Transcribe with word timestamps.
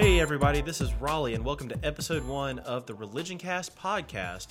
Hey, 0.00 0.18
everybody, 0.18 0.62
this 0.62 0.80
is 0.80 0.94
Raleigh, 0.94 1.34
and 1.34 1.44
welcome 1.44 1.68
to 1.68 1.78
episode 1.84 2.24
one 2.26 2.58
of 2.60 2.86
the 2.86 2.94
Religion 2.94 3.36
Cast 3.36 3.76
podcast. 3.76 4.46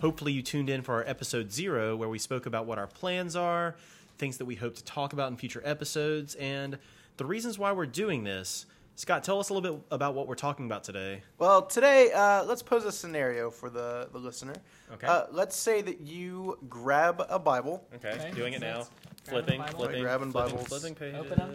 Hopefully, 0.00 0.32
you 0.32 0.42
tuned 0.42 0.68
in 0.68 0.82
for 0.82 0.94
our 0.94 1.04
episode 1.06 1.52
zero, 1.52 1.94
where 1.94 2.08
we 2.08 2.18
spoke 2.18 2.46
about 2.46 2.66
what 2.66 2.78
our 2.78 2.88
plans 2.88 3.36
are, 3.36 3.76
things 4.18 4.38
that 4.38 4.44
we 4.44 4.56
hope 4.56 4.74
to 4.74 4.82
talk 4.84 5.12
about 5.12 5.30
in 5.30 5.36
future 5.36 5.62
episodes, 5.64 6.34
and 6.34 6.78
the 7.16 7.24
reasons 7.24 7.60
why 7.60 7.70
we're 7.70 7.86
doing 7.86 8.24
this. 8.24 8.66
Scott, 8.96 9.22
tell 9.22 9.38
us 9.38 9.50
a 9.50 9.54
little 9.54 9.76
bit 9.76 9.80
about 9.92 10.14
what 10.16 10.26
we're 10.26 10.34
talking 10.34 10.66
about 10.66 10.82
today. 10.82 11.22
Well, 11.38 11.62
today, 11.62 12.10
uh, 12.12 12.42
let's 12.42 12.64
pose 12.64 12.84
a 12.84 12.90
scenario 12.90 13.50
for 13.52 13.70
the, 13.70 14.08
the 14.10 14.18
listener. 14.18 14.54
Okay. 14.94 15.06
Uh, 15.06 15.26
let's 15.30 15.54
say 15.54 15.80
that 15.80 16.00
you 16.00 16.58
grab 16.68 17.24
a 17.28 17.38
Bible. 17.38 17.86
Okay, 17.94 18.10
Okay, 18.14 18.32
doing 18.32 18.54
it 18.54 18.60
now. 18.60 18.82
so 18.82 18.88
Flipping, 19.30 19.58
grabbing 19.60 19.60
the 19.60 19.62
Bible. 19.62 19.78
flipping, 19.78 20.02
Grabbing 20.02 20.32
flipping, 20.32 20.50
Bibles. 20.56 20.68
flipping 20.68 20.94
pages. 20.96 21.20
Open 21.20 21.40
'em. 21.40 21.54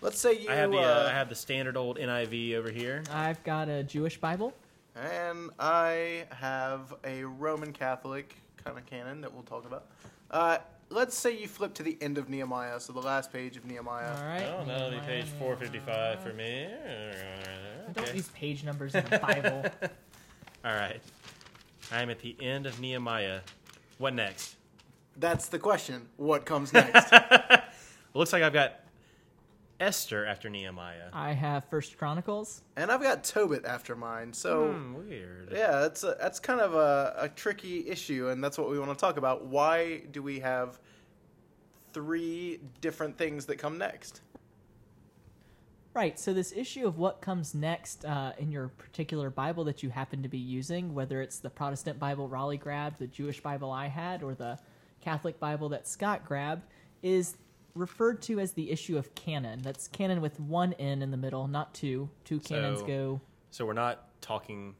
Let's 0.00 0.18
say 0.18 0.34
you. 0.38 0.48
I 0.50 0.54
have 0.54 0.70
the 0.70 0.78
uh, 0.78 0.80
uh, 1.04 1.08
I 1.08 1.12
have 1.12 1.28
the 1.28 1.34
standard 1.34 1.76
old 1.76 1.98
NIV 1.98 2.54
over 2.54 2.70
here. 2.70 3.02
I've 3.12 3.42
got 3.44 3.68
a 3.68 3.82
Jewish 3.82 4.18
Bible. 4.18 4.52
and 4.94 5.50
I 5.58 6.24
have 6.30 6.94
a 7.04 7.24
Roman 7.24 7.72
Catholic 7.72 8.34
kind 8.64 8.78
of 8.78 8.86
canon 8.86 9.20
that 9.22 9.32
we'll 9.32 9.42
talk 9.42 9.64
about. 9.66 9.86
Uh, 10.30 10.58
let's 10.90 11.16
say 11.16 11.36
you 11.36 11.48
flip 11.48 11.74
to 11.74 11.82
the 11.82 11.96
end 12.00 12.18
of 12.18 12.28
Nehemiah, 12.28 12.78
so 12.80 12.92
the 12.92 13.00
last 13.00 13.32
page 13.32 13.56
of 13.56 13.64
Nehemiah. 13.64 14.14
All 14.16 14.24
right. 14.26 14.42
Oh, 14.60 14.64
that'll 14.64 14.90
be 14.90 14.98
page 15.06 15.26
455 15.38 16.22
for 16.22 16.32
me. 16.32 16.68
Don't 17.94 18.04
Okay. 18.06 18.16
use 18.16 18.28
page 18.28 18.64
numbers 18.64 18.94
in 18.94 19.04
the 19.04 19.18
Bible. 19.18 19.64
All 20.64 20.74
right. 20.74 21.00
I'm 21.92 22.10
at 22.10 22.18
the 22.18 22.36
end 22.40 22.66
of 22.66 22.80
Nehemiah. 22.80 23.40
What 23.98 24.14
next? 24.14 24.56
That's 25.18 25.48
the 25.48 25.58
question. 25.58 26.08
What 26.16 26.44
comes 26.44 26.72
next? 26.72 27.12
It 27.12 27.62
looks 28.14 28.32
like 28.32 28.42
I've 28.42 28.52
got 28.52 28.80
Esther 29.80 30.24
after 30.24 30.48
Nehemiah. 30.48 31.10
I 31.12 31.32
have 31.32 31.64
First 31.66 31.98
Chronicles. 31.98 32.62
and 32.76 32.90
I've 32.90 33.02
got 33.02 33.24
Tobit 33.24 33.64
after 33.64 33.94
mine. 33.94 34.32
So. 34.32 34.72
Hmm, 34.72 34.94
weird. 34.94 35.50
Yeah, 35.52 35.80
that's 35.80 36.02
a, 36.04 36.16
that's 36.20 36.40
kind 36.40 36.60
of 36.60 36.74
a, 36.74 37.14
a 37.18 37.28
tricky 37.28 37.88
issue, 37.88 38.28
and 38.28 38.42
that's 38.42 38.58
what 38.58 38.70
we 38.70 38.78
want 38.78 38.90
to 38.90 38.96
talk 38.96 39.16
about. 39.16 39.46
Why 39.46 40.02
do 40.10 40.22
we 40.22 40.40
have 40.40 40.78
three 41.92 42.60
different 42.80 43.16
things 43.16 43.46
that 43.46 43.56
come 43.56 43.78
next? 43.78 44.20
Right. 45.94 46.18
So 46.20 46.34
this 46.34 46.52
issue 46.52 46.86
of 46.86 46.98
what 46.98 47.22
comes 47.22 47.54
next 47.54 48.04
uh, 48.04 48.32
in 48.38 48.52
your 48.52 48.68
particular 48.68 49.30
Bible 49.30 49.64
that 49.64 49.82
you 49.82 49.88
happen 49.88 50.22
to 50.22 50.28
be 50.28 50.36
using, 50.36 50.92
whether 50.92 51.22
it's 51.22 51.38
the 51.38 51.48
Protestant 51.48 51.98
Bible 51.98 52.28
Raleigh 52.28 52.58
grabbed, 52.58 52.98
the 52.98 53.06
Jewish 53.06 53.40
Bible 53.40 53.70
I 53.70 53.86
had, 53.86 54.22
or 54.22 54.34
the 54.34 54.58
Catholic 55.00 55.40
Bible 55.40 55.70
that 55.70 55.88
Scott 55.88 56.26
grabbed, 56.26 56.66
is 57.02 57.36
referred 57.76 58.22
to 58.22 58.40
as 58.40 58.52
the 58.52 58.70
issue 58.70 58.96
of 58.98 59.14
canon. 59.14 59.60
That's 59.62 59.88
canon 59.88 60.20
with 60.20 60.40
one 60.40 60.72
N 60.74 61.02
in 61.02 61.10
the 61.10 61.16
middle, 61.16 61.46
not 61.48 61.74
two. 61.74 62.08
Two 62.24 62.40
canons 62.40 62.80
So- 62.80 62.86
go. 62.86 63.20
So 63.50 63.64
we're 63.64 63.72
not 63.74 64.08
talking 64.20 64.74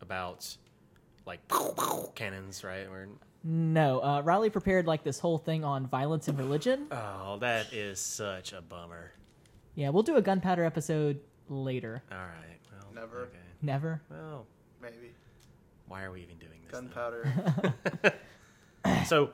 about 0.00 0.56
like 1.26 1.40
cannons, 2.14 2.64
right? 2.64 2.88
We're, 2.88 3.06
No, 3.44 4.00
uh, 4.02 4.22
Riley 4.22 4.50
prepared 4.50 4.86
like 4.86 5.04
this 5.04 5.18
whole 5.20 5.38
thing 5.38 5.62
on 5.64 5.86
violence 5.86 6.26
and 6.28 6.38
religion. 6.38 6.86
oh, 6.90 7.36
that 7.40 7.72
is 7.72 8.00
such 8.00 8.52
a 8.52 8.62
bummer. 8.62 9.12
Yeah, 9.74 9.90
we'll 9.90 10.02
do 10.02 10.16
a 10.16 10.22
gunpowder 10.22 10.64
episode 10.64 11.20
later. 11.48 12.02
All 12.10 12.18
right. 12.18 12.58
Well, 12.72 12.92
Never. 12.94 13.20
Okay. 13.22 13.36
Never. 13.62 14.00
Well, 14.10 14.46
Maybe 14.82 15.12
why 15.86 16.02
are 16.02 16.10
we 16.10 16.22
even 16.22 16.38
doing 16.38 16.60
this? 16.64 16.72
gunpowder. 16.72 17.32
So, 19.06 19.30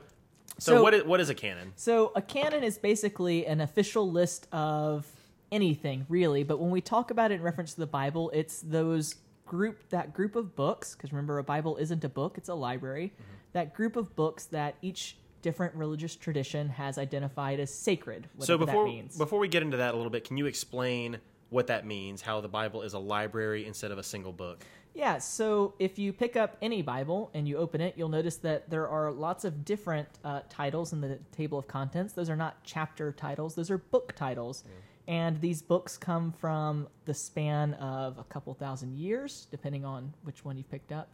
so, 0.57 0.75
So- 0.75 0.83
what 0.83 0.93
is 0.93 1.03
what 1.03 1.19
is 1.19 1.29
a 1.29 1.35
canon? 1.35 1.73
So 1.75 2.11
a 2.15 2.21
canon 2.21 2.63
is 2.63 2.77
basically 2.77 3.45
an 3.45 3.61
official 3.61 4.09
list 4.09 4.47
of 4.51 5.05
anything, 5.51 6.05
really. 6.09 6.43
But 6.43 6.59
when 6.59 6.71
we 6.71 6.81
talk 6.81 7.11
about 7.11 7.31
it 7.31 7.35
in 7.35 7.41
reference 7.41 7.73
to 7.73 7.79
the 7.79 7.87
Bible, 7.87 8.29
it's 8.33 8.61
those 8.61 9.15
group 9.45 9.89
that 9.89 10.13
group 10.13 10.35
of 10.35 10.55
books. 10.55 10.95
Because 10.95 11.11
remember, 11.11 11.37
a 11.37 11.43
Bible 11.43 11.77
isn't 11.77 12.03
a 12.03 12.09
book; 12.09 12.37
it's 12.37 12.49
a 12.49 12.55
library. 12.55 13.13
Mm-hmm. 13.13 13.31
That 13.53 13.73
group 13.73 13.95
of 13.95 14.15
books 14.15 14.45
that 14.45 14.75
each 14.81 15.17
different 15.41 15.75
religious 15.75 16.15
tradition 16.15 16.69
has 16.69 16.97
identified 16.97 17.59
as 17.59 17.71
sacred. 17.71 18.27
So 18.39 18.57
before 18.57 18.85
that 18.85 18.91
means. 18.91 19.17
before 19.17 19.37
we 19.37 19.47
get 19.47 19.61
into 19.61 19.77
that 19.77 19.93
a 19.93 19.97
little 19.97 20.09
bit, 20.09 20.23
can 20.23 20.37
you 20.37 20.47
explain 20.47 21.19
what 21.49 21.67
that 21.67 21.85
means? 21.85 22.21
How 22.21 22.41
the 22.41 22.47
Bible 22.47 22.81
is 22.81 22.93
a 22.93 22.99
library 22.99 23.67
instead 23.67 23.91
of 23.91 23.99
a 23.99 24.03
single 24.03 24.33
book? 24.33 24.65
Yeah, 24.95 25.17
so 25.17 25.73
if 25.77 25.99
you 25.99 26.13
pick 26.13 26.37
up 26.37 26.55
any 26.61 26.81
Bible 26.81 27.29
and 27.33 27.47
you 27.47 27.57
open 27.57 27.81
it, 27.81 27.95
you'll 27.97 28.07
notice 28.09 28.37
that 28.37 28.69
there 28.69 28.87
are 28.87 29.11
lots 29.11 29.43
of 29.43 29.65
different 29.65 30.07
uh, 30.23 30.39
titles 30.49 30.93
in 30.93 31.01
the 31.01 31.19
table 31.35 31.59
of 31.59 31.67
contents. 31.67 32.13
Those 32.13 32.29
are 32.29 32.35
not 32.37 32.63
chapter 32.63 33.11
titles, 33.11 33.55
those 33.55 33.69
are 33.69 33.77
book 33.77 34.13
titles. 34.15 34.63
And 35.07 35.39
these 35.41 35.61
books 35.61 35.97
come 35.97 36.31
from 36.31 36.87
the 37.03 37.13
span 37.13 37.73
of 37.75 38.17
a 38.17 38.23
couple 38.23 38.53
thousand 38.55 38.97
years, 38.97 39.47
depending 39.51 39.85
on 39.85 40.13
which 40.23 40.43
one 40.43 40.57
you've 40.57 40.71
picked 40.71 40.91
up. 40.91 41.09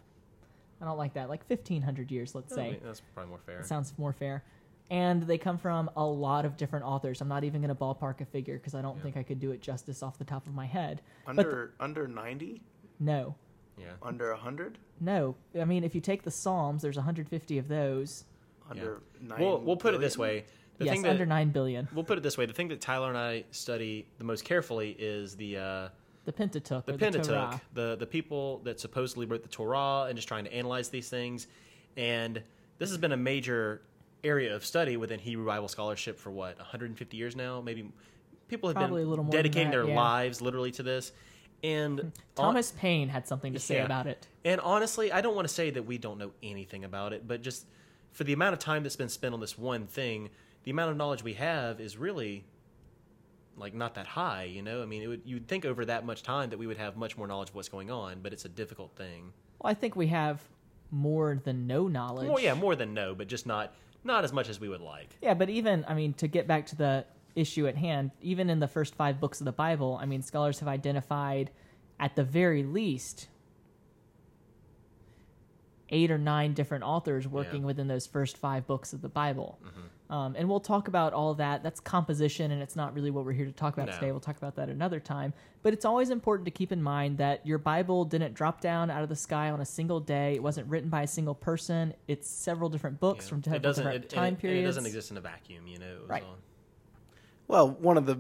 I 0.80 0.86
don't 0.86 0.98
like 0.98 1.14
that, 1.16 1.28
like 1.28 1.44
1500 1.50 2.10
years, 2.12 2.34
let's 2.34 2.54
say. 2.56 2.80
that's 2.84 3.02
probably 3.14 3.30
more 3.32 3.40
fair. 3.46 3.58
That 3.58 3.68
sounds 3.68 3.94
more 3.98 4.14
fair. 4.14 4.44
And 4.90 5.24
they 5.24 5.38
come 5.38 5.58
from 5.58 5.90
a 5.96 6.06
lot 6.06 6.46
of 6.46 6.56
different 6.56 6.86
authors. 6.86 7.20
I'm 7.22 7.28
not 7.28 7.44
even 7.44 7.62
going 7.62 7.70
to 7.70 7.76
ballpark 7.76 8.22
a 8.22 8.26
figure 8.26 8.58
because 8.58 8.76
I 8.76 8.82
don't 8.82 8.98
Yeah. 8.98 9.04
think 9.04 9.18
I 9.18 9.24
could 9.24 9.40
do 9.40 9.52
it 9.52 9.62
justice 9.62 10.02
off 10.04 10.18
the 10.18 10.26
top 10.26 10.48
of 10.48 10.54
my 10.54 10.66
head. 10.66 11.02
under 11.28 11.74
under 11.80 12.08
ninety, 12.08 12.62
No. 13.00 13.36
Yeah. 13.82 13.88
under 14.02 14.34
hundred, 14.36 14.78
No, 15.00 15.36
I 15.60 15.66
mean 15.66 15.84
if 15.84 15.94
you 15.96 16.02
take 16.02 16.24
the 16.24 16.32
Psalms, 16.32 16.82
there's 16.82 16.98
150 16.98 17.58
of 17.58 17.68
those. 17.68 18.26
under 18.70 19.02
nine. 19.22 19.40
We'll 19.40 19.60
we'll 19.60 19.78
put 19.78 19.94
it 19.94 20.02
this 20.02 20.18
way. 20.18 20.46
The 20.78 20.86
yes, 20.86 20.94
thing 20.94 21.02
that 21.04 21.10
under 21.12 21.26
nine 21.26 21.50
billion. 21.50 21.88
we'll 21.94 22.04
put 22.04 22.18
it 22.18 22.22
this 22.24 22.38
way. 22.38 22.46
The 22.48 22.54
thing 22.54 22.70
that 22.70 22.82
Tyler 22.82 23.10
and 23.10 23.18
I 23.18 23.44
study 23.52 24.08
the 24.18 24.24
most 24.24 24.44
carefully 24.46 24.96
is 24.98 25.36
the 25.36 25.58
uh, 25.58 25.90
The 26.26 26.34
Pentateuch. 26.34 26.86
the 26.86 26.94
Pentateuch, 26.98 27.60
The 27.74 27.82
the 27.90 27.96
the 27.98 28.06
people 28.08 28.60
that 28.64 28.80
supposedly 28.80 29.26
wrote 29.26 29.44
the 29.44 29.50
Torah 29.50 30.06
and 30.08 30.16
just 30.16 30.28
trying 30.28 30.46
to 30.46 30.54
analyze 30.54 30.90
these 30.90 31.08
things. 31.10 31.48
And 31.98 32.42
this 32.80 32.90
has 32.90 32.98
been 32.98 33.12
a 33.12 33.18
major 33.18 33.82
area 34.24 34.56
of 34.56 34.66
study 34.66 34.98
within 34.98 35.20
Hebrew 35.20 35.46
Bible 35.46 35.68
scholarship 35.68 36.18
for 36.20 36.32
what 36.32 36.58
150 36.58 37.18
years 37.18 37.36
now. 37.36 37.62
Maybe 37.62 37.92
people 38.48 38.70
have 38.70 38.76
Probably 38.76 39.02
a 39.02 39.04
been 39.04 39.10
little 39.10 39.26
more 39.26 39.32
dedicating 39.32 39.70
that, 39.72 39.78
their 39.78 39.88
yeah. 39.88 39.96
lives 39.96 40.42
literally 40.42 40.72
to 40.72 40.84
this. 40.84 41.12
And 41.64 42.00
hmm. 42.00 42.08
Thomas 42.36 42.72
Paine 42.72 43.10
had 43.10 43.28
something 43.28 43.54
to 43.54 43.60
say 43.60 43.76
Yeah. 43.76 43.86
about 43.86 44.08
it. 44.08 44.28
And 44.44 44.60
honestly, 44.62 45.12
I 45.12 45.22
don't 45.22 45.36
want 45.36 45.48
to 45.48 45.54
say 45.54 45.70
that 45.72 45.84
we 45.84 45.98
don't 45.98 46.18
know 46.18 46.32
anything 46.42 46.84
about 46.84 47.14
it, 47.14 47.28
but 47.28 47.42
just 47.42 47.66
for 48.12 48.24
the 48.24 48.34
amount 48.34 48.54
of 48.54 48.60
time 48.60 48.84
that's 48.84 48.96
been 48.96 49.10
spent 49.10 49.34
on 49.34 49.40
this 49.40 49.58
one 49.58 49.88
thing, 49.88 50.30
the 50.64 50.72
amount 50.72 50.92
of 50.92 50.98
knowledge 50.98 51.24
we 51.24 51.34
have 51.34 51.80
is 51.80 51.98
really 51.98 52.46
like 53.58 53.74
not 53.74 53.96
that 53.96 54.08
high, 54.08 54.44
you 54.44 54.62
know? 54.62 54.82
I 54.82 54.86
mean, 54.86 55.02
it 55.02 55.08
would 55.08 55.22
you'd 55.26 55.48
think 55.48 55.66
over 55.66 55.86
that 55.86 56.06
much 56.06 56.24
time 56.24 56.50
that 56.50 56.58
we 56.58 56.68
would 56.68 56.78
have 56.78 56.98
much 56.98 57.18
more 57.18 57.28
knowledge 57.28 57.50
of 57.50 57.56
what's 57.56 57.70
going 57.70 57.92
on, 57.92 58.22
but 58.22 58.34
it's 58.34 58.46
a 58.46 58.50
difficult 58.50 58.96
thing. 58.96 59.34
Well, 59.60 59.72
I 59.72 59.74
think 59.74 59.96
we 59.96 60.08
have 60.08 60.42
more 60.90 61.40
than 61.44 61.68
no 61.68 61.88
knowledge. 61.88 62.28
Well, 62.28 62.40
yeah, 62.40 62.54
more 62.54 62.76
than 62.76 62.94
no, 62.94 63.14
but 63.16 63.28
just 63.28 63.46
not 63.46 63.74
not 64.04 64.24
as 64.24 64.34
much 64.34 64.50
as 64.50 64.60
we 64.60 64.68
would 64.68 64.82
like. 64.82 65.16
Yeah, 65.22 65.34
but 65.34 65.50
even 65.50 65.86
I 65.88 65.94
mean 65.94 66.14
to 66.16 66.28
get 66.28 66.48
back 66.48 66.66
to 66.68 66.76
the 66.76 67.06
issue 67.36 67.68
at 67.68 67.76
hand, 67.78 68.12
even 68.22 68.50
in 68.50 68.60
the 68.60 68.68
first 68.68 68.96
five 68.96 69.20
books 69.20 69.40
of 69.42 69.46
the 69.46 69.52
Bible, 69.52 69.98
I 70.02 70.06
mean 70.06 70.22
scholars 70.22 70.60
have 70.60 70.68
identified 70.70 71.52
at 72.00 72.16
the 72.16 72.24
very 72.24 72.64
least 72.64 73.28
eight 75.90 76.10
or 76.10 76.18
nine 76.18 76.54
different 76.54 76.84
authors 76.86 77.28
working 77.28 77.52
Yeah. 77.54 77.58
Mm-hmm. 77.60 77.66
within 77.68 77.88
those 77.88 78.08
first 78.08 78.38
five 78.38 78.66
books 78.66 78.94
of 78.94 79.02
the 79.02 79.10
Bible. 79.10 79.60
Um, 80.10 80.36
and 80.38 80.50
we'll 80.50 80.60
talk 80.60 80.90
about 80.90 81.14
all 81.14 81.34
that. 81.36 81.64
That's 81.64 81.80
composition, 81.80 82.52
and 82.52 82.62
it's 82.62 82.76
not 82.76 82.94
really 82.94 83.12
what 83.12 83.24
we're 83.24 83.32
here 83.32 83.46
to 83.46 83.52
talk 83.54 83.74
about 83.76 83.88
No. 83.88 83.94
today. 83.94 84.12
We'll 84.12 84.20
talk 84.20 84.36
about 84.38 84.56
that 84.58 84.68
another 84.68 85.00
time. 85.00 85.34
But 85.64 85.72
it's 85.72 85.86
always 85.86 86.10
important 86.10 86.46
to 86.46 86.52
keep 86.52 86.74
in 86.74 86.84
mind 86.84 87.18
that 87.20 87.46
your 87.48 87.58
Bible 87.58 88.04
didn't 88.04 88.34
drop 88.34 88.60
down 88.60 88.90
out 88.90 89.04
of 89.04 89.10
the 89.10 89.16
sky 89.16 89.52
on 89.52 89.62
a 89.62 89.66
single 89.66 90.02
day. 90.02 90.34
It 90.36 90.44
wasn't 90.44 90.68
written 90.70 90.90
by 90.90 91.04
a 91.04 91.08
single 91.08 91.36
person. 91.36 91.94
It's 92.10 92.30
several 92.30 92.70
different 92.70 93.00
books 93.00 93.26
Yeah. 93.26 93.30
from 93.30 93.54
it 93.54 93.62
doesn't 93.62 93.84
different 93.86 94.06
it, 94.06 94.10
time 94.10 94.34
it, 94.34 94.40
periods. 94.40 94.64
it 94.64 94.68
doesn't 94.68 94.86
exist 94.86 95.12
in 95.12 95.18
a 95.18 95.22
vacuum, 95.22 95.66
you 95.68 95.80
know. 95.80 95.94
It 95.96 96.02
was 96.02 96.10
Right. 96.10 96.24
all- 96.24 96.36
Well, 97.52 97.70
one 97.70 97.98
of 97.98 98.06
the 98.06 98.18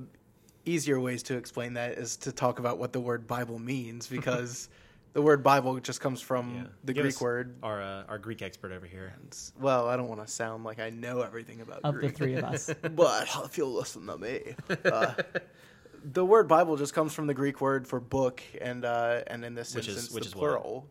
easier 0.65 0.99
ways 0.99 1.23
to 1.23 1.37
explain 1.37 1.75
that 1.75 1.93
is 1.93 2.17
to 2.17 2.33
talk 2.33 2.59
about 2.59 2.77
what 2.79 2.91
the 2.91 2.99
word 2.99 3.27
Bible 3.27 3.59
means, 3.59 4.05
because 4.17 4.67
the 5.13 5.21
word 5.21 5.41
Bible 5.41 5.79
just 5.79 6.01
comes 6.01 6.19
from 6.19 6.53
yeah. 6.53 6.63
the 6.83 6.91
Give 6.91 7.03
Greek 7.03 7.21
word. 7.21 7.55
Our 7.63 7.81
uh, 7.81 8.03
our 8.09 8.17
Greek 8.19 8.41
expert 8.41 8.73
over 8.73 8.85
here. 8.85 9.13
It's- 9.27 9.53
Well, 9.57 9.87
I 9.87 9.95
don't 9.95 10.09
want 10.09 10.19
to 10.19 10.27
sound 10.27 10.65
like 10.65 10.81
I 10.81 10.89
know 10.89 11.21
everything 11.21 11.61
about 11.61 11.79
of 11.85 11.95
the 11.95 12.09
three 12.09 12.33
of 12.33 12.43
us. 12.43 12.69
but 12.93 13.29
if 13.45 13.57
you'll 13.57 13.71
listen 13.71 14.05
to 14.07 14.17
me, 14.17 14.53
uh, 14.83 15.13
the 16.11 16.25
word 16.25 16.49
Bible 16.49 16.75
just 16.75 16.93
comes 16.93 17.13
from 17.13 17.25
the 17.25 17.33
Greek 17.33 17.61
word 17.61 17.87
for 17.87 18.01
book, 18.01 18.43
and 18.59 18.83
uh, 18.83 19.21
and 19.27 19.45
in 19.45 19.55
this 19.55 19.73
Which 19.73 19.87
is- 19.87 19.95
instance, 19.95 20.13
which 20.13 20.23
the 20.25 20.29
is 20.31 20.35
what? 20.35 20.41
plural, 20.41 20.87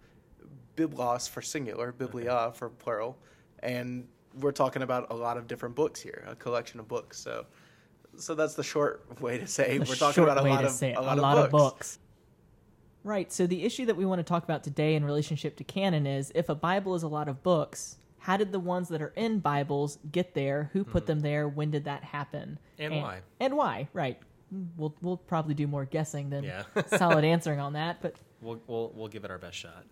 biblos 0.77 1.29
for 1.29 1.43
singular, 1.43 1.93
biblia 1.93 2.53
for 2.55 2.71
plural, 2.71 3.19
and 3.63 4.09
we're 4.41 4.53
talking 4.53 4.81
about 4.81 5.11
a 5.11 5.15
lot 5.15 5.37
of 5.37 5.47
different 5.47 5.75
books 5.75 6.01
here, 6.01 6.25
a 6.27 6.35
collection 6.35 6.81
of 6.81 6.89
books. 6.89 7.19
So, 7.21 7.45
so 8.21 8.35
that's 8.35 8.55
the 8.55 8.63
short 8.63 9.05
way 9.21 9.39
to 9.39 9.47
say 9.47 9.79
The 9.79 9.85
we're 9.85 9.95
talking 9.95 10.25
about 10.25 10.39
a 10.39 10.43
lot 10.43 10.65
of 10.65 10.71
say 10.71 10.93
it, 10.93 10.97
a 10.97 11.01
lot, 11.01 11.19
of, 11.19 11.51
books. 11.51 11.99
Right. 13.03 13.33
So 13.33 13.47
the 13.47 13.65
issue 13.65 13.87
that 13.87 13.97
we 13.97 14.05
want 14.05 14.19
to 14.19 14.23
talk 14.23 14.45
about 14.45 14.63
today 14.63 14.95
in 14.95 15.05
relationship 15.05 15.57
to 15.57 15.65
canon 15.65 16.07
is 16.07 16.31
if 16.35 16.49
a 16.49 16.55
Bible 16.55 16.95
is 16.95 17.03
a 17.03 17.09
lot 17.09 17.29
of 17.29 17.43
books, 17.43 17.97
how 18.19 18.37
did 18.37 18.53
the 18.53 18.61
ones 18.61 18.89
that 18.89 19.01
are 19.01 19.13
in 19.17 19.41
Bibles 19.41 19.99
get 20.13 20.35
there? 20.35 20.71
Who 20.73 20.85
put 20.85 21.05
hmm. 21.05 21.07
them 21.07 21.21
there? 21.21 21.49
When 21.49 21.71
did 21.71 21.85
that 21.85 22.05
happen? 22.05 22.59
And 22.79 22.97
why. 22.97 23.21
And 23.41 23.57
why? 23.57 23.89
Right. 23.93 24.19
we'll 24.77 24.95
we'll 25.01 25.17
probably 25.17 25.55
do 25.55 25.67
more 25.67 25.85
guessing 25.85 26.31
than 26.31 26.45
Yeah. 26.45 26.65
solid 26.97 27.25
answering 27.35 27.61
on 27.61 27.73
that. 27.75 28.03
But 28.03 28.17
We'll, 28.43 28.61
we'll 28.67 28.93
we'll 28.95 29.09
give 29.09 29.25
it 29.25 29.31
our 29.31 29.39
best 29.39 29.57
shot. 29.57 29.85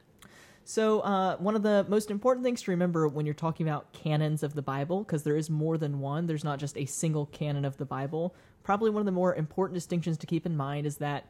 So 0.68 1.00
uh, 1.00 1.38
one 1.38 1.56
of 1.56 1.62
the 1.62 1.86
most 1.88 2.10
important 2.10 2.44
things 2.44 2.60
to 2.60 2.70
remember 2.70 3.08
when 3.08 3.24
you're 3.24 3.34
talking 3.34 3.66
about 3.66 3.90
canons 3.94 4.42
of 4.42 4.52
the 4.52 4.60
Bible, 4.60 5.02
because 5.02 5.22
there 5.22 5.38
is 5.38 5.48
more 5.48 5.78
than 5.78 5.98
one. 5.98 6.26
There's 6.26 6.44
not 6.44 6.58
just 6.58 6.76
a 6.76 6.84
single 6.84 7.24
canon 7.24 7.64
of 7.64 7.78
the 7.78 7.86
Bible. 7.86 8.34
Probably 8.64 8.90
one 8.90 9.00
of 9.00 9.06
the 9.06 9.12
more 9.12 9.34
important 9.34 9.76
distinctions 9.76 10.18
to 10.18 10.26
keep 10.26 10.44
in 10.44 10.58
mind 10.58 10.86
is 10.86 10.98
that 10.98 11.24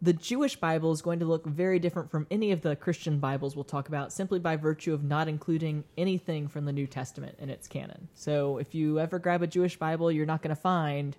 the 0.00 0.14
Jewish 0.14 0.56
Bible 0.56 0.90
is 0.90 1.02
going 1.02 1.18
to 1.18 1.26
look 1.26 1.44
very 1.44 1.78
different 1.78 2.10
from 2.10 2.26
any 2.30 2.50
of 2.50 2.62
the 2.62 2.74
Christian 2.76 3.18
Bibles 3.18 3.56
we'll 3.56 3.64
talk 3.64 3.88
about 3.88 4.10
simply 4.10 4.38
by 4.38 4.56
virtue 4.56 4.94
of 4.94 5.04
not 5.04 5.28
including 5.28 5.84
anything 5.98 6.48
from 6.48 6.64
the 6.64 6.72
New 6.72 6.86
Testament 6.86 7.36
in 7.40 7.50
its 7.50 7.68
canon. 7.68 8.08
So 8.14 8.56
if 8.56 8.74
you 8.74 8.98
ever 8.98 9.18
grab 9.18 9.42
a 9.42 9.46
Jewish 9.46 9.76
Bible, 9.76 10.10
you're 10.10 10.24
not 10.24 10.40
going 10.40 10.56
to 10.56 10.62
find 10.62 11.14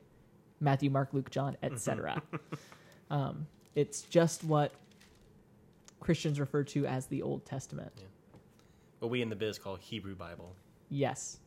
Matthew, 0.60 0.90
Mark, 0.90 1.10
Luke, 1.14 1.30
John, 1.30 1.56
etc. 1.62 2.20
um, 3.12 3.46
it's 3.76 4.02
just 4.02 4.44
what 4.44 4.74
Christians 6.02 6.40
refer 6.40 6.64
to 6.66 6.86
as 6.86 7.06
the 7.06 7.22
Old 7.22 7.46
Testament. 7.46 7.94
What 9.00 9.10
we 9.10 9.22
in 9.22 9.30
the 9.30 9.36
biz 9.36 9.58
call 9.58 9.78
Hebrew 9.78 10.16
Bible. 10.16 10.54
Yes. 10.90 11.40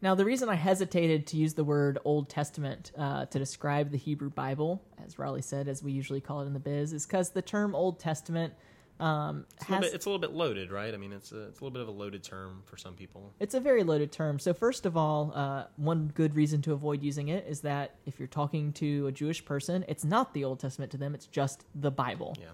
Now, 0.00 0.14
the 0.14 0.24
reason 0.24 0.48
I 0.48 0.54
hesitated 0.54 1.26
to 1.28 1.36
use 1.36 1.54
the 1.54 1.64
word 1.64 1.98
Old 2.04 2.28
Testament 2.28 2.92
uh, 2.96 3.24
to 3.26 3.38
describe 3.38 3.90
the 3.90 3.96
Hebrew 3.96 4.30
Bible, 4.30 4.82
as 5.04 5.18
Raleigh 5.18 5.42
said, 5.42 5.66
as 5.66 5.82
we 5.82 5.92
usually 5.92 6.20
call 6.20 6.42
it 6.42 6.46
in 6.46 6.52
the 6.52 6.60
biz, 6.60 6.92
is 6.92 7.06
because 7.06 7.30
the 7.30 7.42
term 7.42 7.74
Old 7.74 7.98
Testament 7.98 8.52
um, 9.00 9.44
It's 9.56 9.68
a, 9.68 9.72
little 9.72 9.82
has 9.82 9.90
bit, 9.90 9.94
it's 9.94 10.06
a 10.06 10.08
little 10.08 10.20
bit 10.20 10.32
loaded, 10.32 10.70
right? 10.70 10.94
I 10.94 10.96
mean, 10.96 11.12
it's 11.12 11.32
a, 11.32 11.48
it's 11.48 11.60
a 11.60 11.64
little 11.64 11.72
bit 11.72 11.82
of 11.82 11.88
a 11.88 11.90
loaded 11.90 12.22
term 12.22 12.62
for 12.64 12.76
some 12.76 12.94
people. 12.94 13.32
it's 13.40 13.54
a 13.54 13.60
very 13.60 13.82
loaded 13.82 14.12
term. 14.12 14.38
So, 14.38 14.54
first 14.54 14.86
of 14.86 14.96
all, 14.96 15.32
uh, 15.34 15.64
one 15.76 16.12
good 16.14 16.36
reason 16.36 16.62
to 16.62 16.72
avoid 16.72 17.02
using 17.02 17.28
it 17.28 17.44
is 17.48 17.62
that 17.62 17.96
if 18.06 18.18
you're 18.20 18.28
talking 18.28 18.72
to 18.74 19.08
a 19.08 19.12
Jewish 19.12 19.44
person, 19.44 19.84
it's 19.88 20.04
not 20.04 20.32
the 20.32 20.44
Old 20.44 20.60
Testament 20.60 20.92
to 20.92 20.98
them; 20.98 21.14
it's 21.14 21.26
just 21.26 21.64
the 21.74 21.90
Bible. 21.90 22.36
Yeah. 22.40 22.50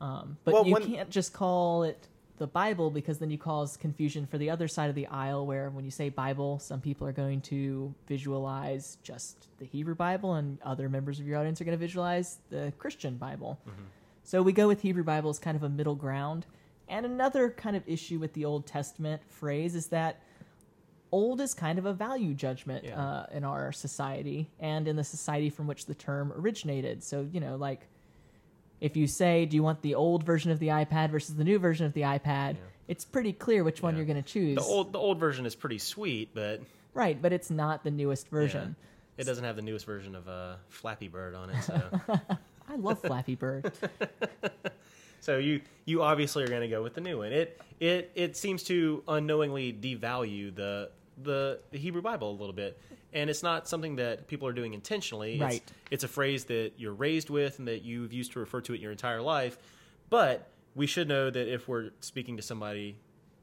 Um, 0.00 0.36
but 0.44 0.54
Well, 0.54 0.66
you 0.66 0.72
when- 0.74 0.86
can't 0.86 1.10
just 1.10 1.32
call 1.32 1.82
it 1.82 2.08
the 2.38 2.46
Bible 2.46 2.90
because 2.90 3.18
then 3.18 3.30
you 3.30 3.38
cause 3.38 3.78
confusion 3.78 4.26
for 4.26 4.36
the 4.36 4.50
other 4.50 4.68
side 4.68 4.90
of 4.90 4.94
the 4.94 5.06
aisle. 5.06 5.46
Where 5.46 5.70
when 5.70 5.84
you 5.86 5.90
say 5.90 6.10
Bible, 6.10 6.58
some 6.58 6.80
people 6.82 7.06
are 7.06 7.12
going 7.12 7.40
to 7.42 7.94
visualize 8.06 8.98
just 9.02 9.48
the 9.58 9.64
Hebrew 9.64 9.94
Bible, 9.94 10.34
and 10.34 10.58
other 10.62 10.88
members 10.90 11.18
of 11.18 11.26
your 11.26 11.38
audience 11.38 11.60
are 11.60 11.64
going 11.64 11.78
to 11.78 11.80
visualize 11.80 12.38
the 12.50 12.72
Christian 12.78 13.16
Bible. 13.16 13.58
So 14.22 14.42
we 14.42 14.52
go 14.52 14.66
with 14.68 14.82
Hebrew 14.82 15.04
Bible 15.04 15.30
as 15.30 15.38
kind 15.38 15.56
of 15.56 15.62
a 15.62 15.68
middle 15.68 15.94
ground. 15.94 16.44
And 16.88 17.06
another 17.06 17.50
kind 17.50 17.74
of 17.76 17.82
issue 17.88 18.18
with 18.18 18.32
the 18.34 18.44
Old 18.44 18.66
Testament 18.66 19.22
phrase 19.28 19.74
is 19.74 19.86
that 19.88 20.20
old 21.12 21.40
is 21.40 21.54
kind 21.54 21.78
of 21.78 21.86
a 21.86 21.92
value 21.92 22.34
judgment 22.34 22.84
Yeah. 22.84 23.00
uh, 23.00 23.26
in 23.32 23.44
our 23.44 23.72
society 23.72 24.50
and 24.60 24.86
in 24.88 24.96
the 24.96 25.04
society 25.04 25.48
from 25.50 25.66
which 25.66 25.86
the 25.86 25.94
term 25.94 26.32
originated. 26.32 27.02
So, 27.02 27.26
you 27.32 27.40
know, 27.40 27.56
like 27.56 27.86
if 28.80 28.96
you 28.96 29.06
say, 29.06 29.46
do 29.46 29.56
you 29.56 29.62
want 29.62 29.82
the 29.82 29.94
old 29.94 30.22
version 30.24 30.50
of 30.50 30.58
the 30.58 30.68
iPad 30.68 31.10
versus 31.10 31.34
the 31.36 31.44
new 31.44 31.58
version 31.58 31.86
of 31.86 31.92
the 31.92 32.02
iPad? 32.02 32.56
It's 32.88 33.04
pretty 33.04 33.32
clear 33.32 33.64
which 33.64 33.82
one 33.82 33.94
Yeah. 33.94 33.98
you're 33.98 34.06
going 34.06 34.22
to 34.22 34.28
choose. 34.28 34.56
The 34.56 34.62
old 34.62 34.92
the 34.92 34.98
old 34.98 35.18
version 35.18 35.44
is 35.46 35.54
pretty 35.54 35.78
sweet, 35.78 36.30
but 36.34 36.60
right, 36.94 37.20
but 37.20 37.32
it's 37.32 37.50
not 37.50 37.82
the 37.84 37.90
newest 37.90 38.28
version. 38.28 38.76
yeah, 39.16 39.22
it 39.22 39.24
doesn't 39.26 39.44
have 39.44 39.56
the 39.56 39.62
newest 39.62 39.86
version 39.86 40.14
of 40.14 40.28
uh, 40.28 40.54
Flappy 40.68 41.08
Bird 41.08 41.34
on 41.34 41.50
it. 41.50 41.62
So, 41.62 41.80
I 42.68 42.76
love 42.76 43.00
Flappy 43.00 43.34
Bird. 43.34 43.72
so 45.20 45.38
you 45.38 45.60
you 45.84 46.02
obviously 46.02 46.44
are 46.44 46.48
going 46.48 46.60
to 46.62 46.68
go 46.68 46.82
with 46.82 46.94
the 46.94 47.00
new 47.00 47.18
one. 47.18 47.32
It 47.32 47.60
it 47.80 48.10
it 48.14 48.36
seems 48.36 48.62
to 48.64 49.02
unknowingly 49.08 49.72
devalue 49.72 50.54
the 50.54 50.90
the, 51.22 51.58
the 51.70 51.78
Hebrew 51.78 52.02
Bible 52.02 52.30
a 52.30 52.38
little 52.38 52.52
bit. 52.52 52.78
And 53.16 53.30
it's 53.30 53.42
not 53.42 53.66
something 53.66 53.96
that 53.96 54.28
people 54.28 54.46
are 54.46 54.52
doing 54.52 54.74
intentionally. 54.74 55.34
It's, 55.34 55.40
Right. 55.40 55.72
It's 55.90 56.04
a 56.04 56.08
phrase 56.08 56.44
that 56.44 56.72
you're 56.76 56.92
raised 56.92 57.30
with 57.30 57.58
and 57.58 57.66
that 57.66 57.82
you've 57.82 58.12
used 58.12 58.32
to 58.32 58.40
refer 58.40 58.60
to 58.60 58.74
it 58.74 58.80
your 58.80 58.92
entire 58.92 59.22
life. 59.22 59.58
But 60.10 60.50
we 60.74 60.86
should 60.86 61.08
know 61.08 61.30
that 61.30 61.52
if 61.52 61.66
we're 61.66 61.90
speaking 62.00 62.36
to 62.36 62.42
somebody 62.42 62.98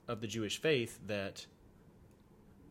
of 0.08 0.22
the 0.22 0.28
Jewish 0.28 0.62
faith, 0.62 1.00
that 1.08 1.46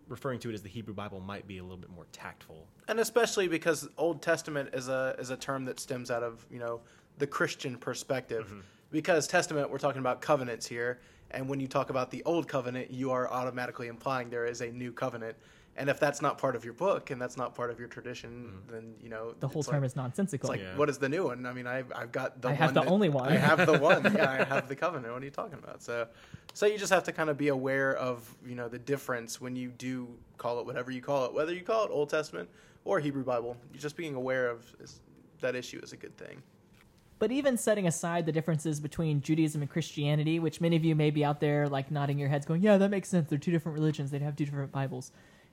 referring 0.08 0.38
to 0.40 0.50
it 0.50 0.54
as 0.54 0.62
the 0.62 0.68
Hebrew 0.68 0.94
Bible 0.94 1.20
might 1.20 1.48
be 1.48 1.58
a 1.58 1.62
little 1.62 1.76
bit 1.76 1.90
more 1.90 2.06
tactful. 2.12 2.68
and 2.88 3.00
especially 3.00 3.48
because 3.48 3.88
Old 3.96 4.22
Testament 4.22 4.70
is 4.72 4.88
a 4.88 5.16
is 5.18 5.30
a 5.30 5.36
term 5.36 5.64
that 5.64 5.80
stems 5.80 6.10
out 6.10 6.22
of 6.22 6.46
you 6.50 6.58
know 6.58 6.80
the 7.18 7.26
Christian 7.26 7.76
perspective. 7.76 8.46
Mm-hmm. 8.46 8.60
Because 8.90 9.26
Testament, 9.26 9.70
we're 9.70 9.78
talking 9.78 10.00
about 10.00 10.20
covenants 10.20 10.66
here, 10.66 11.00
and 11.30 11.48
when 11.48 11.58
you 11.60 11.66
talk 11.66 11.88
about 11.88 12.10
the 12.10 12.22
Old 12.24 12.46
Covenant, 12.46 12.90
you 12.90 13.10
are 13.10 13.30
automatically 13.30 13.88
implying 13.88 14.28
there 14.28 14.44
is 14.44 14.60
a 14.60 14.70
new 14.70 14.92
covenant. 14.92 15.34
And 15.74 15.88
if 15.88 15.98
that's 15.98 16.20
not 16.20 16.36
part 16.36 16.54
of 16.54 16.64
your 16.64 16.74
book 16.74 17.10
and 17.10 17.20
that's 17.20 17.36
not 17.38 17.54
part 17.54 17.70
of 17.70 17.78
your 17.78 17.88
tradition, 17.88 18.30
mm-hmm. 18.30 18.72
then 18.72 18.94
you 19.00 19.08
know 19.08 19.34
The 19.40 19.48
whole 19.48 19.62
term 19.62 19.80
like, 19.80 19.86
is 19.86 19.96
nonsensical. 19.96 20.50
It's 20.50 20.60
like, 20.60 20.68
Yeah. 20.68 20.76
what 20.76 20.90
is 20.90 20.98
the 20.98 21.08
new 21.08 21.24
one? 21.24 21.46
I 21.46 21.52
mean, 21.52 21.66
I've, 21.66 21.90
I've 21.94 22.12
got 22.12 22.42
the. 22.42 22.48
I 22.48 22.52
have 22.52 22.68
one 22.68 22.74
the 22.74 22.80
that- 22.82 22.90
only 22.90 23.08
one. 23.08 23.32
I 23.32 23.36
have 23.36 23.66
the 23.66 23.78
one. 23.78 24.02
Yeah, 24.14 24.30
I 24.30 24.44
have 24.44 24.68
the 24.68 24.76
covenant. 24.76 25.12
What 25.12 25.22
are 25.22 25.24
you 25.24 25.30
talking 25.30 25.58
about? 25.58 25.82
So, 25.82 26.06
so 26.52 26.66
you 26.66 26.76
just 26.76 26.92
have 26.92 27.04
to 27.04 27.12
kind 27.12 27.30
of 27.30 27.38
be 27.38 27.48
aware 27.48 27.94
of 27.96 28.34
you 28.44 28.54
know 28.54 28.68
the 28.68 28.78
difference 28.78 29.40
when 29.40 29.56
you 29.56 29.70
do 29.70 30.08
call 30.36 30.60
it 30.60 30.66
whatever 30.66 30.90
you 30.90 31.00
call 31.00 31.24
it, 31.24 31.32
whether 31.32 31.54
you 31.54 31.62
call 31.62 31.84
it 31.84 31.90
Old 31.90 32.10
Testament 32.10 32.50
or 32.84 33.00
Hebrew 33.00 33.24
Bible. 33.24 33.56
Just 33.72 33.96
being 33.96 34.14
aware 34.14 34.50
of 34.50 34.64
is, 34.80 35.00
that 35.40 35.54
issue 35.56 35.80
is 35.82 35.92
a 35.92 35.96
good 35.96 36.16
thing. 36.18 36.42
But 37.18 37.30
even 37.30 37.56
setting 37.56 37.86
aside 37.86 38.26
the 38.26 38.32
differences 38.32 38.80
between 38.80 39.20
Judaism 39.20 39.62
and 39.62 39.70
Christianity, 39.70 40.40
which 40.40 40.60
many 40.60 40.74
of 40.74 40.84
you 40.84 40.96
may 40.96 41.10
be 41.10 41.24
out 41.24 41.38
there 41.38 41.68
like 41.68 41.90
nodding 41.90 42.18
your 42.18 42.28
heads 42.28 42.44
going, 42.44 42.62
yeah, 42.62 42.76
that 42.78 42.90
makes 42.90 43.08
sense. 43.08 43.28
They're 43.30 43.38
two 43.38 43.52
different 43.52 43.78
religions. 43.78 44.10
They'd 44.10 44.22
have 44.22 44.34
two 44.34 44.44
different 44.44 44.72
Bibles. 44.72 45.12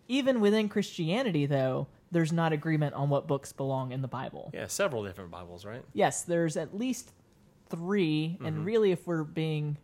Even 0.09 0.41
within 0.41 0.67
Christianity, 0.67 1.45
though, 1.45 1.87
there's 2.11 2.33
not 2.33 2.51
agreement 2.51 2.95
on 2.95 3.09
what 3.09 3.27
books 3.27 3.53
belong 3.53 3.91
in 3.93 4.01
the 4.01 4.07
Bible. 4.07 4.49
Yeah, 4.53 4.67
several 4.67 5.03
different 5.05 5.31
Bibles, 5.31 5.63
right? 5.63 5.83
Yes, 5.93 6.23
there's 6.23 6.57
at 6.57 6.77
least 6.77 7.11
3 7.69 8.35
Mm-hmm. 8.35 8.45
and 8.45 8.65
really, 8.65 8.91
if 8.91 9.05
we're 9.07 9.23
being, 9.23 9.77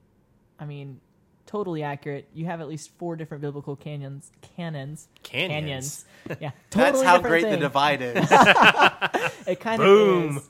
I 0.60 0.66
mean, 0.66 1.00
totally 1.46 1.84
accurate, 1.84 2.28
you 2.34 2.46
have 2.46 2.60
at 2.60 2.68
least 2.68 2.90
four 2.98 3.16
different 3.16 3.42
biblical 3.44 3.76
canyons. 3.76 4.32
Canons. 4.42 5.08
Canyons. 5.24 6.06
Yeah. 6.42 6.52
That's 6.72 7.04
how 7.04 7.18
different 7.18 7.44
great 7.44 7.52
the 7.52 7.58
divide 7.58 8.02
is. 8.02 8.16
It 9.48 9.60
kind 9.60 9.80
Boom. 9.80 10.38
of 10.38 10.44
is. 10.44 10.50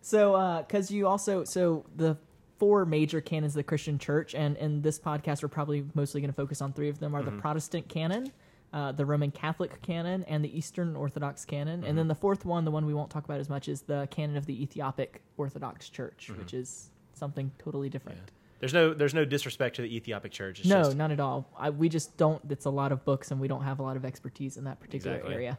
So, 0.00 0.64
because 0.66 0.90
you 0.90 1.06
also, 1.06 1.44
so 1.44 1.84
the 1.96 2.16
four 2.58 2.86
major 2.86 3.20
canons 3.20 3.52
of 3.52 3.56
the 3.56 3.62
Christian 3.64 3.98
church, 3.98 4.34
and 4.34 4.56
in 4.56 4.80
this 4.80 4.98
podcast, 4.98 5.42
we're 5.42 5.50
probably 5.50 5.84
mostly 5.94 6.22
going 6.22 6.30
to 6.30 6.34
focus 6.36 6.62
on 6.62 6.72
three 6.72 6.88
of 6.88 6.98
them 6.98 7.14
are 7.14 7.22
the 7.22 7.32
Protestant 7.32 7.88
canon, 7.90 8.32
uh, 8.72 8.92
the 8.92 9.06
Roman 9.06 9.30
Catholic 9.30 9.80
canon, 9.82 10.24
and 10.24 10.44
the 10.44 10.56
Eastern 10.56 10.96
Orthodox 10.96 11.44
canon. 11.44 11.84
And 11.84 11.96
then 11.96 12.08
the 12.08 12.14
fourth 12.14 12.44
one, 12.44 12.64
the 12.64 12.70
one 12.70 12.84
we 12.86 12.94
won't 12.94 13.10
talk 13.10 13.24
about 13.24 13.40
as 13.40 13.48
much, 13.48 13.68
is 13.68 13.82
the 13.82 14.08
canon 14.10 14.36
of 14.36 14.46
the 14.46 14.62
Ethiopic 14.62 15.22
Orthodox 15.36 15.88
Church, 15.88 16.30
which 16.36 16.52
is 16.52 16.90
something 17.14 17.50
totally 17.58 17.88
different. 17.88 18.18
There's 18.58 18.72
no 18.72 18.94
there's 18.94 19.14
no 19.14 19.24
disrespect 19.24 19.76
to 19.76 19.82
the 19.82 19.94
Ethiopic 19.94 20.32
Church. 20.32 20.60
It's 20.60 20.68
No, 20.68 20.84
just, 20.84 20.96
none 20.96 21.10
at 21.12 21.20
all. 21.20 21.48
I, 21.58 21.70
we 21.70 21.88
just 21.88 22.16
don't. 22.16 22.42
It's 22.50 22.64
a 22.64 22.70
lot 22.70 22.90
of 22.90 23.04
books, 23.04 23.30
and 23.30 23.40
we 23.40 23.48
don't 23.48 23.62
have 23.62 23.80
a 23.80 23.82
lot 23.82 23.96
of 23.96 24.04
expertise 24.04 24.56
in 24.56 24.64
that 24.64 24.80
particular 24.80 25.16
Exactly. 25.16 25.34
area. 25.34 25.58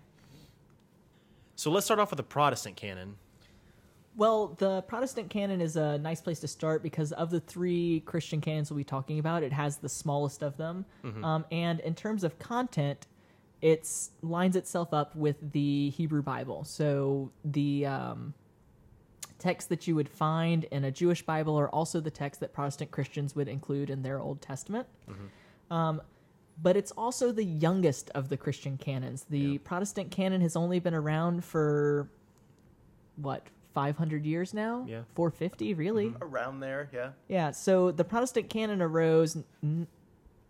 So 1.55 1.71
let's 1.71 1.85
start 1.85 1.99
off 1.99 2.11
with 2.11 2.17
the 2.17 2.23
Protestant 2.23 2.75
canon. 2.75 3.15
Well, 4.17 4.55
the 4.57 4.81
Protestant 4.81 5.29
canon 5.29 5.61
is 5.61 5.75
a 5.75 5.99
nice 5.99 6.21
place 6.21 6.39
to 6.39 6.47
start 6.47 6.81
because 6.81 7.11
of 7.11 7.29
the 7.29 7.39
three 7.39 8.01
Christian 8.01 8.41
canons 8.41 8.71
we'll 8.71 8.79
be 8.79 8.83
talking 8.83 9.19
about, 9.19 9.43
it 9.43 9.53
has 9.53 9.77
the 9.77 9.87
smallest 9.87 10.41
of 10.41 10.57
them. 10.57 10.85
Um, 11.23 11.45
and 11.51 11.79
in 11.81 11.93
terms 11.93 12.23
of 12.23 12.39
content, 12.39 13.05
it 13.61 13.87
lines 14.23 14.55
itself 14.55 14.91
up 14.91 15.15
with 15.15 15.51
the 15.51 15.91
Hebrew 15.91 16.23
Bible. 16.23 16.63
So 16.63 17.31
the 17.45 17.85
um, 17.85 18.33
texts 19.37 19.69
that 19.69 19.87
you 19.87 19.93
would 19.95 20.09
find 20.09 20.63
in 20.65 20.85
a 20.85 20.91
Jewish 20.91 21.21
Bible 21.23 21.55
are 21.59 21.69
also 21.69 21.99
the 21.99 22.09
texts 22.09 22.39
that 22.39 22.53
Protestant 22.53 22.89
Christians 22.89 23.35
would 23.35 23.47
include 23.47 23.91
in 23.91 24.01
their 24.01 24.19
Old 24.19 24.41
Testament. 24.41 24.87
Um, 25.69 26.01
but 26.63 26.75
it's 26.75 26.91
also 26.91 27.31
the 27.31 27.43
youngest 27.45 28.09
of 28.15 28.29
the 28.29 28.37
Christian 28.37 28.77
canons. 28.77 29.27
The 29.29 29.59
Protestant 29.59 30.09
canon 30.09 30.41
has 30.41 30.55
only 30.55 30.79
been 30.79 30.95
around 30.95 31.45
for 31.45 32.09
what 33.17 33.43
500 33.77 34.25
years 34.25 34.55
now 34.55 34.85
Yeah. 34.87 35.01
450 35.13 35.75
really 35.75 36.11
Around 36.19 36.61
there, 36.61 36.89
yeah. 36.91 37.11
yeah 37.27 37.51
so 37.51 37.91
the 37.91 38.03
protestant 38.03 38.49
canon 38.49 38.81
arose 38.81 39.37
n- 39.61 39.85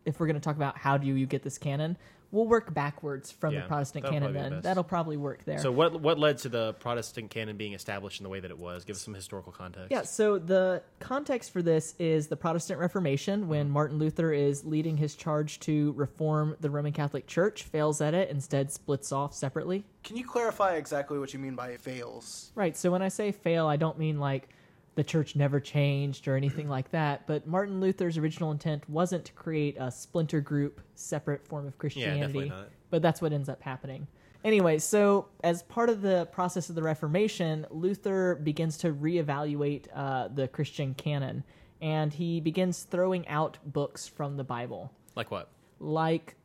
if 0.08 0.20
we're 0.20 0.28
going 0.28 0.36
to 0.36 0.42
talk 0.42 0.56
about 0.56 0.78
how 0.78 0.98
do 0.98 1.06
you 1.06 1.26
get 1.26 1.44
this 1.44 1.58
canon 1.58 1.98
we'll 2.32 2.48
work 2.48 2.74
backwards 2.74 3.32
from 3.32 3.54
Yeah, 3.54 3.62
the 3.62 3.68
protestant 3.68 4.06
canon 4.06 4.22
probably 4.22 4.42
then 4.42 4.52
best. 4.52 4.64
that'll 4.64 4.84
probably 4.84 5.18
work 5.18 5.44
there 5.46 5.60
So 5.60 5.72
what 5.72 6.00
what 6.02 6.20
led 6.20 6.38
to 6.40 6.50
the 6.50 6.74
Protestant 6.74 7.30
canon 7.30 7.58
being 7.58 7.74
established 7.74 8.20
in 8.20 8.24
the 8.24 8.30
way 8.30 8.40
that 8.40 8.52
it 8.52 8.58
was? 8.58 8.84
Give 8.86 8.96
us 8.96 9.02
some 9.02 9.14
historical 9.14 9.52
context. 9.52 9.92
Yeah, 9.92 10.04
so 10.04 10.38
the 10.38 10.84
context 11.00 11.52
for 11.52 11.62
this 11.62 11.96
is 12.00 12.28
the 12.28 12.36
Protestant 12.36 12.80
Reformation 12.80 13.48
when 13.48 13.66
mm-hmm. 13.66 13.74
Martin 13.74 13.98
Luther 13.98 14.32
is 14.32 14.66
leading 14.66 14.98
his 14.98 15.16
charge 15.16 15.60
to 15.62 15.94
reform 15.94 16.56
the 16.60 16.70
Roman 16.70 16.94
Catholic 16.94 17.28
Church, 17.28 17.64
fails 17.64 18.02
at 18.02 18.14
it, 18.14 18.30
instead 18.30 18.72
splits 18.72 19.12
off 19.12 19.34
separately. 19.34 19.86
Can 20.04 20.18
you 20.18 20.26
clarify 20.26 20.76
exactly 20.76 21.20
what 21.20 21.34
you 21.34 21.40
mean 21.40 21.56
by 21.56 21.78
fails? 21.78 22.52
Right, 22.56 22.76
so 22.76 22.92
when 22.92 23.02
I 23.02 23.10
say 23.10 23.32
fail, 23.32 23.68
I 23.68 23.78
don't 23.78 23.98
mean 23.98 24.20
like 24.20 24.50
the 24.98 25.04
church 25.04 25.36
never 25.36 25.60
changed 25.60 26.28
or 26.28 26.36
anything 26.36 26.68
like 26.68 26.90
that, 26.90 27.28
but 27.28 27.46
Martin 27.46 27.80
Luther's 27.80 28.18
original 28.18 28.52
intent 28.52 28.84
wasn't 28.90 29.24
to 29.26 29.32
create 29.34 29.78
a 29.80 29.92
splinter 29.92 30.42
group, 30.42 30.82
separate 30.96 31.46
form 31.48 31.68
of 31.68 31.78
Christianity. 31.78 32.20
Yeah, 32.20 32.26
definitely 32.26 32.50
not. 32.50 32.70
But 32.90 33.04
that's 33.04 33.22
what 33.22 33.32
ends 33.32 33.48
up 33.48 33.62
happening. 33.62 34.08
Anyway, 34.44 34.80
so 34.80 35.28
as 35.44 35.62
part 35.62 35.90
of 35.92 36.02
the 36.02 36.28
process 36.32 36.70
of 36.70 36.76
the 36.76 36.82
Reformation, 36.82 37.68
Luther 37.70 38.36
begins 38.42 38.76
to 38.80 38.92
reevaluate 38.92 39.86
uh, 39.94 40.30
the 40.30 40.48
Christian 40.48 40.96
canon, 40.96 41.44
and 41.80 42.12
he 42.12 42.40
begins 42.42 42.82
throwing 42.82 43.28
out 43.28 43.60
books 43.66 44.08
from 44.08 44.36
the 44.36 44.44
Bible, 44.44 44.92
Like 45.16 45.30
what? 45.30 45.50
like 45.80 46.36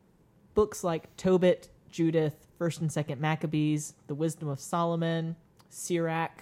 books 0.53 0.83
like 0.83 1.15
Tobit, 1.17 1.69
Judith, 1.89 2.45
First 2.59 2.81
and 2.81 2.91
Second 2.91 3.19
Maccabees, 3.19 3.95
The 4.05 4.13
Wisdom 4.13 4.47
of 4.47 4.59
Solomon, 4.59 5.35
Sirach, 5.69 6.39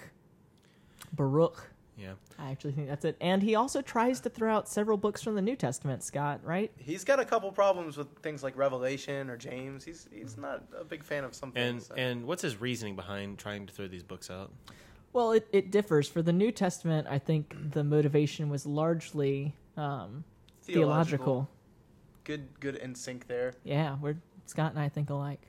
Baruch. 1.14 1.71
Yeah. 2.02 2.14
I 2.40 2.50
actually 2.52 2.72
think 2.72 2.88
that's 2.88 3.06
it. 3.06 3.16
And 3.22 3.44
he 3.44 3.54
also 3.56 3.82
tries 3.82 4.20
to 4.22 4.30
throw 4.30 4.52
out 4.54 4.68
several 4.68 4.98
books 4.98 5.22
from 5.22 5.36
the 5.36 5.42
New 5.42 5.56
Testament, 5.56 6.04
Scott, 6.04 6.40
right? 6.44 6.72
He's 6.78 7.04
got 7.04 7.20
a 7.20 7.26
couple 7.26 7.52
problems 7.52 7.96
with 7.98 8.08
things 8.24 8.42
like 8.42 8.58
Revelation 8.58 9.30
or 9.30 9.38
James. 9.38 9.84
He's 9.84 10.08
he's 10.12 10.38
not 10.38 10.64
a 10.76 10.84
big 10.84 11.04
fan 11.04 11.24
of 11.24 11.36
some 11.36 11.52
And 11.56 11.76
things. 11.78 11.88
so. 11.88 11.96
and 11.96 12.26
what's 12.26 12.42
his 12.42 12.60
reasoning 12.60 12.96
behind 12.96 13.38
trying 13.38 13.68
to 13.68 13.74
throw 13.74 13.88
these 13.88 14.04
books 14.04 14.32
out? 14.32 14.52
Well, 15.14 15.34
it, 15.34 15.48
it 15.52 15.72
differs. 15.72 16.08
For 16.08 16.22
the 16.22 16.32
New 16.34 16.52
Testament, 16.52 17.06
I 17.10 17.20
think 17.20 17.54
the 17.74 17.84
motivation 17.84 18.50
was 18.50 18.66
largely 18.66 19.54
um, 19.78 20.24
theological. 20.64 21.50
Good 22.24 22.60
good 22.60 22.76
in 22.78 22.96
sync 22.96 23.28
there. 23.28 23.54
Yeah, 23.64 23.98
we're 24.02 24.16
Scott 24.46 24.72
and 24.72 24.80
I 24.80 24.90
think 24.90 25.10
alike. 25.10 25.42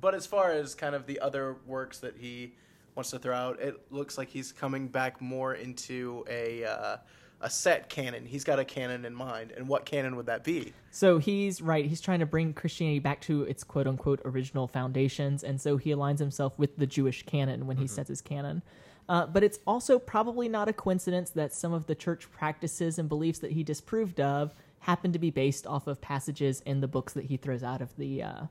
But 0.00 0.14
as 0.14 0.26
far 0.26 0.50
as 0.50 0.74
kind 0.74 0.94
of 0.94 1.06
the 1.06 1.20
other 1.20 1.56
works 1.66 1.98
that 2.00 2.16
he 2.16 2.54
wants 2.94 3.10
to 3.10 3.18
throw 3.18 3.34
out, 3.34 3.60
it 3.60 3.80
looks 3.90 4.18
like 4.18 4.28
he's 4.28 4.52
coming 4.52 4.88
back 4.88 5.20
more 5.20 5.54
into 5.54 6.24
a 6.28 6.64
uh, 6.64 6.96
a 7.40 7.50
set 7.50 7.88
canon. 7.88 8.24
He's 8.24 8.44
got 8.44 8.58
a 8.58 8.64
canon 8.64 9.04
in 9.04 9.14
mind, 9.14 9.52
and 9.56 9.68
what 9.68 9.84
canon 9.84 10.16
would 10.16 10.26
that 10.26 10.44
be? 10.44 10.72
So 10.90 11.18
he's 11.18 11.60
right. 11.60 11.84
He's 11.84 12.00
trying 12.00 12.20
to 12.20 12.26
bring 12.26 12.52
Christianity 12.54 13.00
back 13.00 13.20
to 13.22 13.42
its 13.42 13.64
quote 13.64 13.86
unquote 13.86 14.20
original 14.24 14.68
foundations, 14.68 15.42
and 15.42 15.60
so 15.60 15.76
he 15.76 15.90
aligns 15.90 16.18
himself 16.18 16.58
with 16.58 16.76
the 16.76 16.86
Jewish 16.86 17.24
canon 17.24 17.66
when 17.66 17.76
he 17.76 17.86
sets 17.86 18.08
his 18.08 18.20
canon. 18.20 18.62
Uh, 19.08 19.26
but 19.26 19.42
it's 19.42 19.58
also 19.66 19.98
probably 19.98 20.48
not 20.48 20.68
a 20.68 20.72
coincidence 20.72 21.30
that 21.30 21.52
some 21.52 21.72
of 21.72 21.86
the 21.86 21.94
church 21.94 22.30
practices 22.30 22.98
and 22.98 23.08
beliefs 23.08 23.40
that 23.40 23.50
he 23.50 23.64
disproved 23.64 24.20
of 24.20 24.54
happen 24.78 25.12
to 25.12 25.18
be 25.18 25.30
based 25.30 25.66
off 25.66 25.88
of 25.88 26.00
passages 26.00 26.60
in 26.66 26.80
the 26.80 26.88
books 26.88 27.12
that 27.12 27.24
he 27.24 27.36
throws 27.36 27.64
out 27.64 27.82
of 27.82 27.94
the 27.96 28.22
uh, 28.22 28.42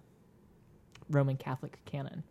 Roman 1.09 1.37
Catholic 1.37 1.79
canon. 1.85 2.23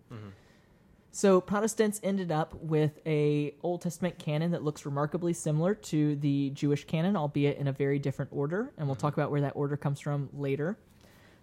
So 1.13 1.41
Protestants 1.41 2.01
ended 2.03 2.31
up 2.31 2.55
with 2.55 3.01
a 3.05 3.55
Old 3.63 3.83
Testament 3.83 4.19
canon 4.19 4.53
that 4.53 4.63
looks 4.63 4.87
remarkably 4.87 5.33
similar 5.33 5.75
to 5.75 6.17
the 6.17 6.51
Jewish 6.51 6.85
canon, 6.85 7.17
albeit 7.17 7.59
in 7.59 7.67
a 7.67 7.73
very 7.73 7.99
different 7.99 8.31
order, 8.33 8.73
and 8.79 8.87
we'll 8.87 8.95
talk 8.97 9.15
about 9.15 9.31
where 9.31 9.41
that 9.41 9.55
order 9.57 9.77
comes 9.77 9.99
from 9.99 10.29
later. 10.33 10.79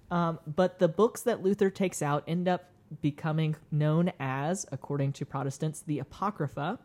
Um, 0.10 0.40
but 0.48 0.80
the 0.80 0.88
books 0.88 1.22
that 1.24 1.44
Luther 1.44 1.70
takes 1.70 2.02
out 2.02 2.24
end 2.28 2.48
up 2.48 2.70
becoming 3.02 3.58
known 3.70 4.14
as, 4.22 4.66
according 4.72 5.12
to 5.14 5.26
Protestants, 5.26 5.82
the 5.82 6.00
Apocrypha. 6.00 6.80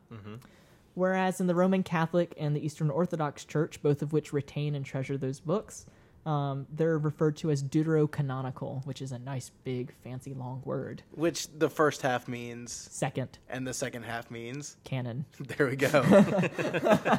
Whereas 0.95 1.41
in 1.41 1.47
the 1.47 1.55
Roman 1.55 1.85
Catholic 1.85 2.35
and 2.37 2.55
the 2.55 2.65
Eastern 2.67 2.91
Orthodox 2.91 3.45
Church, 3.45 3.81
both 3.81 4.03
of 4.03 4.13
which 4.13 4.33
retain 4.33 4.75
and 4.75 4.85
treasure 4.85 5.17
those 5.17 5.41
books, 5.41 5.87
um, 6.25 6.67
they're 6.73 6.99
referred 6.99 7.37
to 7.39 7.51
as 7.51 7.63
deuterocanonical, 7.63 8.87
which 8.87 9.03
is 9.03 9.11
a 9.13 9.19
nice, 9.19 9.51
big, 9.65 9.93
fancy, 10.05 10.35
long 10.35 10.63
word. 10.65 11.03
Which 11.13 11.49
the 11.59 11.69
first 11.69 12.03
half 12.03 12.29
means, 12.29 12.73
Second 12.73 13.39
and 13.49 13.67
the 13.67 13.75
second 13.75 14.05
half 14.05 14.31
means. 14.31 14.77
canon. 14.85 15.25
There 15.57 15.67
we 15.67 15.77
go. 15.77 16.03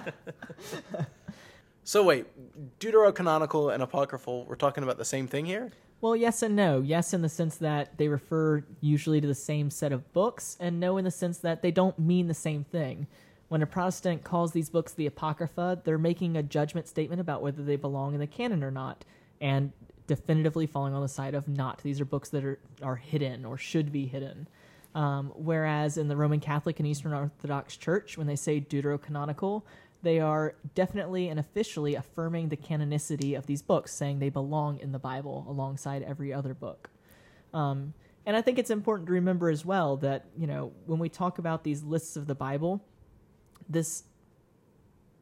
so 1.83 2.03
wait, 2.03 2.25
deuterocanonical 2.79 3.73
and 3.73 3.83
apocryphal. 3.83 4.45
We're 4.45 4.55
talking 4.55 4.83
about 4.83 4.97
the 4.97 5.05
same 5.05 5.27
thing 5.27 5.45
here. 5.45 5.71
Well, 6.01 6.15
yes 6.15 6.41
and 6.41 6.55
no. 6.55 6.81
Yes, 6.81 7.13
in 7.13 7.21
the 7.21 7.29
sense 7.29 7.55
that 7.57 7.97
they 7.97 8.07
refer 8.09 8.63
usually 8.81 9.21
to 9.21 9.27
the 9.27 9.35
same 9.35 9.69
set 9.69 9.91
of 9.93 10.11
books, 10.13 10.57
and 10.59 10.79
no, 10.79 10.97
in 10.97 11.05
the 11.05 11.11
sense 11.11 11.37
that 11.39 11.61
they 11.61 11.71
don't 11.71 11.97
mean 11.97 12.27
the 12.27 12.33
same 12.33 12.63
thing. 12.65 13.07
When 13.49 13.61
a 13.61 13.67
Protestant 13.67 14.23
calls 14.23 14.51
these 14.51 14.69
books 14.69 14.93
the 14.93 15.05
Apocrypha, 15.05 15.81
they're 15.83 15.97
making 15.97 16.35
a 16.35 16.43
judgment 16.43 16.87
statement 16.87 17.21
about 17.21 17.41
whether 17.41 17.63
they 17.63 17.75
belong 17.75 18.13
in 18.13 18.19
the 18.19 18.27
canon 18.27 18.63
or 18.63 18.71
not, 18.71 19.05
and 19.39 19.71
definitively 20.07 20.65
falling 20.65 20.93
on 20.93 21.01
the 21.01 21.07
side 21.07 21.35
of 21.35 21.47
not. 21.47 21.81
These 21.83 22.01
are 22.01 22.05
books 22.05 22.29
that 22.29 22.43
are, 22.43 22.59
are 22.81 22.95
hidden 22.95 23.45
or 23.45 23.57
should 23.57 23.91
be 23.91 24.05
hidden. 24.05 24.47
Um, 24.95 25.31
whereas 25.35 25.97
in 25.97 26.07
the 26.07 26.15
Roman 26.15 26.39
Catholic 26.39 26.79
and 26.79 26.87
Eastern 26.87 27.13
Orthodox 27.13 27.77
Church, 27.77 28.17
when 28.17 28.27
they 28.27 28.35
say 28.35 28.59
deuterocanonical, 28.59 29.63
they 30.03 30.19
are 30.19 30.55
definitely 30.75 31.29
and 31.29 31.39
officially 31.39 31.95
affirming 31.95 32.49
the 32.49 32.57
canonicity 32.57 33.37
of 33.37 33.45
these 33.45 33.61
books, 33.61 33.93
saying 33.93 34.19
they 34.19 34.29
belong 34.29 34.79
in 34.79 34.91
the 34.91 34.99
Bible 34.99 35.45
alongside 35.47 36.03
every 36.03 36.33
other 36.33 36.53
book. 36.53 36.89
Um, 37.53 37.93
and 38.25 38.35
I 38.35 38.41
think 38.41 38.59
it's 38.59 38.69
important 38.69 39.07
to 39.07 39.13
remember 39.13 39.49
as 39.49 39.65
well 39.65 39.97
that, 39.97 40.25
you 40.37 40.47
know, 40.47 40.73
when 40.85 40.99
we 40.99 41.09
talk 41.09 41.39
about 41.39 41.63
these 41.63 41.83
lists 41.83 42.15
of 42.15 42.27
the 42.27 42.35
Bible, 42.35 42.83
this 43.69 44.03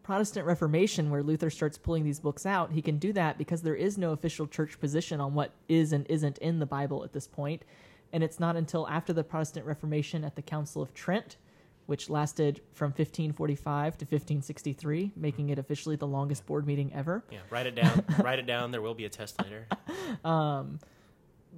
Protestant 0.03 0.45
Reformation, 0.45 1.09
where 1.09 1.23
Luther 1.23 1.49
starts 1.49 1.77
pulling 1.77 2.03
these 2.03 2.19
books 2.19 2.45
out, 2.45 2.71
he 2.71 2.81
can 2.81 2.97
do 2.97 3.13
that 3.13 3.37
because 3.37 3.61
there 3.61 3.75
is 3.75 3.97
no 3.97 4.11
official 4.11 4.47
church 4.47 4.79
position 4.79 5.21
on 5.21 5.33
what 5.33 5.51
is 5.69 5.93
and 5.93 6.05
isn't 6.09 6.37
in 6.39 6.59
the 6.59 6.65
Bible 6.65 7.03
at 7.03 7.13
this 7.13 7.27
point. 7.27 7.63
And 8.11 8.23
it's 8.23 8.39
not 8.39 8.55
until 8.55 8.87
after 8.89 9.13
the 9.13 9.23
Protestant 9.23 9.65
Reformation 9.65 10.23
at 10.23 10.35
the 10.35 10.41
Council 10.41 10.81
of 10.81 10.93
Trent, 10.93 11.37
which 11.85 12.09
lasted 12.09 12.61
from 12.73 12.87
1545 12.87 13.97
to 13.99 14.05
1563, 14.05 15.11
making 15.15 15.49
it 15.49 15.59
officially 15.59 15.95
the 15.95 16.07
longest 16.07 16.45
board 16.45 16.65
meeting 16.65 16.91
ever. 16.93 17.23
Yeah, 17.31 17.39
write 17.49 17.67
it 17.67 17.75
down. 17.75 18.03
write 18.19 18.39
it 18.39 18.45
down. 18.45 18.71
There 18.71 18.81
will 18.81 18.93
be 18.93 19.05
a 19.05 19.09
test 19.09 19.41
later. 19.41 19.67
Um, 20.25 20.79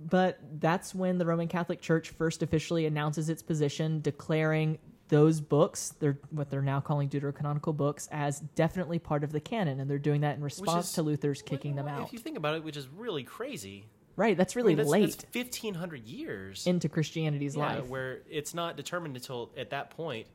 but 0.09 0.39
that's 0.59 0.93
when 0.93 1.17
the 1.17 1.25
Roman 1.25 1.47
Catholic 1.47 1.81
Church 1.81 2.09
first 2.11 2.43
officially 2.43 2.85
announces 2.85 3.29
its 3.29 3.41
position, 3.41 3.99
declaring 4.01 4.77
those 5.13 5.41
books, 5.41 5.93
they're 5.99 6.17
what 6.31 6.49
they're 6.49 6.63
now 6.63 6.81
calling 6.81 7.07
deuterocanonical 7.07 7.77
books, 7.77 8.09
as 8.11 8.39
definitely 8.55 8.97
part 8.97 9.23
of 9.23 9.31
the 9.31 9.39
canon, 9.39 9.79
and 9.79 9.87
they're 9.87 9.99
doing 9.99 10.21
that 10.21 10.35
in 10.35 10.43
response 10.43 10.87
is- 10.87 10.93
to 10.93 11.03
Luther's 11.03 11.43
kicking 11.43 11.75
them 11.75 11.87
out. 11.87 12.07
If 12.07 12.13
you 12.13 12.17
think 12.17 12.35
about 12.35 12.55
it, 12.55 12.63
which 12.63 12.75
is 12.75 12.87
really 12.87 13.23
crazy. 13.23 13.85
right, 14.15 14.35
that's 14.35 14.55
I 14.55 14.59
really 14.59 14.69
mean, 14.69 14.77
that's, 14.77 14.89
late 14.89 15.11
That's 15.11 15.25
Fifteen 15.25 15.75
hundred 15.75 16.07
years 16.07 16.65
into 16.65 16.89
Christianity's 16.89 17.55
yeah, 17.55 17.75
life. 17.75 17.89
where 17.89 18.21
it's 18.27 18.55
not 18.55 18.75
determined 18.75 19.15
until 19.15 19.51
at 19.55 19.69
that 19.69 19.91
point 19.91 20.25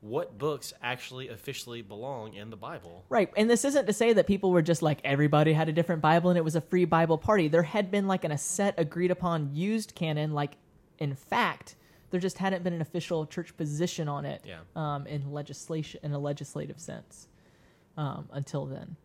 what 0.00 0.38
books 0.38 0.72
actually 0.80 1.28
officially 1.28 1.82
belong 1.82 2.34
in 2.34 2.50
the 2.50 2.56
Bible. 2.56 3.04
Right, 3.08 3.32
and 3.36 3.50
this 3.50 3.64
isn't 3.64 3.86
to 3.86 3.92
say 3.92 4.12
that 4.12 4.28
people 4.28 4.52
were 4.52 4.62
just 4.62 4.80
like 4.80 5.00
everybody 5.02 5.52
had 5.52 5.68
a 5.68 5.72
different 5.72 6.02
Bible 6.02 6.30
and 6.30 6.38
it 6.38 6.44
was 6.44 6.54
a 6.54 6.60
free 6.60 6.84
Bible 6.84 7.18
party. 7.18 7.48
There 7.48 7.64
had 7.64 7.90
been 7.90 8.06
like 8.06 8.22
an 8.22 8.30
a 8.30 8.38
set 8.38 8.74
agreed 8.78 9.10
upon 9.10 9.56
used 9.56 9.96
canon, 9.96 10.34
like 10.34 10.52
in 11.00 11.16
fact, 11.16 11.74
there 12.10 12.20
just 12.20 12.38
hadn't 12.38 12.62
been 12.62 12.72
an 12.72 12.80
official 12.80 13.26
church 13.26 13.56
position 13.56 14.08
on 14.08 14.24
it 14.24 14.42
Yeah. 14.44 14.60
um, 14.76 15.06
in 15.06 15.32
legislation 15.32 16.00
in 16.02 16.12
a 16.12 16.18
legislative 16.18 16.78
sense 16.80 17.28
um, 17.96 18.28
until 18.32 18.66
then. 18.66 18.96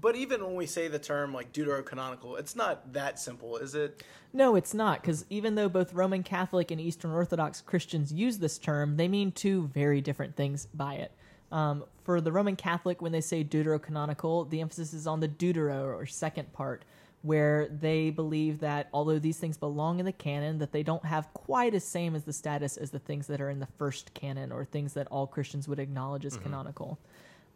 But 0.00 0.16
even 0.16 0.44
when 0.44 0.56
we 0.56 0.66
say 0.66 0.88
the 0.88 0.98
term 0.98 1.32
like 1.32 1.52
deuterocanonical, 1.52 2.38
it's 2.38 2.56
not 2.56 2.92
that 2.94 3.20
simple, 3.20 3.58
is 3.58 3.74
it? 3.76 4.02
No, 4.32 4.56
it's 4.56 4.74
not, 4.74 5.00
because 5.00 5.24
even 5.30 5.54
though 5.54 5.68
both 5.68 5.92
Roman 5.92 6.24
Catholic 6.24 6.72
and 6.72 6.80
Eastern 6.80 7.12
Orthodox 7.12 7.60
Christians 7.60 8.12
use 8.12 8.38
this 8.38 8.58
term, 8.58 8.96
they 8.96 9.06
mean 9.06 9.30
two 9.30 9.68
very 9.68 10.00
different 10.00 10.34
things 10.34 10.66
by 10.74 10.94
it. 10.94 11.12
Um, 11.52 11.84
for 12.02 12.20
the 12.20 12.32
Roman 12.32 12.56
Catholic, 12.56 13.00
when 13.00 13.12
they 13.12 13.20
say 13.20 13.44
deuterocanonical, 13.44 14.50
the 14.50 14.60
emphasis 14.60 14.92
is 14.94 15.06
on 15.06 15.20
the 15.20 15.28
deutero 15.28 15.84
or 15.84 16.06
second 16.06 16.52
part, 16.52 16.84
where 17.24 17.68
they 17.68 18.10
believe 18.10 18.60
that 18.60 18.86
although 18.92 19.18
these 19.18 19.38
things 19.38 19.56
belong 19.56 19.98
in 19.98 20.04
the 20.04 20.12
canon, 20.12 20.58
that 20.58 20.72
they 20.72 20.82
don't 20.82 21.06
have 21.06 21.32
quite 21.32 21.74
as 21.74 21.82
same 21.82 22.14
as 22.14 22.24
the 22.24 22.32
status 22.34 22.76
as 22.76 22.90
the 22.90 22.98
things 22.98 23.26
that 23.28 23.40
are 23.40 23.48
in 23.48 23.60
the 23.60 23.68
first 23.78 24.12
canon 24.12 24.52
or 24.52 24.62
things 24.62 24.92
that 24.92 25.08
all 25.10 25.26
Christians 25.26 25.66
would 25.66 25.78
acknowledge 25.78 26.26
as 26.26 26.36
canonical. 26.36 26.98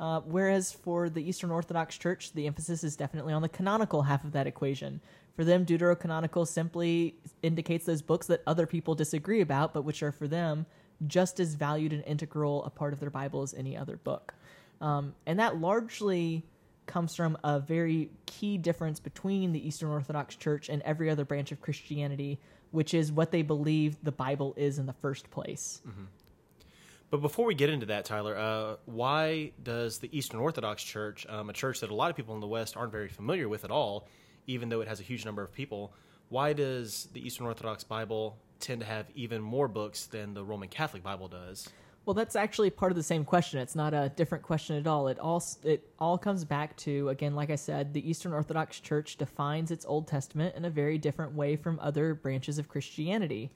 Uh, 0.00 0.20
whereas 0.20 0.72
for 0.72 1.10
the 1.10 1.22
Eastern 1.22 1.50
Orthodox 1.50 1.98
Church, 1.98 2.32
the 2.32 2.46
emphasis 2.46 2.82
is 2.82 2.96
definitely 2.96 3.34
on 3.34 3.42
the 3.42 3.48
canonical 3.48 4.00
half 4.00 4.24
of 4.24 4.32
that 4.32 4.46
equation. 4.46 5.02
For 5.36 5.44
them, 5.44 5.66
deuterocanonical 5.66 6.48
simply 6.48 7.16
indicates 7.42 7.84
those 7.84 8.00
books 8.00 8.26
that 8.28 8.42
other 8.46 8.66
people 8.66 8.94
disagree 8.94 9.42
about, 9.42 9.74
but 9.74 9.82
which 9.82 10.02
are 10.02 10.12
for 10.12 10.26
them 10.26 10.64
just 11.06 11.40
as 11.40 11.56
valued 11.56 11.92
and 11.92 12.02
integral 12.06 12.64
a 12.64 12.70
part 12.70 12.94
of 12.94 13.00
their 13.00 13.10
Bible 13.10 13.42
as 13.42 13.52
any 13.52 13.76
other 13.76 13.98
book. 13.98 14.32
Um, 14.80 15.14
and 15.26 15.38
that 15.38 15.60
largely 15.60 16.44
comes 16.88 17.14
from 17.14 17.38
a 17.44 17.60
very 17.60 18.10
key 18.26 18.58
difference 18.58 18.98
between 18.98 19.52
the 19.52 19.66
Eastern 19.66 19.90
Orthodox 19.90 20.34
Church 20.34 20.68
and 20.68 20.82
every 20.82 21.08
other 21.08 21.24
branch 21.24 21.52
of 21.52 21.60
Christianity, 21.60 22.40
which 22.72 22.94
is 22.94 23.12
what 23.12 23.30
they 23.30 23.42
believe 23.42 23.96
the 24.02 24.10
Bible 24.12 24.54
is 24.56 24.78
in 24.78 24.86
the 24.86 24.92
first 24.94 25.30
place. 25.30 25.80
But 27.10 27.22
before 27.22 27.46
we 27.46 27.54
get 27.54 27.70
into 27.70 27.86
that, 27.86 28.04
Tyler, 28.04 28.36
uh, 28.36 28.76
why 28.84 29.52
does 29.62 29.98
the 29.98 30.14
Eastern 30.16 30.40
Orthodox 30.40 30.82
Church, 30.82 31.26
um, 31.28 31.48
a 31.48 31.52
church 31.54 31.80
that 31.80 31.90
a 31.90 31.94
lot 31.94 32.10
of 32.10 32.16
people 32.16 32.34
in 32.34 32.40
the 32.40 32.46
West 32.46 32.76
aren't 32.76 32.92
very 32.92 33.08
familiar 33.08 33.48
with 33.48 33.64
at 33.64 33.70
all, 33.70 34.06
even 34.46 34.68
though 34.68 34.80
it 34.80 34.88
has 34.88 35.00
a 35.00 35.02
huge 35.04 35.24
number 35.24 35.42
of 35.42 35.52
people, 35.52 35.94
why 36.28 36.52
does 36.52 37.08
the 37.12 37.24
Eastern 37.24 37.46
Orthodox 37.46 37.84
Bible 37.84 38.36
tend 38.60 38.80
to 38.80 38.86
have 38.86 39.06
even 39.14 39.40
more 39.40 39.68
books 39.68 40.06
than 40.06 40.34
the 40.34 40.44
Roman 40.44 40.68
Catholic 40.68 41.02
Bible 41.02 41.28
does? 41.28 41.68
Well, 42.04 42.14
that's 42.14 42.36
actually 42.36 42.70
part 42.70 42.90
of 42.90 42.96
the 42.96 43.02
same 43.02 43.24
question. 43.24 43.60
It's 43.60 43.74
not 43.74 43.92
a 43.92 44.10
different 44.16 44.42
question 44.42 44.76
at 44.76 44.86
all. 44.86 45.08
It 45.08 45.18
all 45.18 45.44
it 45.62 45.86
all 45.98 46.16
comes 46.16 46.44
back 46.44 46.74
to 46.78 47.10
again, 47.10 47.34
like 47.34 47.50
I 47.50 47.56
said, 47.56 47.92
the 47.92 48.08
Eastern 48.08 48.32
Orthodox 48.32 48.80
Church 48.80 49.16
defines 49.16 49.70
its 49.70 49.84
Old 49.84 50.08
Testament 50.08 50.54
in 50.56 50.64
a 50.64 50.70
very 50.70 50.96
different 50.96 51.34
way 51.34 51.54
from 51.56 51.78
other 51.82 52.14
branches 52.14 52.58
of 52.58 52.66
Christianity, 52.68 53.50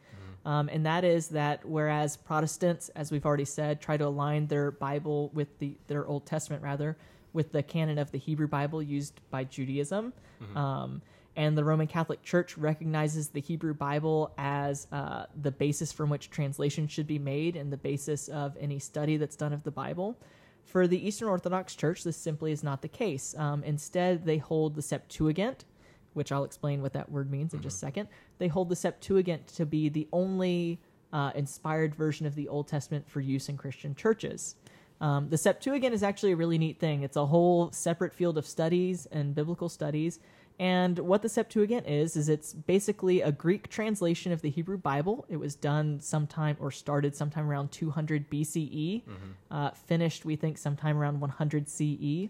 um, 0.45 0.69
and 0.71 0.85
that 0.85 1.03
is 1.03 1.29
that 1.29 1.65
whereas 1.65 2.19
Protestants, 2.19 2.91
as 2.91 3.11
we've 3.11 3.25
already 3.25 3.47
said, 3.47 3.81
try 3.81 3.97
to 3.97 4.07
align 4.07 4.49
their 4.49 4.71
Bible 4.71 5.31
with 5.33 5.59
the 5.59 5.75
their 5.87 6.07
Old 6.07 6.27
Testament 6.27 6.63
rather 6.63 6.99
with 7.33 7.53
the 7.53 7.63
canon 7.63 7.97
of 7.97 8.11
the 8.11 8.19
Hebrew 8.19 8.49
Bible 8.49 8.83
used 8.83 9.19
by 9.31 9.45
Judaism. 9.45 10.13
Um, 10.55 11.01
and 11.37 11.57
the 11.57 11.65
Roman 11.65 11.87
Catholic 11.87 12.23
Church 12.23 12.59
recognizes 12.59 13.29
the 13.29 13.41
Hebrew 13.41 13.75
Bible 13.75 14.33
as 14.37 14.87
uh, 14.93 15.27
the 15.41 15.51
basis 15.51 15.93
from 15.93 16.11
which 16.11 16.31
translation 16.31 16.87
should 16.87 17.07
be 17.07 17.19
made 17.19 17.57
and 17.57 17.73
the 17.73 17.77
basis 17.77 18.29
of 18.29 18.57
any 18.61 18.79
study 18.79 19.17
that's 19.17 19.37
done 19.37 19.53
of 19.53 19.63
the 19.63 19.71
Bible. 19.71 20.19
For 20.65 20.87
the 20.87 21.07
Eastern 21.07 21.29
Orthodox 21.29 21.75
Church, 21.75 22.05
this 22.05 22.17
simply 22.17 22.53
is 22.53 22.63
not 22.63 22.83
the 22.83 22.89
case. 22.89 23.35
Um, 23.37 23.65
instead, 23.65 24.25
they 24.27 24.39
hold 24.39 24.75
the 24.75 24.83
Septuagint, 24.83 25.65
which 26.13 26.31
I'll 26.31 26.45
explain 26.45 26.83
what 26.83 26.93
that 26.93 27.11
word 27.11 27.31
means 27.31 27.55
in 27.55 27.63
just 27.63 27.77
a 27.77 27.79
second. 27.81 28.09
They 28.39 28.49
hold 28.49 28.69
the 28.69 28.77
Septuagint 28.77 29.47
to 29.49 29.67
be 29.67 29.89
the 29.89 30.09
only 30.13 30.81
uh, 31.13 31.33
inspired 31.35 31.95
version 31.95 32.27
of 32.27 32.35
the 32.35 32.49
Old 32.49 32.69
Testament 32.69 33.09
for 33.09 33.21
use 33.21 33.49
in 33.49 33.57
Christian 33.57 33.95
churches. 33.95 34.57
Um, 35.01 35.29
the 35.29 35.39
Septuagint 35.39 35.93
is 35.93 36.03
actually 36.03 36.33
a 36.33 36.37
really 36.37 36.59
neat 36.59 36.79
thing. 36.79 37.03
It's 37.03 37.17
a 37.17 37.27
whole 37.27 37.73
separate 37.73 38.15
field 38.15 38.39
of 38.39 38.47
studies 38.47 39.07
and 39.07 39.35
biblical 39.35 39.69
studies. 39.69 40.21
And 40.59 40.99
what 40.99 41.23
the 41.23 41.29
Septuagint 41.29 41.87
is, 41.89 42.17
is 42.17 42.29
it's 42.29 42.53
basically 42.53 43.21
a 43.21 43.33
Greek 43.33 43.69
translation 43.69 44.33
of 44.33 44.43
the 44.43 44.51
Hebrew 44.51 44.79
Bible. 44.79 45.25
It 45.29 45.37
was 45.39 45.55
done 45.55 46.01
sometime 46.01 46.57
or 46.61 46.71
started 46.71 47.17
sometime 47.17 47.49
around 47.49 47.73
200 47.73 48.31
BCE, 48.31 49.03
uh, 49.51 49.71
finished, 49.71 50.25
we 50.25 50.37
think, 50.37 50.59
sometime 50.59 50.97
around 50.99 51.21
100 51.21 51.69
CE. 51.69 52.29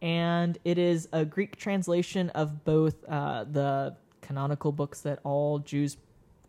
And 0.00 0.58
it 0.64 0.78
is 0.78 1.08
a 1.12 1.24
Greek 1.24 1.56
translation 1.56 2.30
of 2.30 2.64
both 2.64 2.96
uh, 3.08 3.44
the 3.44 3.96
canonical 4.22 4.72
books 4.72 5.00
that 5.02 5.20
all 5.24 5.58
Jews 5.58 5.96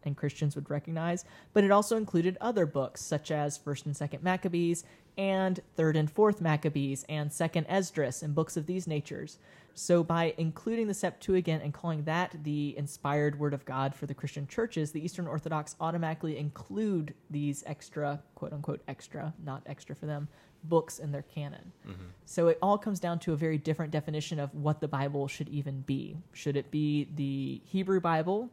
and 0.04 0.16
Christians 0.16 0.56
would 0.56 0.70
recognize, 0.70 1.26
but 1.54 1.64
it 1.64 1.72
also 1.72 1.98
included 1.98 2.38
other 2.40 2.66
books 2.66 3.02
such 3.02 3.32
as 3.32 3.58
First 3.58 3.86
and 3.86 3.96
Second 3.96 4.24
Maccabees 4.24 4.84
and 5.18 5.60
Third 5.76 5.96
and 5.96 6.10
Fourth 6.10 6.42
Maccabees 6.42 7.06
and 7.10 7.32
Second 7.32 7.66
Esdras 7.68 8.24
and 8.24 8.34
books 8.34 8.56
of 8.56 8.66
these 8.66 8.88
natures. 8.88 9.38
So 9.80 10.04
by 10.04 10.34
including 10.38 10.88
the 10.88 10.94
Septuagint 10.94 11.64
and 11.64 11.74
calling 11.74 12.04
that 12.04 12.36
the 12.44 12.78
inspired 12.78 13.40
word 13.40 13.54
of 13.54 13.64
God 13.64 13.96
for 13.96 14.08
the 14.08 14.14
Christian 14.14 14.46
churches, 14.46 14.92
the 14.92 15.02
Eastern 15.02 15.26
Orthodox 15.26 15.78
automatically 15.80 16.38
include 16.38 17.14
these 17.30 17.64
extra, 17.66 18.22
quote 18.36 18.52
unquote 18.52 18.82
extra, 18.90 19.34
not 19.46 19.64
extra 19.68 19.96
for 19.96 20.06
them, 20.06 20.28
books 20.66 21.00
in 21.00 21.14
their 21.14 21.22
canon. 21.22 21.72
Mm-hmm. 21.88 22.04
So 22.26 22.50
it 22.50 22.60
all 22.62 22.78
comes 22.78 23.00
down 23.00 23.20
to 23.20 23.32
a 23.32 23.38
very 23.38 23.58
different 23.58 23.94
definition 23.94 24.38
of 24.38 24.54
what 24.54 24.82
the 24.82 24.88
Bible 24.90 25.30
should 25.30 25.48
even 25.48 25.80
be. 25.82 26.18
Should 26.34 26.58
it 26.58 26.70
be 26.72 27.08
the 27.16 27.62
Hebrew 27.64 28.02
Bible 28.02 28.50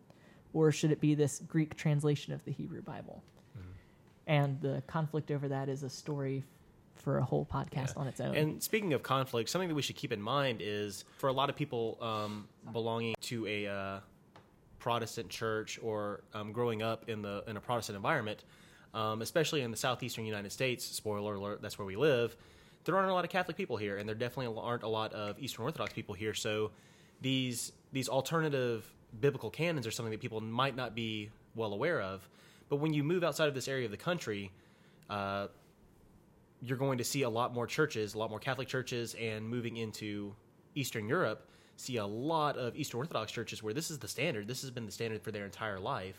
or 0.53 0.71
should 0.71 0.93
it 0.93 1.01
be 1.01 1.17
this 1.17 1.43
Greek 1.49 1.75
translation 1.75 2.35
of 2.35 2.45
the 2.45 2.53
Hebrew 2.53 2.83
Bible? 2.83 3.21
Mm-hmm. 3.59 3.71
And 4.29 4.61
the 4.61 4.81
conflict 4.87 5.33
over 5.33 5.49
that 5.49 5.69
is 5.69 5.83
a 5.83 5.91
story 5.91 6.45
for 7.07 7.19
a 7.19 7.25
whole 7.25 7.47
podcast 7.47 7.97
on 7.97 8.09
its 8.09 8.21
own. 8.21 8.35
And 8.35 8.61
speaking 8.61 8.93
of 8.93 9.01
conflict, 9.01 9.49
something 9.49 9.69
that 9.69 9.77
we 9.77 9.83
should 9.83 9.95
keep 9.95 10.11
in 10.11 10.21
mind 10.21 10.61
is 10.61 11.05
for 11.19 11.29
a 11.29 11.33
lot 11.33 11.49
of 11.49 11.55
people 11.55 11.99
um, 12.01 12.49
belonging 12.73 13.15
to 13.21 13.47
a 13.47 13.69
uh, 13.69 14.01
Protestant 14.81 15.29
church 15.29 15.79
or 15.81 16.25
um, 16.35 16.51
growing 16.51 16.83
up 16.83 17.09
in 17.09 17.23
the 17.23 17.45
in 17.47 17.57
a 17.57 17.61
Protestant 17.61 17.95
environment, 17.95 18.43
um, 18.93 19.23
especially 19.23 19.63
in 19.63 19.71
the 19.71 19.77
southeastern 19.77 20.27
United 20.27 20.51
States. 20.51 20.85
Spoiler 20.85 21.37
alert: 21.37 21.63
that's 21.63 21.79
where 21.79 21.87
we 21.87 21.95
live. 21.95 22.37
There 22.83 22.97
aren't 22.97 23.09
a 23.09 23.15
lot 23.15 23.25
of 23.25 23.31
Catholic 23.31 23.57
people 23.57 23.77
here, 23.77 23.99
and 23.99 24.09
there 24.09 24.17
definitely 24.17 24.61
aren't 24.61 24.83
a 24.83 24.89
lot 24.89 25.13
of 25.13 25.39
Eastern 25.39 25.63
Orthodox 25.63 25.93
people 25.93 26.17
here. 26.17 26.35
So 26.35 26.73
these 27.21 27.71
these 27.93 28.09
alternative 28.09 28.85
biblical 29.21 29.51
canons 29.51 29.87
are 29.87 29.93
something 29.93 30.11
that 30.11 30.21
people 30.21 30.41
might 30.41 30.75
not 30.75 30.97
be 30.97 31.31
well 31.55 31.73
aware 31.73 32.01
of. 32.01 32.29
But 32.69 32.77
when 32.77 32.93
you 32.93 33.05
move 33.05 33.23
outside 33.23 33.47
of 33.47 33.55
this 33.55 33.69
area 33.69 33.85
of 33.85 33.93
the 33.93 33.97
country, 33.97 34.51
uh, 35.09 35.47
you're 36.61 36.79
going 36.79 36.99
to 36.99 37.05
see 37.05 37.23
a 37.23 37.31
lot 37.31 37.55
more 37.55 37.67
churches, 37.67 38.15
a 38.15 38.19
lot 38.19 38.31
more 38.31 38.39
Catholic 38.39 38.69
churches, 38.69 39.15
and 39.21 39.49
moving 39.49 39.77
into 39.77 40.35
Eastern 40.75 41.09
Europe, 41.09 41.49
see 41.77 41.97
a 41.97 42.07
lot 42.07 42.57
of 42.57 42.75
Eastern 42.77 42.99
Orthodox 42.99 43.31
churches 43.33 43.63
where 43.63 43.75
this 43.75 43.91
is 43.91 43.99
the 43.99 44.09
standard. 44.09 44.49
This 44.49 44.63
has 44.63 44.71
been 44.71 44.87
the 44.87 44.93
standard 44.93 45.23
for 45.23 45.31
their 45.31 45.45
entire 45.45 45.79
life. 45.79 46.17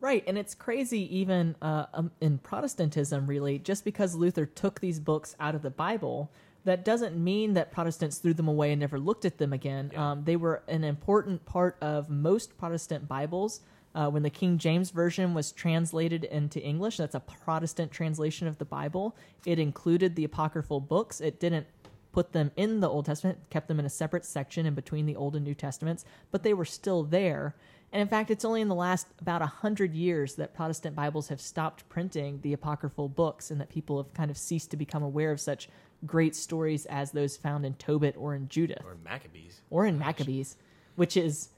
Right, 0.00 0.22
and 0.28 0.38
it's 0.38 0.54
crazy 0.54 1.16
even 1.18 1.56
uh, 1.60 1.86
um, 1.92 2.12
in 2.20 2.38
Protestantism, 2.38 3.26
really, 3.26 3.58
just 3.58 3.84
because 3.84 4.14
Luther 4.14 4.46
took 4.46 4.78
these 4.78 5.00
books 5.00 5.34
out 5.40 5.56
of 5.56 5.62
the 5.62 5.70
Bible, 5.70 6.30
that 6.64 6.84
doesn't 6.84 7.16
mean 7.16 7.54
that 7.54 7.72
Protestants 7.72 8.18
threw 8.18 8.34
them 8.34 8.46
away 8.46 8.72
and 8.72 8.80
never 8.80 8.98
looked 8.98 9.24
at 9.24 9.38
them 9.38 9.52
again. 9.52 9.90
Um, 9.96 10.22
they 10.24 10.36
were 10.36 10.62
an 10.68 10.84
important 10.84 11.44
part 11.46 11.76
of 11.80 12.10
most 12.10 12.56
Protestant 12.58 13.08
Bibles. 13.08 13.60
Uh, 13.98 14.08
when 14.08 14.22
the 14.22 14.30
King 14.30 14.58
James 14.58 14.90
Version 14.92 15.34
was 15.34 15.50
translated 15.50 16.22
into 16.22 16.62
English, 16.62 16.98
that's 16.98 17.16
a 17.16 17.20
Protestant 17.20 17.90
translation 17.90 18.46
of 18.46 18.58
the 18.58 18.64
Bible, 18.64 19.16
it 19.44 19.58
included 19.58 20.14
the 20.14 20.22
apocryphal 20.22 20.78
books. 20.78 21.20
It 21.20 21.40
didn't 21.40 21.66
put 22.12 22.30
them 22.30 22.52
in 22.54 22.78
the 22.78 22.88
Old 22.88 23.06
Testament, 23.06 23.38
kept 23.50 23.66
them 23.66 23.80
in 23.80 23.86
a 23.86 23.90
separate 23.90 24.24
section 24.24 24.66
in 24.66 24.74
between 24.74 25.04
the 25.06 25.16
Old 25.16 25.34
and 25.34 25.44
New 25.44 25.54
Testaments, 25.54 26.04
but 26.30 26.44
they 26.44 26.54
were 26.54 26.64
still 26.64 27.02
there. 27.02 27.56
And 27.92 28.00
in 28.00 28.06
fact, 28.06 28.30
it's 28.30 28.44
only 28.44 28.60
in 28.60 28.68
the 28.68 28.74
last 28.76 29.08
about 29.20 29.42
a 29.42 29.46
hundred 29.46 29.94
years 29.94 30.36
that 30.36 30.54
Protestant 30.54 30.94
Bibles 30.94 31.26
have 31.26 31.40
stopped 31.40 31.88
printing 31.88 32.38
the 32.42 32.52
apocryphal 32.52 33.08
books, 33.08 33.50
and 33.50 33.60
that 33.60 33.68
people 33.68 33.96
have 34.00 34.14
kind 34.14 34.30
of 34.30 34.38
ceased 34.38 34.70
to 34.70 34.76
become 34.76 35.02
aware 35.02 35.32
of 35.32 35.40
such 35.40 35.68
great 36.06 36.36
stories 36.36 36.86
as 36.86 37.10
those 37.10 37.36
found 37.36 37.66
in 37.66 37.74
Tobit 37.74 38.14
or 38.16 38.36
in 38.36 38.48
Judith 38.48 38.82
Or 38.84 38.92
in 38.92 39.02
Maccabees. 39.02 39.60
or 39.70 39.86
in 39.86 39.98
Maccabees, 39.98 40.56
which 40.94 41.16
is 41.16 41.48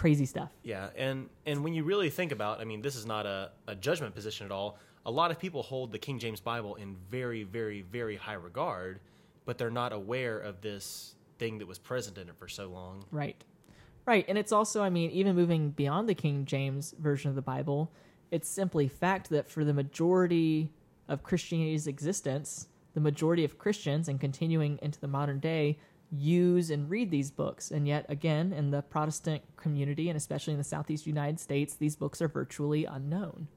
crazy 0.00 0.24
stuff. 0.24 0.50
Yeah, 0.62 0.88
and 0.96 1.28
and 1.44 1.62
when 1.62 1.74
you 1.74 1.84
really 1.84 2.08
think 2.08 2.32
about, 2.32 2.58
I 2.58 2.64
mean, 2.64 2.80
this 2.80 2.96
is 2.96 3.04
not 3.04 3.26
a, 3.26 3.50
a 3.66 3.74
judgment 3.74 4.14
position 4.14 4.46
at 4.46 4.50
all. 4.50 4.78
A 5.04 5.10
lot 5.10 5.30
of 5.30 5.38
people 5.38 5.62
hold 5.62 5.92
the 5.92 5.98
King 5.98 6.18
James 6.18 6.40
Bible 6.40 6.76
in 6.76 6.96
very, 7.10 7.42
very, 7.42 7.82
very 7.82 8.16
high 8.16 8.34
regard, 8.34 9.00
but 9.44 9.58
they're 9.58 9.70
not 9.70 9.92
aware 9.92 10.38
of 10.38 10.62
this 10.62 11.16
thing 11.38 11.58
that 11.58 11.68
was 11.68 11.78
present 11.78 12.16
in 12.16 12.30
it 12.30 12.36
for 12.38 12.48
so 12.48 12.68
long. 12.68 13.04
Right. 13.10 13.44
Right. 14.06 14.24
And 14.26 14.38
it's 14.38 14.52
also, 14.52 14.82
I 14.82 14.88
mean, 14.88 15.10
even 15.10 15.36
moving 15.36 15.70
beyond 15.70 16.08
the 16.08 16.14
King 16.14 16.46
James 16.46 16.94
version 16.98 17.28
of 17.28 17.34
the 17.34 17.42
Bible, 17.42 17.92
it's 18.30 18.48
simply 18.48 18.88
fact 18.88 19.28
that 19.30 19.50
for 19.50 19.64
the 19.64 19.74
majority 19.74 20.70
of 21.08 21.22
Christianity's 21.22 21.86
existence, 21.86 22.68
the 22.94 23.00
majority 23.00 23.44
of 23.44 23.58
Christians 23.58 24.08
and 24.08 24.18
continuing 24.18 24.78
into 24.80 24.98
the 24.98 25.08
modern 25.08 25.40
day 25.40 25.78
use 26.10 26.70
and 26.70 26.90
read 26.90 27.10
these 27.10 27.30
books. 27.30 27.70
And 27.70 27.86
yet, 27.86 28.06
again, 28.08 28.52
in 28.52 28.70
the 28.70 28.82
Protestant 28.82 29.42
community, 29.56 30.08
and 30.08 30.16
especially 30.16 30.52
in 30.52 30.58
the 30.58 30.64
Southeast 30.64 31.06
United 31.06 31.38
States, 31.40 31.74
these 31.74 31.96
books 31.96 32.20
are 32.20 32.28
virtually 32.28 32.84
unknown. 32.84 33.48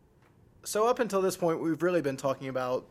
So 0.63 0.87
up 0.87 0.99
until 0.99 1.21
this 1.21 1.35
point, 1.35 1.61
we've 1.61 1.81
really 1.81 2.01
been 2.01 2.17
talking 2.17 2.47
about 2.47 2.85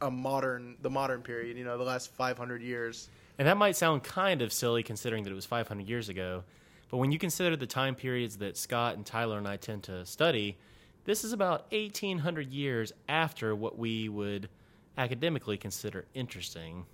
a 0.00 0.10
modern, 0.10 0.76
the 0.82 0.90
modern 0.90 1.22
period. 1.22 1.56
You 1.56 1.64
know, 1.64 1.78
the 1.78 1.84
last 1.84 2.12
500 2.12 2.62
years. 2.62 3.08
And 3.38 3.48
that 3.48 3.56
might 3.56 3.76
sound 3.76 4.02
kind 4.02 4.42
of 4.42 4.52
silly 4.52 4.82
considering 4.82 5.24
that 5.24 5.30
it 5.30 5.34
was 5.34 5.46
500 5.46 5.88
years 5.88 6.08
ago, 6.08 6.44
but 6.88 6.98
when 6.98 7.10
you 7.12 7.18
consider 7.18 7.56
the 7.56 7.66
time 7.66 7.94
periods 7.94 8.38
that 8.38 8.56
Scott 8.56 8.96
and 8.96 9.04
Tyler 9.04 9.38
and 9.38 9.48
I 9.48 9.56
tend 9.56 9.82
to 9.84 10.06
study, 10.06 10.56
this 11.04 11.24
is 11.24 11.32
about 11.32 11.70
1800 11.72 12.52
years 12.52 12.92
after 13.08 13.54
what 13.54 13.78
we 13.78 14.08
would 14.08 14.48
academically 14.96 15.56
consider 15.56 16.06
interesting. 16.14 16.86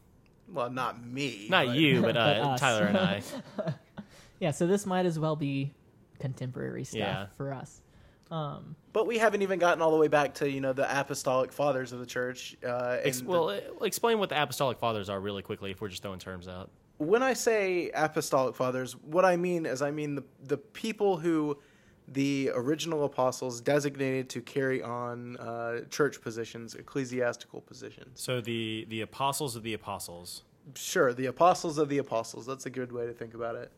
Well, 0.52 0.70
not 0.70 1.04
me. 1.04 1.46
Not 1.48 1.66
but- 1.66 1.76
you, 1.76 2.00
but, 2.08 2.16
uh, 2.16 2.40
But. 2.42 2.56
Tyler 2.58 2.86
and 2.86 2.98
I. 2.98 3.22
Yeah, 4.40 4.50
so 4.50 4.66
this 4.66 4.86
might 4.86 5.06
as 5.06 5.20
well 5.20 5.36
be 5.36 5.72
contemporary 6.18 6.82
stuff 6.82 6.98
Yeah. 6.98 7.26
for 7.36 7.52
us. 7.54 7.80
Um, 8.28 8.74
But 8.92 9.06
we 9.06 9.16
haven't 9.18 9.42
even 9.42 9.60
gotten 9.60 9.80
all 9.80 9.92
the 9.92 9.96
way 9.98 10.08
back 10.08 10.34
to 10.36 10.50
you 10.50 10.60
know 10.60 10.72
the 10.72 11.00
apostolic 11.00 11.52
fathers 11.52 11.92
of 11.92 12.00
the 12.00 12.06
church. 12.06 12.56
Uh, 12.64 12.96
and 12.98 13.06
Ex- 13.06 13.22
well, 13.22 13.50
uh, 13.50 13.60
explain 13.82 14.18
what 14.18 14.30
the 14.30 14.42
apostolic 14.42 14.78
fathers 14.78 15.08
are 15.08 15.20
really 15.20 15.42
quickly 15.42 15.70
if 15.70 15.80
we're 15.80 15.88
just 15.88 16.02
throwing 16.02 16.18
terms 16.18 16.48
out. 16.48 16.70
when 16.98 17.22
I 17.22 17.34
say 17.34 17.90
apostolic 17.94 18.56
fathers, 18.56 18.96
what 18.96 19.24
I 19.24 19.36
mean 19.36 19.64
is 19.64 19.80
I 19.80 19.92
mean 19.92 20.16
the 20.16 20.24
the 20.44 20.56
people 20.58 21.18
who 21.18 21.58
the 22.12 22.50
original 22.54 23.04
apostles 23.04 23.60
designated 23.60 24.28
to 24.30 24.40
carry 24.40 24.82
on 24.82 25.36
uh, 25.38 25.80
church 25.90 26.20
positions, 26.20 26.74
ecclesiastical 26.74 27.60
positions. 27.60 28.20
So 28.20 28.40
the 28.40 28.86
the 28.88 29.00
apostles 29.00 29.56
of 29.56 29.62
the 29.62 29.74
apostles. 29.74 30.42
Sure, 30.74 31.12
the 31.12 31.26
apostles 31.26 31.78
of 31.78 31.88
the 31.88 31.98
apostles. 31.98 32.46
That's 32.46 32.66
a 32.66 32.70
good 32.70 32.92
way 32.92 33.06
to 33.06 33.12
think 33.12 33.34
about 33.34 33.56
it. 33.56 33.70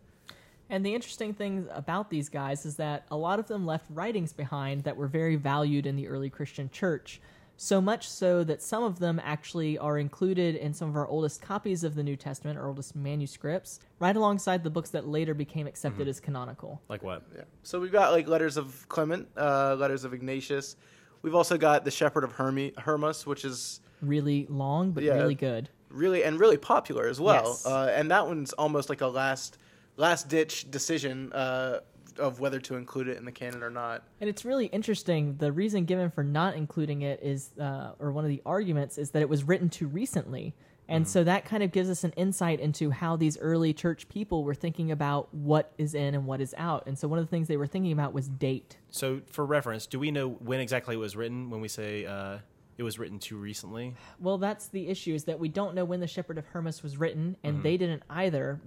And 0.70 0.84
the 0.84 0.94
interesting 0.94 1.34
thing 1.34 1.68
about 1.72 2.10
these 2.10 2.28
guys 2.28 2.64
is 2.64 2.76
that 2.76 3.04
a 3.10 3.16
lot 3.16 3.38
of 3.38 3.46
them 3.46 3.66
left 3.66 3.86
writings 3.90 4.32
behind 4.32 4.84
that 4.84 4.96
were 4.96 5.06
very 5.06 5.36
valued 5.36 5.86
in 5.86 5.94
the 5.96 6.08
early 6.08 6.30
Christian 6.30 6.70
church. 6.70 7.20
So 7.56 7.80
much 7.80 8.08
so 8.08 8.42
that 8.44 8.60
some 8.60 8.82
of 8.82 8.98
them 8.98 9.20
actually 9.22 9.78
are 9.78 9.96
included 9.98 10.56
in 10.56 10.74
some 10.74 10.88
of 10.88 10.96
our 10.96 11.06
oldest 11.06 11.40
copies 11.40 11.84
of 11.84 11.94
the 11.94 12.02
New 12.02 12.16
Testament, 12.16 12.58
our 12.58 12.66
oldest 12.66 12.96
manuscripts, 12.96 13.78
right 14.00 14.14
alongside 14.16 14.64
the 14.64 14.70
books 14.70 14.90
that 14.90 15.06
later 15.06 15.34
became 15.34 15.66
accepted 15.66 16.08
as 16.08 16.18
canonical. 16.18 16.82
Like 16.88 17.02
what? 17.04 17.22
Yeah. 17.34 17.42
So 17.62 17.78
we've 17.80 17.92
got 17.92 18.10
like 18.12 18.26
letters 18.26 18.56
of 18.56 18.86
Clement, 18.88 19.28
uh, 19.36 19.76
letters 19.76 20.04
of 20.04 20.12
Ignatius. 20.12 20.76
We've 21.22 21.34
also 21.34 21.56
got 21.56 21.84
the 21.84 21.90
Shepherd 21.92 22.24
of 22.24 22.32
Hermi- 22.32 22.74
Hermas, 22.78 23.24
which 23.26 23.44
is 23.44 23.80
Really 24.02 24.46
long, 24.50 24.90
but 24.90 25.04
Yeah. 25.04 25.14
really 25.14 25.34
good. 25.36 25.68
really 25.90 26.24
and 26.24 26.40
really 26.40 26.56
popular 26.58 27.06
as 27.06 27.20
well. 27.20 27.44
Yes. 27.50 27.64
Uh, 27.66 27.92
and 27.94 28.10
that 28.10 28.26
one's 28.26 28.52
almost 28.54 28.88
like 28.88 29.00
a 29.00 29.06
last 29.06 29.58
last 29.96 30.28
ditch 30.28 30.68
decision 30.72 31.32
uh, 31.32 31.78
of 32.18 32.40
whether 32.40 32.60
to 32.60 32.76
include 32.76 33.08
it 33.08 33.16
in 33.16 33.24
the 33.24 33.32
canon 33.32 33.62
or 33.62 33.70
not. 33.70 34.04
And 34.20 34.28
it's 34.28 34.44
really 34.44 34.66
interesting. 34.66 35.36
The 35.36 35.52
reason 35.52 35.84
given 35.84 36.10
for 36.10 36.24
not 36.24 36.56
including 36.56 37.02
it 37.02 37.20
is, 37.22 37.50
uh, 37.60 37.92
or 37.98 38.12
one 38.12 38.24
of 38.24 38.30
the 38.30 38.42
arguments 38.44 38.98
is 38.98 39.10
that 39.12 39.22
it 39.22 39.28
was 39.28 39.44
written 39.44 39.68
too 39.68 39.86
recently. 39.86 40.54
And 40.88 41.08
so 41.08 41.24
that 41.24 41.46
kind 41.46 41.62
of 41.62 41.72
gives 41.72 41.88
us 41.88 42.04
an 42.04 42.12
insight 42.12 42.60
into 42.60 42.90
how 42.90 43.16
these 43.16 43.38
early 43.38 43.72
church 43.72 44.08
people 44.08 44.44
were 44.44 44.54
thinking 44.54 44.90
about 44.90 45.32
what 45.34 45.72
is 45.78 45.94
in 45.94 46.14
and 46.14 46.26
what 46.26 46.42
is 46.42 46.54
out. 46.58 46.86
And 46.86 46.98
so 46.98 47.08
one 47.08 47.18
of 47.18 47.24
the 47.24 47.30
things 47.30 47.48
they 47.48 47.56
were 47.56 47.66
thinking 47.66 47.92
about 47.92 48.12
was 48.12 48.28
date. 48.28 48.76
So, 48.90 49.22
for 49.30 49.46
reference, 49.46 49.86
do 49.86 49.98
we 49.98 50.10
know 50.10 50.28
when 50.28 50.60
exactly 50.60 50.94
it 50.94 50.98
was 50.98 51.16
written 51.16 51.48
when 51.48 51.62
we 51.62 51.68
say 51.68 52.04
uh, 52.04 52.38
it 52.76 52.82
was 52.82 52.98
written 52.98 53.18
too 53.18 53.36
recently? 53.36 53.94
Well, 54.20 54.38
that's 54.38 54.68
the 54.68 54.88
issue 54.88 55.14
is 55.14 55.24
that 55.24 55.38
we 55.38 55.48
don't 55.48 55.74
know 55.74 55.84
when 55.84 56.00
the 56.00 56.06
Shepherd 56.06 56.38
of 56.38 56.46
Hermas 56.46 56.82
was 56.82 56.98
written, 56.98 57.36
and 57.42 57.62
they 57.62 57.76
didn't 57.76 58.02
either. 58.10 58.60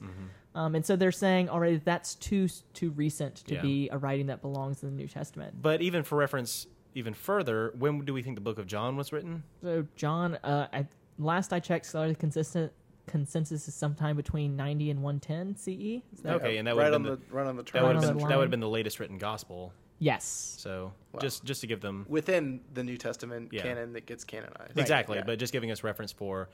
Um, 0.57 0.73
and 0.73 0.83
so 0.83 0.95
they're 0.95 1.11
saying 1.11 1.49
already 1.49 1.77
that's 1.77 2.15
too 2.15 2.47
too 2.73 2.89
recent 2.91 3.35
to 3.45 3.53
Yeah. 3.55 3.61
be 3.61 3.89
a 3.91 3.97
writing 3.99 4.25
that 4.27 4.41
belongs 4.41 4.81
in 4.81 4.89
the 4.89 4.95
New 4.95 5.07
Testament. 5.07 5.61
But 5.61 5.83
even 5.83 6.01
for 6.03 6.17
reference, 6.17 6.65
even 6.95 7.13
further, 7.13 7.73
when 7.77 7.99
do 8.03 8.11
we 8.13 8.23
think 8.23 8.35
the 8.35 8.41
book 8.41 8.57
of 8.57 8.65
John 8.65 8.97
was 8.97 9.13
written? 9.13 9.43
So 9.61 9.85
John, 9.95 10.35
uh, 10.43 10.67
I, 10.73 10.87
last 11.19 11.53
I 11.53 11.59
checked, 11.59 11.85
scholarly 11.85 12.15
consistent 12.15 12.73
consensus 13.05 13.67
is 13.67 13.75
sometime 13.75 14.17
between 14.17 14.55
90 14.57 14.89
and 14.89 15.03
110 15.03 15.55
CE. 15.55 16.01
Is 16.11 16.21
that 16.23 16.35
Okay, 16.37 16.57
and 16.57 16.67
that 16.67 16.75
right 16.75 16.85
would've 16.91 16.95
on 16.95 17.03
been 17.03 17.11
the 17.29 17.35
right 17.35 17.45
on 17.47 17.55
the 17.55 17.63
That 17.63 17.83
would 17.83 17.95
have 17.95 18.01
been 18.01 18.17
the 18.17 18.25
that 18.27 18.35
would 18.37 18.43
have 18.45 18.51
been 18.51 18.59
the 18.59 18.67
latest 18.67 18.99
written 18.99 19.19
gospel. 19.19 19.73
Yes. 19.99 20.25
So 20.57 20.91
Wow. 21.13 21.19
just 21.21 21.43
just 21.45 21.61
to 21.61 21.67
give 21.67 21.81
them 21.81 22.07
within 22.09 22.61
the 22.73 22.83
New 22.83 22.97
Testament 22.97 23.49
Yeah. 23.53 23.61
canon 23.61 23.93
that 23.93 24.07
gets 24.07 24.23
canonized. 24.23 24.75
exactly, 24.75 25.17
Yeah. 25.19 25.23
but 25.23 25.37
just 25.37 25.53
giving 25.53 25.69
us 25.69 25.83
reference 25.83 26.11
for 26.11 26.49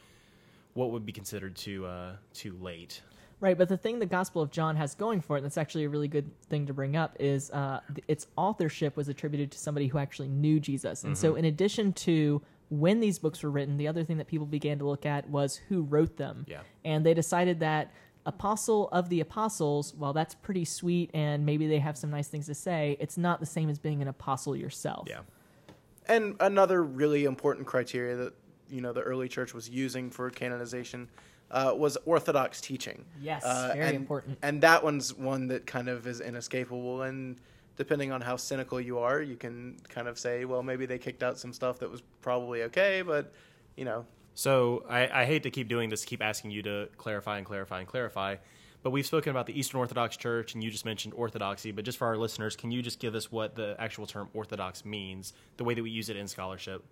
what 0.74 0.92
would 0.92 1.06
be 1.06 1.13
considered 1.13 1.56
too 1.56 1.86
uh, 1.86 2.18
too 2.34 2.58
late. 2.58 3.02
Right, 3.43 3.58
but 3.58 3.67
the 3.67 3.75
thing 3.75 3.99
the 3.99 4.06
Gospel 4.06 4.41
of 4.41 4.51
John 4.51 4.77
has 4.77 4.95
going 4.95 5.19
for 5.19 5.36
it, 5.36 5.39
and 5.39 5.45
that's 5.45 5.58
actually 5.58 5.84
a 5.84 5.89
really 5.89 6.08
good 6.08 6.32
thing 6.45 6.65
to 6.67 6.73
bring 6.73 6.95
up, 6.95 7.17
is 7.19 7.51
uh, 7.51 7.82
th- 7.93 8.06
its 8.08 8.27
authorship 8.38 8.95
was 8.95 9.10
attributed 9.10 9.51
to 9.51 9.58
somebody 9.58 9.88
who 9.88 9.97
actually 9.97 10.29
knew 10.29 10.62
Jesus. 10.62 11.03
And 11.03 11.13
Mm-hmm. 11.13 11.21
so, 11.21 11.36
in 11.36 11.43
addition 11.43 11.91
to 11.91 12.41
when 12.69 13.01
these 13.01 13.19
books 13.19 13.43
were 13.43 13.51
written, 13.51 13.75
the 13.75 13.89
other 13.89 14.06
thing 14.06 14.15
that 14.15 14.27
people 14.27 14.45
began 14.47 14.79
to 14.79 14.86
look 14.86 15.06
at 15.06 15.29
was 15.29 15.58
who 15.67 15.82
wrote 15.82 16.15
them. 16.15 16.45
Yeah. 16.47 16.62
And 16.86 17.06
they 17.06 17.13
decided 17.13 17.60
that 17.60 17.91
apostle 18.25 18.88
of 18.93 19.10
the 19.10 19.19
apostles, 19.19 19.93
while 19.93 20.13
that's 20.13 20.36
pretty 20.36 20.63
sweet 20.63 21.12
and 21.13 21.45
maybe 21.45 21.67
they 21.67 21.79
have 21.79 21.97
some 21.97 22.12
nice 22.12 22.29
things 22.29 22.45
to 22.45 22.56
say, 22.56 22.95
it's 23.01 23.17
not 23.17 23.41
the 23.41 23.45
same 23.45 23.67
as 23.69 23.77
being 23.77 24.01
an 24.01 24.08
apostle 24.08 24.56
yourself. 24.56 25.10
Yeah. 25.10 25.19
And 26.08 26.38
another 26.39 26.82
really 26.82 27.25
important 27.25 27.67
criteria 27.67 28.15
that 28.15 28.34
you 28.69 28.79
know 28.79 28.93
the 28.93 29.01
early 29.01 29.27
church 29.27 29.53
was 29.53 29.69
using 29.69 30.10
for 30.10 30.29
canonization 30.29 31.10
uh, 31.54 31.74
was 31.78 31.98
orthodox 32.06 32.60
teaching. 32.60 33.06
Yes, 33.22 33.44
Uh, 33.46 33.72
very 33.74 33.88
and, 33.88 33.96
important. 33.96 34.39
And 34.42 34.62
that 34.62 34.84
one's 34.84 35.13
one 35.13 35.48
that 35.48 35.66
kind 35.66 35.88
of 35.88 36.06
is 36.08 36.20
inescapable. 36.20 37.04
And 37.04 37.39
depending 37.78 38.12
on 38.12 38.22
how 38.22 38.36
cynical 38.36 38.82
you 38.82 39.00
are, 39.00 39.22
you 39.22 39.38
can 39.38 39.78
kind 39.88 40.08
of 40.08 40.20
say, 40.20 40.46
well, 40.46 40.63
maybe 40.63 40.86
they 40.86 40.98
kicked 40.98 41.24
out 41.24 41.38
some 41.39 41.54
stuff 41.54 41.80
that 41.80 41.89
was 41.89 42.02
probably 42.22 42.63
okay, 42.63 43.04
but 43.04 43.32
you 43.78 43.86
know, 43.86 44.06
So 44.36 44.84
I, 44.89 45.22
I 45.22 45.26
hate 45.26 45.44
to 45.44 45.52
keep 45.52 45.68
doing 45.68 45.89
this, 45.89 46.06
keep 46.06 46.22
asking 46.22 46.52
you 46.52 46.63
to 46.63 46.89
clarify 46.98 47.38
and 47.38 47.46
clarify 47.46 47.80
and 47.80 47.88
clarify. 47.88 48.38
But 48.82 48.89
we've 48.89 49.06
spoken 49.06 49.30
about 49.32 49.46
the 49.46 49.58
Eastern 49.58 49.80
Orthodox 49.80 50.18
Church, 50.18 50.56
and 50.56 50.63
you 50.63 50.70
just 50.70 50.86
mentioned 50.86 51.13
Orthodoxy. 51.16 51.72
But 51.72 51.86
just 51.86 51.98
for 51.98 52.06
our 52.08 52.18
listeners, 52.18 52.56
can 52.56 52.70
you 52.70 52.82
just 52.82 53.00
give 53.00 53.16
us 53.16 53.32
what 53.32 53.56
the 53.56 53.76
actual 53.80 54.06
term 54.08 54.28
Orthodox 54.34 54.84
means, 54.84 55.34
the 55.58 55.63
way 55.63 55.74
that 55.74 55.82
we 55.84 55.89
use 55.89 56.10
it 56.10 56.18
in 56.18 56.28
scholarship? 56.28 56.84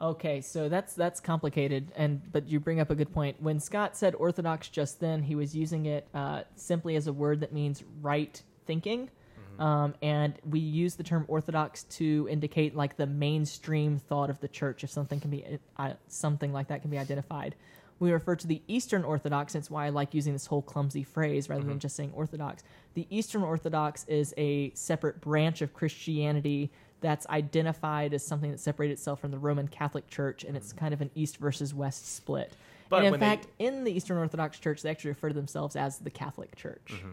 Okay, 0.00 0.40
so 0.40 0.70
that's 0.70 0.94
that's 0.94 1.20
complicated, 1.20 1.92
and 1.94 2.22
but 2.32 2.48
you 2.48 2.58
bring 2.58 2.80
up 2.80 2.88
a 2.90 2.94
good 2.94 3.12
point. 3.12 3.36
When 3.40 3.60
Scott 3.60 3.96
said 3.96 4.14
orthodox 4.14 4.68
just 4.68 4.98
then, 4.98 5.22
he 5.22 5.34
was 5.34 5.54
using 5.54 5.86
it 5.86 6.08
uh, 6.14 6.42
simply 6.56 6.96
as 6.96 7.06
a 7.06 7.12
word 7.12 7.40
that 7.40 7.52
means 7.52 7.84
right 8.00 8.42
thinking, 8.66 9.10
um, 9.58 9.94
and 10.00 10.38
we 10.48 10.58
use 10.58 10.94
the 10.94 11.02
term 11.02 11.26
orthodox 11.28 11.82
to 11.84 12.26
indicate 12.30 12.74
like 12.74 12.96
the 12.96 13.06
mainstream 13.06 13.98
thought 13.98 14.30
of 14.30 14.40
the 14.40 14.48
church. 14.48 14.84
If 14.84 14.90
something 14.90 15.20
can 15.20 15.30
be 15.30 15.58
uh, 15.76 15.92
something 16.08 16.50
like 16.50 16.68
that 16.68 16.80
can 16.80 16.90
be 16.90 16.96
identified, 16.96 17.54
we 17.98 18.10
refer 18.10 18.34
to 18.36 18.46
the 18.46 18.62
Eastern 18.66 19.04
Orthodox. 19.04 19.52
That's 19.52 19.70
why 19.70 19.84
I 19.84 19.90
like 19.90 20.14
using 20.14 20.32
this 20.32 20.46
whole 20.46 20.62
clumsy 20.62 21.04
phrase 21.04 21.50
rather 21.50 21.62
than 21.62 21.78
just 21.78 21.94
saying 21.94 22.12
Orthodox. 22.14 22.64
The 22.94 23.06
Eastern 23.10 23.42
Orthodox 23.42 24.06
is 24.08 24.32
a 24.38 24.72
separate 24.72 25.20
branch 25.20 25.60
of 25.60 25.74
Christianity 25.74 26.72
that's 27.00 27.26
identified 27.28 28.14
as 28.14 28.24
something 28.24 28.50
that 28.50 28.60
separated 28.60 28.94
itself 28.94 29.20
from 29.20 29.30
the 29.30 29.38
Roman 29.38 29.68
Catholic 29.68 30.08
Church, 30.08 30.44
and 30.44 30.56
it's 30.56 30.72
kind 30.72 30.92
of 30.92 31.00
an 31.00 31.10
East 31.14 31.38
versus 31.38 31.74
West 31.74 32.14
split. 32.14 32.52
But 32.88 32.98
and 32.98 33.06
in 33.06 33.10
when 33.12 33.20
they- 33.20 33.26
fact, 33.26 33.46
in 33.58 33.84
the 33.84 33.92
Eastern 33.92 34.18
Orthodox 34.18 34.58
Church, 34.58 34.82
they 34.82 34.90
actually 34.90 35.10
refer 35.10 35.28
to 35.28 35.34
themselves 35.34 35.76
as 35.76 35.98
the 35.98 36.10
Catholic 36.10 36.56
Church. 36.56 36.88
Mm-hmm. 36.88 37.12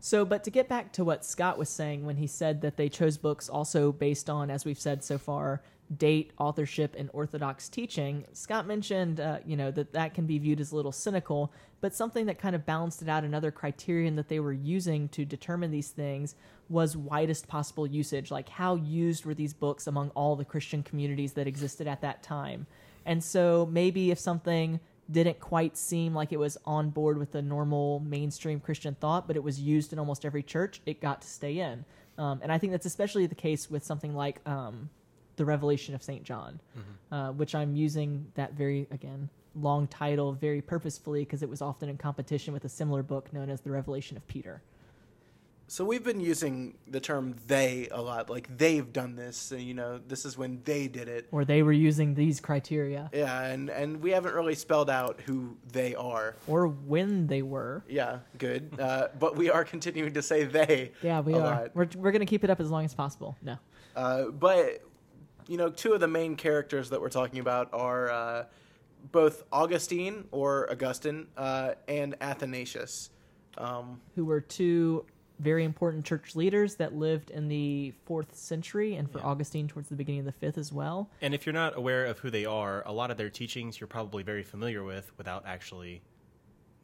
So, 0.00 0.24
but 0.26 0.44
to 0.44 0.50
get 0.50 0.68
back 0.68 0.92
to 0.92 1.04
what 1.04 1.24
Scott 1.24 1.56
was 1.56 1.70
saying 1.70 2.04
when 2.04 2.16
he 2.16 2.26
said 2.26 2.60
that 2.60 2.76
they 2.76 2.90
chose 2.90 3.16
books 3.16 3.48
also 3.48 3.90
based 3.90 4.28
on, 4.28 4.50
as 4.50 4.64
we've 4.66 4.78
said 4.78 5.02
so 5.02 5.16
far, 5.16 5.62
date, 5.96 6.32
authorship, 6.38 6.94
and 6.98 7.10
orthodox 7.12 7.68
teaching, 7.68 8.24
Scott 8.32 8.66
mentioned, 8.66 9.20
uh, 9.20 9.38
you 9.44 9.56
know, 9.56 9.70
that 9.70 9.92
that 9.92 10.14
can 10.14 10.26
be 10.26 10.38
viewed 10.38 10.60
as 10.60 10.72
a 10.72 10.76
little 10.76 10.92
cynical, 10.92 11.52
but 11.80 11.94
something 11.94 12.26
that 12.26 12.38
kind 12.38 12.54
of 12.54 12.64
balanced 12.64 13.02
it 13.02 13.08
out. 13.08 13.24
Another 13.24 13.50
criterion 13.50 14.16
that 14.16 14.28
they 14.28 14.40
were 14.40 14.52
using 14.52 15.08
to 15.10 15.24
determine 15.24 15.70
these 15.70 15.90
things 15.90 16.34
was 16.68 16.96
widest 16.96 17.46
possible 17.46 17.86
usage. 17.86 18.30
Like, 18.30 18.48
how 18.48 18.76
used 18.76 19.26
were 19.26 19.34
these 19.34 19.52
books 19.52 19.86
among 19.86 20.10
all 20.10 20.36
the 20.36 20.44
Christian 20.44 20.82
communities 20.82 21.34
that 21.34 21.46
existed 21.46 21.86
at 21.86 22.00
that 22.00 22.22
time? 22.22 22.66
And 23.04 23.22
so 23.22 23.68
maybe 23.70 24.10
if 24.10 24.18
something 24.18 24.80
didn't 25.10 25.38
quite 25.38 25.76
seem 25.76 26.14
like 26.14 26.32
it 26.32 26.38
was 26.38 26.56
on 26.64 26.90
board 26.90 27.18
with 27.18 27.32
the 27.32 27.42
normal 27.42 28.00
mainstream 28.00 28.60
Christian 28.60 28.94
thought, 28.94 29.26
but 29.26 29.36
it 29.36 29.42
was 29.42 29.60
used 29.60 29.92
in 29.92 29.98
almost 29.98 30.24
every 30.24 30.42
church, 30.42 30.80
it 30.86 31.00
got 31.00 31.20
to 31.20 31.28
stay 31.28 31.58
in. 31.58 31.84
Um, 32.16 32.40
and 32.42 32.50
I 32.50 32.58
think 32.58 32.72
that's 32.72 32.86
especially 32.86 33.26
the 33.26 33.34
case 33.34 33.70
with 33.70 33.84
something 33.84 34.14
like 34.14 34.40
um, 34.48 34.88
the 35.36 35.44
Revelation 35.44 35.94
of 35.94 36.02
St. 36.02 36.22
John, 36.22 36.60
uh, 37.10 37.30
which 37.32 37.54
I'm 37.54 37.74
using 37.74 38.26
that 38.34 38.54
very, 38.54 38.86
again, 38.90 39.28
long 39.60 39.86
title 39.86 40.32
very 40.32 40.60
purposefully 40.60 41.20
because 41.20 41.42
it 41.42 41.48
was 41.48 41.62
often 41.62 41.88
in 41.88 41.96
competition 41.96 42.52
with 42.52 42.64
a 42.64 42.68
similar 42.68 43.02
book 43.02 43.32
known 43.32 43.50
as 43.50 43.60
the 43.60 43.70
Revelation 43.70 44.16
of 44.16 44.26
Peter. 44.26 44.62
So 45.66 45.82
we've 45.82 46.04
been 46.04 46.20
using 46.20 46.74
the 46.88 47.00
term 47.00 47.36
"they" 47.46 47.88
a 47.90 48.00
lot, 48.00 48.28
like 48.28 48.54
they've 48.58 48.92
done 48.92 49.16
this. 49.16 49.50
And, 49.50 49.62
you 49.62 49.72
know, 49.72 49.98
this 50.06 50.26
is 50.26 50.36
when 50.36 50.60
they 50.64 50.88
did 50.88 51.08
it. 51.08 51.26
Or 51.32 51.46
they 51.46 51.62
were 51.62 51.72
using 51.72 52.14
these 52.14 52.38
criteria, 52.38 53.08
Yeah, 53.14 53.44
and 53.44 53.70
and 53.70 54.02
we 54.02 54.10
haven't 54.10 54.34
really 54.34 54.54
spelled 54.56 54.90
out 54.90 55.22
who 55.22 55.56
they 55.72 55.94
are. 55.94 56.36
or 56.46 56.66
when 56.66 57.26
they 57.28 57.40
were. 57.40 57.82
Yeah, 57.88 58.18
good. 58.36 58.78
Uh, 58.78 59.08
but 59.18 59.36
we 59.36 59.48
are 59.48 59.64
continuing 59.64 60.12
to 60.12 60.22
say 60.22 60.44
they. 60.44 60.92
Yeah, 61.02 61.20
we 61.20 61.32
are. 61.32 61.38
lot. 61.38 61.70
We're, 61.74 61.88
we're 61.96 62.12
going 62.12 62.20
to 62.20 62.26
keep 62.26 62.44
it 62.44 62.50
up 62.50 62.60
as 62.60 62.70
long 62.70 62.84
as 62.84 62.92
possible. 62.92 63.34
No. 63.40 63.56
Uh, 63.96 64.26
but 64.26 64.82
you 65.46 65.56
know, 65.56 65.70
two 65.70 65.92
of 65.92 66.00
the 66.00 66.08
main 66.08 66.36
characters 66.36 66.90
that 66.90 67.00
we're 67.00 67.08
talking 67.10 67.38
about 67.40 67.68
are 67.72 68.10
uh, 68.10 68.44
both 69.12 69.44
Augustine 69.52 70.24
or 70.32 70.70
Augustine 70.70 71.26
uh, 71.36 71.74
and 71.88 72.14
Athanasius. 72.20 73.10
Um, 73.56 74.00
who 74.16 74.24
were 74.24 74.40
two 74.40 75.04
very 75.40 75.64
important 75.64 76.04
church 76.04 76.34
leaders 76.36 76.76
that 76.76 76.94
lived 76.94 77.30
in 77.30 77.48
the 77.48 77.92
fourth 78.04 78.34
century, 78.36 78.94
and 78.94 79.10
for 79.10 79.18
Yeah. 79.18 79.24
Augustine 79.24 79.66
towards 79.68 79.88
the 79.88 79.96
beginning 79.96 80.20
of 80.20 80.26
the 80.26 80.32
fifth 80.32 80.58
as 80.58 80.72
well. 80.72 81.08
And 81.20 81.34
if 81.34 81.44
you're 81.44 81.52
not 81.52 81.76
aware 81.76 82.04
of 82.04 82.18
who 82.20 82.30
they 82.30 82.44
are, 82.44 82.82
a 82.86 82.92
lot 82.92 83.10
of 83.10 83.16
their 83.16 83.30
teachings 83.30 83.80
you're 83.80 83.88
probably 83.88 84.22
very 84.22 84.42
familiar 84.44 84.82
with 84.84 85.10
without 85.18 85.44
actually 85.46 86.02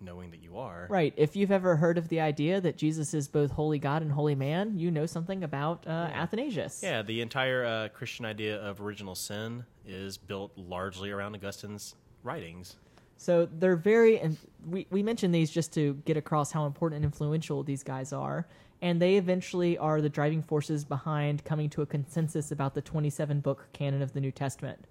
knowing 0.00 0.30
that 0.30 0.42
you 0.42 0.58
are. 0.58 0.86
Right. 0.90 1.12
If 1.16 1.36
you've 1.36 1.50
ever 1.50 1.76
heard 1.76 1.98
of 1.98 2.08
the 2.08 2.20
idea 2.20 2.60
that 2.60 2.76
Jesus 2.76 3.14
is 3.14 3.28
both 3.28 3.50
wholly 3.50 3.78
God 3.78 4.02
and 4.02 4.12
wholly 4.12 4.34
man, 4.34 4.78
you 4.78 4.90
know 4.90 5.06
something 5.06 5.44
about 5.44 5.86
uh, 5.86 6.10
Athanasius. 6.12 6.80
Yeah, 6.82 7.02
the 7.02 7.20
entire 7.20 7.64
uh, 7.64 7.88
Christian 7.88 8.24
idea 8.24 8.56
of 8.60 8.80
original 8.80 9.14
sin 9.14 9.64
is 9.86 10.16
built 10.18 10.52
largely 10.56 11.10
around 11.10 11.34
Augustine's 11.34 11.94
writings. 12.22 12.76
So 13.16 13.46
they're 13.58 13.76
very, 13.76 14.18
and 14.18 14.38
we, 14.66 14.86
we 14.90 15.02
mentioned 15.02 15.34
these 15.34 15.50
just 15.50 15.74
to 15.74 15.94
get 16.06 16.16
across 16.16 16.52
how 16.52 16.64
important 16.64 16.96
and 16.96 17.04
influential 17.04 17.62
these 17.62 17.82
guys 17.82 18.12
are. 18.12 18.46
And 18.82 19.00
they 19.00 19.16
eventually 19.16 19.76
are 19.76 20.00
the 20.00 20.08
driving 20.08 20.42
forces 20.42 20.86
behind 20.86 21.44
coming 21.44 21.68
to 21.70 21.82
a 21.82 21.86
consensus 21.86 22.50
about 22.50 22.74
the 22.74 22.80
27 22.80 23.40
book 23.40 23.68
canon 23.74 24.00
of 24.00 24.14
the 24.14 24.22
New 24.22 24.30
Testament. 24.30 24.86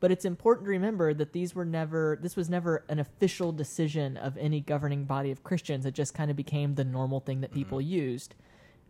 But 0.00 0.10
it's 0.10 0.24
important 0.24 0.64
to 0.64 0.70
remember 0.70 1.12
that 1.12 1.32
these 1.34 1.54
were 1.54 1.66
never, 1.66 2.18
this 2.20 2.34
was 2.34 2.48
never 2.48 2.84
an 2.88 2.98
official 2.98 3.52
decision 3.52 4.16
of 4.16 4.36
any 4.38 4.60
governing 4.60 5.04
body 5.04 5.30
of 5.30 5.44
Christians. 5.44 5.84
It 5.84 5.94
just 5.94 6.14
kind 6.14 6.30
of 6.30 6.36
became 6.36 6.74
the 6.74 6.84
normal 6.84 7.20
thing 7.20 7.42
that 7.42 7.52
people 7.52 7.80
used. 7.82 8.34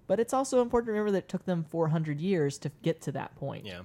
But 0.06 0.20
it's 0.20 0.32
also 0.32 0.62
important 0.62 0.88
to 0.88 0.92
remember 0.92 1.10
that 1.12 1.24
it 1.24 1.28
took 1.28 1.44
them 1.44 1.64
400 1.64 2.20
years 2.20 2.58
to 2.58 2.70
get 2.82 3.00
to 3.02 3.12
that 3.12 3.34
point. 3.36 3.66
Yeah. 3.66 3.80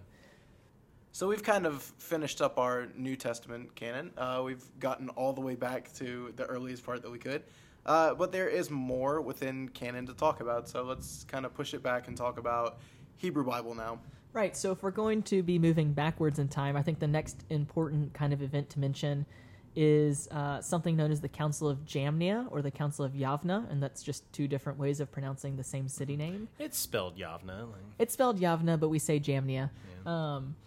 so 1.11 1.27
we've 1.27 1.43
kind 1.43 1.65
of 1.65 1.81
finished 1.97 2.41
up 2.41 2.59
our 2.59 2.87
New 2.95 3.15
Testament 3.15 3.75
canon. 3.75 4.11
Uh, 4.17 4.41
we've 4.45 4.63
gotten 4.79 5.09
all 5.09 5.33
the 5.33 5.41
way 5.41 5.55
back 5.55 5.91
to 5.93 6.31
the 6.35 6.45
earliest 6.45 6.85
part 6.85 7.01
that 7.01 7.11
we 7.11 7.19
could. 7.19 7.43
Uh, 7.85 8.13
but 8.15 8.31
there 8.31 8.49
is 8.49 8.71
more 8.71 9.21
within 9.21 9.69
canon 9.69 10.05
to 10.07 10.13
talk 10.13 10.41
about. 10.41 10.67
So 10.67 10.83
let's 10.83 11.23
kind 11.25 11.45
of 11.45 11.53
push 11.53 11.73
it 11.73 11.83
back 11.83 12.07
and 12.07 12.17
talk 12.17 12.39
about 12.39 12.79
Hebrew 13.17 13.43
Bible 13.43 13.75
now. 13.75 13.99
Right. 14.35 14.55
So 14.55 14.73
if 14.73 14.83
we're 14.83 14.91
going 14.91 15.23
to 15.23 15.41
be 15.41 15.57
moving 15.57 15.93
backwards 15.93 16.39
in 16.39 16.49
time, 16.49 16.75
I 16.75 16.81
think 16.81 16.99
the 16.99 17.07
next 17.07 17.45
important 17.49 18.13
kind 18.13 18.33
of 18.33 18.41
event 18.41 18.69
to 18.71 18.79
mention 18.79 19.25
is 19.77 20.27
uh, 20.29 20.59
something 20.59 20.97
known 20.97 21.09
as 21.09 21.21
the 21.21 21.29
Council 21.29 21.69
of 21.69 21.85
Jamnia 21.85 22.45
or 22.51 22.61
the 22.61 22.69
Council 22.69 23.05
of 23.05 23.13
Yavna, 23.13 23.71
and 23.71 23.81
that's 23.81 24.03
just 24.03 24.29
two 24.33 24.47
different 24.47 24.77
ways 24.77 24.99
of 24.99 25.09
pronouncing 25.09 25.55
the 25.55 25.63
same 25.63 25.87
city 25.87 26.17
name. 26.17 26.49
It's 26.59 26.77
spelled 26.77 27.17
Yavna. 27.17 27.71
Like, 27.71 27.81
It's 27.97 28.13
spelled 28.13 28.39
Yavna, 28.39 28.77
but 28.77 28.89
we 28.89 28.99
say 28.99 29.21
Jamnia. 29.21 29.69
Um, 30.05 30.57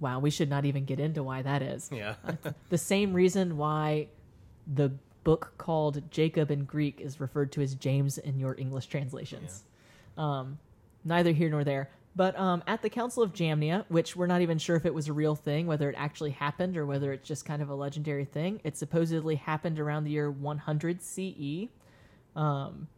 wow, 0.00 0.18
we 0.18 0.30
should 0.30 0.50
not 0.50 0.64
even 0.64 0.84
get 0.84 0.98
into 0.98 1.22
why 1.22 1.42
that 1.42 1.62
is. 1.62 1.90
yeah. 1.92 2.14
The 2.70 2.78
same 2.78 3.12
reason 3.12 3.56
why 3.56 4.08
the 4.66 4.90
book 5.22 5.54
called 5.58 6.10
Jacob 6.10 6.50
in 6.50 6.64
Greek 6.64 7.00
is 7.00 7.20
referred 7.20 7.52
to 7.52 7.62
as 7.62 7.76
James 7.76 8.18
in 8.18 8.40
your 8.40 8.56
English 8.58 8.86
translations. 8.86 9.62
Um, 10.18 10.58
neither 11.04 11.30
here 11.30 11.50
nor 11.50 11.62
there. 11.62 11.88
But 12.16 12.36
um, 12.38 12.64
at 12.66 12.80
the 12.80 12.88
Council 12.88 13.22
of 13.22 13.34
Jamnia, 13.34 13.84
which 13.88 14.16
we're 14.16 14.26
not 14.26 14.40
even 14.40 14.56
sure 14.56 14.74
if 14.74 14.86
it 14.86 14.94
was 14.94 15.06
a 15.06 15.12
real 15.12 15.34
thing, 15.34 15.66
whether 15.66 15.90
it 15.90 15.96
actually 15.98 16.30
happened 16.30 16.78
or 16.78 16.86
whether 16.86 17.12
it's 17.12 17.28
just 17.28 17.44
kind 17.44 17.60
of 17.60 17.68
a 17.68 17.74
legendary 17.74 18.24
thing, 18.24 18.58
it 18.64 18.78
supposedly 18.78 19.34
happened 19.34 19.78
around 19.78 20.04
the 20.04 20.12
year 20.12 20.30
100 20.30 21.02
CE. 21.02 21.68
Um, 22.34 22.88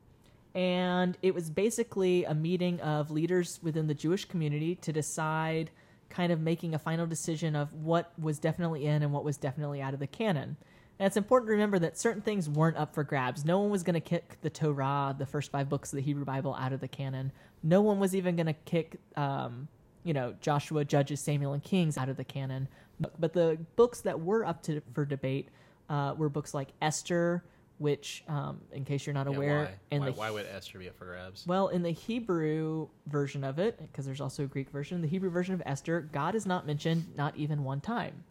and 0.55 1.19
it 1.21 1.35
was 1.35 1.51
basically 1.51 2.25
a 2.25 2.35
meeting 2.35 2.81
of 2.81 3.11
leaders 3.11 3.59
within 3.61 3.89
the 3.89 3.95
Jewish 3.95 4.25
community 4.25 4.77
to 4.77 4.93
decide, 4.93 5.71
kind 6.11 6.33
of 6.33 6.41
making 6.41 6.75
a 6.75 6.79
final 6.79 7.07
decision 7.07 7.57
of 7.57 7.75
what 7.75 8.13
was 8.21 8.39
definitely 8.39 8.87
in 8.87 9.03
and 9.03 9.13
what 9.13 9.25
was 9.25 9.37
definitely 9.37 9.83
out 9.83 9.95
of 9.95 10.01
the 10.01 10.07
canon. 10.07 10.57
And 10.99 11.07
it's 11.07 11.17
important 11.17 11.49
to 11.49 11.53
remember 11.53 11.79
that 11.79 11.97
certain 11.97 12.23
things 12.23 12.49
weren't 12.49 12.77
up 12.77 12.93
for 12.93 13.05
grabs. 13.05 13.45
No 13.45 13.61
one 13.61 13.71
was 13.71 13.83
going 13.85 13.95
to 13.95 14.01
kick 14.01 14.37
the 14.43 14.51
Torah, 14.51 15.15
the 15.17 15.27
first 15.27 15.53
five 15.53 15.69
books 15.69 15.93
of 15.93 15.97
the 15.97 16.03
Hebrew 16.03 16.25
Bible, 16.25 16.55
out 16.59 16.73
of 16.73 16.81
the 16.81 16.89
canon. 16.89 17.31
No 17.63 17.83
one 17.83 18.01
was 18.01 18.17
even 18.17 18.35
going 18.35 18.47
to 18.47 18.53
kick, 18.65 18.97
um, 19.17 19.69
you 20.03 20.13
know, 20.13 20.35
Joshua, 20.41 20.85
Judges, 20.85 21.21
Samuel, 21.21 21.53
and 21.53 21.63
Kings 21.63 21.97
out 21.97 22.09
of 22.09 22.17
the 22.17 22.25
canon. 22.25 22.67
But, 22.99 23.21
but 23.21 23.33
the 23.33 23.59
books 23.77 24.01
that 24.01 24.19
were 24.21 24.45
up 24.45 24.63
to 24.65 24.81
for 24.93 25.05
debate 25.05 25.49
uh, 25.89 26.15
were 26.17 26.29
books 26.29 26.53
like 26.53 26.69
Esther, 26.83 27.45
which, 27.79 28.25
um, 28.27 28.61
in 28.73 28.85
case 28.85 29.07
you're 29.07 29.15
not 29.15 29.31
Yeah, 29.31 29.37
aware, 29.37 29.71
why? 29.91 29.99
why, 29.99 30.07
the 30.07 30.13
why 30.13 30.31
would 30.33 30.47
Esther 30.47 30.81
be 30.81 30.89
up 30.89 30.97
for 30.97 31.05
grabs? 31.05 31.47
well, 31.47 31.69
in 31.69 31.85
the 31.85 31.93
Hebrew 31.93 32.89
version 33.07 33.45
of 33.45 33.61
it, 33.61 33.79
because 33.79 34.05
there's 34.05 34.21
also 34.21 34.43
a 34.43 34.47
Greek 34.47 34.69
version, 34.71 35.01
the 35.01 35.07
Hebrew 35.07 35.31
version 35.31 35.55
of 35.55 35.63
Esther, 35.65 36.09
God 36.13 36.35
is 36.35 36.45
not 36.45 36.67
mentioned 36.67 37.05
not 37.17 37.37
even 37.37 37.63
one 37.63 37.81
time. 37.81 38.25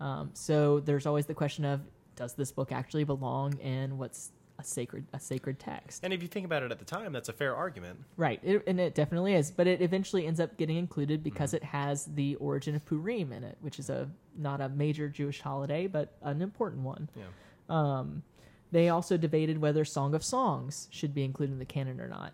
Um, 0.00 0.30
so 0.34 0.80
there's 0.80 1.06
always 1.06 1.24
the 1.24 1.34
question 1.34 1.64
of 1.64 1.80
does 2.20 2.34
this 2.34 2.52
book 2.52 2.70
actually 2.70 3.04
belong 3.04 3.56
in 3.60 3.96
what's 3.96 4.30
a 4.58 4.62
sacred 4.62 5.06
a 5.14 5.18
sacred 5.18 5.58
text? 5.58 6.04
And 6.04 6.12
if 6.12 6.20
you 6.20 6.28
think 6.28 6.44
about 6.44 6.62
it 6.62 6.70
at 6.70 6.78
the 6.78 6.84
time, 6.84 7.14
that's 7.14 7.30
a 7.30 7.32
fair 7.32 7.56
argument. 7.56 7.98
Right, 8.18 8.38
it, 8.42 8.62
and 8.66 8.78
it 8.78 8.94
definitely 8.94 9.32
is. 9.34 9.50
But 9.50 9.66
it 9.66 9.80
eventually 9.80 10.26
ends 10.26 10.38
up 10.38 10.58
getting 10.58 10.76
included 10.76 11.24
because 11.24 11.54
it 11.54 11.64
has 11.64 12.04
the 12.04 12.34
origin 12.34 12.74
of 12.76 12.84
Purim 12.84 13.32
in 13.32 13.42
it, 13.42 13.56
which 13.62 13.78
is 13.78 13.88
a 13.88 14.10
not 14.36 14.60
a 14.60 14.68
major 14.68 15.08
Jewish 15.08 15.40
holiday, 15.40 15.86
but 15.86 16.12
an 16.20 16.42
important 16.42 16.82
one. 16.82 17.08
Yeah. 17.16 17.24
Um, 17.70 18.22
they 18.70 18.90
also 18.90 19.16
debated 19.16 19.58
whether 19.58 19.86
Song 19.86 20.14
of 20.14 20.22
Songs 20.22 20.88
should 20.90 21.14
be 21.14 21.24
included 21.24 21.54
in 21.54 21.58
the 21.58 21.64
canon 21.64 22.00
or 22.00 22.08
not. 22.08 22.32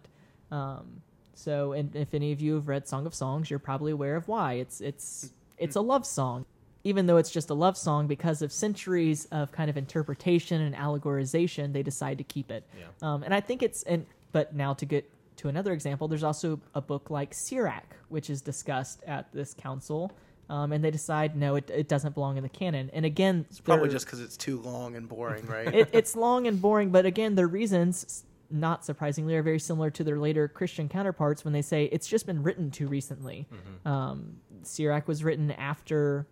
Um, 0.51 1.01
so, 1.35 1.73
and 1.73 1.95
if 1.95 2.13
any 2.13 2.33
of 2.33 2.41
you 2.41 2.55
have 2.55 2.67
read 2.67 2.89
Song 2.89 3.07
of 3.07 3.15
Songs, 3.15 3.51
you're 3.51 3.61
probably 3.61 3.93
aware 3.93 4.17
of 4.17 4.27
why. 4.27 4.55
It's 4.55 4.81
it's 4.81 5.33
it's 5.59 5.77
a 5.77 5.81
love 5.81 6.05
song, 6.05 6.45
even 6.87 7.07
though 7.07 7.17
it's 7.17 7.31
just 7.31 7.51
a 7.51 7.55
love 7.55 7.77
song. 7.77 8.07
Because 8.07 8.43
of 8.43 8.53
centuries 8.53 9.27
of 9.33 9.53
kind 9.53 9.69
of 9.69 9.77
interpretation 9.77 10.61
and 10.61 10.75
allegorization, 10.75 11.73
they 11.73 11.83
decide 11.83 12.19
to 12.19 12.25
keep 12.25 12.51
it. 12.51 12.65
Yeah. 12.79 12.85
Um, 13.03 13.23
and 13.23 13.35
I 13.35 13.41
think 13.41 13.63
it's 13.63 13.83
and 13.83 14.07
but 14.33 14.55
now 14.55 14.75
to 14.75 14.85
get 14.87 15.11
to 15.37 15.49
another 15.49 15.73
example, 15.73 16.09
there's 16.09 16.23
also 16.25 16.61
a 16.75 16.81
book 16.81 17.11
like 17.11 17.35
Sirach, 17.35 17.97
which 18.09 18.31
is 18.31 18.41
discussed 18.41 19.03
at 19.07 19.31
this 19.33 19.53
council. 19.55 20.13
Um, 20.49 20.71
and 20.73 20.85
they 20.85 20.93
decide 20.93 21.35
no, 21.37 21.57
it, 21.57 21.69
it 21.71 21.89
doesn't 21.89 22.15
belong 22.15 22.37
in 22.37 22.45
the 22.45 22.49
canon. 22.49 22.89
And 22.93 23.05
again, 23.05 23.47
It's 23.51 23.61
probably 23.61 23.89
just 23.89 24.07
because 24.07 24.21
it's 24.21 24.37
too 24.37 24.61
long 24.61 24.95
and 24.95 25.09
boring, 25.09 25.45
right? 25.47 25.75
it, 25.75 25.89
it's 25.93 26.15
long 26.15 26.47
and 26.47 26.63
boring, 26.63 26.91
but 26.91 27.05
again, 27.05 27.35
their 27.35 27.49
reasons, 27.49 28.23
not 28.49 28.85
surprisingly, 28.85 29.35
are 29.35 29.43
very 29.43 29.59
similar 29.59 29.91
to 29.91 30.05
their 30.05 30.21
later 30.21 30.47
Christian 30.47 30.89
counterparts 30.89 31.45
when 31.45 31.53
they 31.53 31.63
say 31.63 31.87
it's 31.87 32.07
just 32.07 32.27
been 32.27 32.45
written 32.45 32.71
too 32.71 32.87
recently. 32.87 33.49
Um, 33.85 34.37
Sirach 34.63 35.09
was 35.09 35.25
written 35.25 35.51
after, 35.51 36.29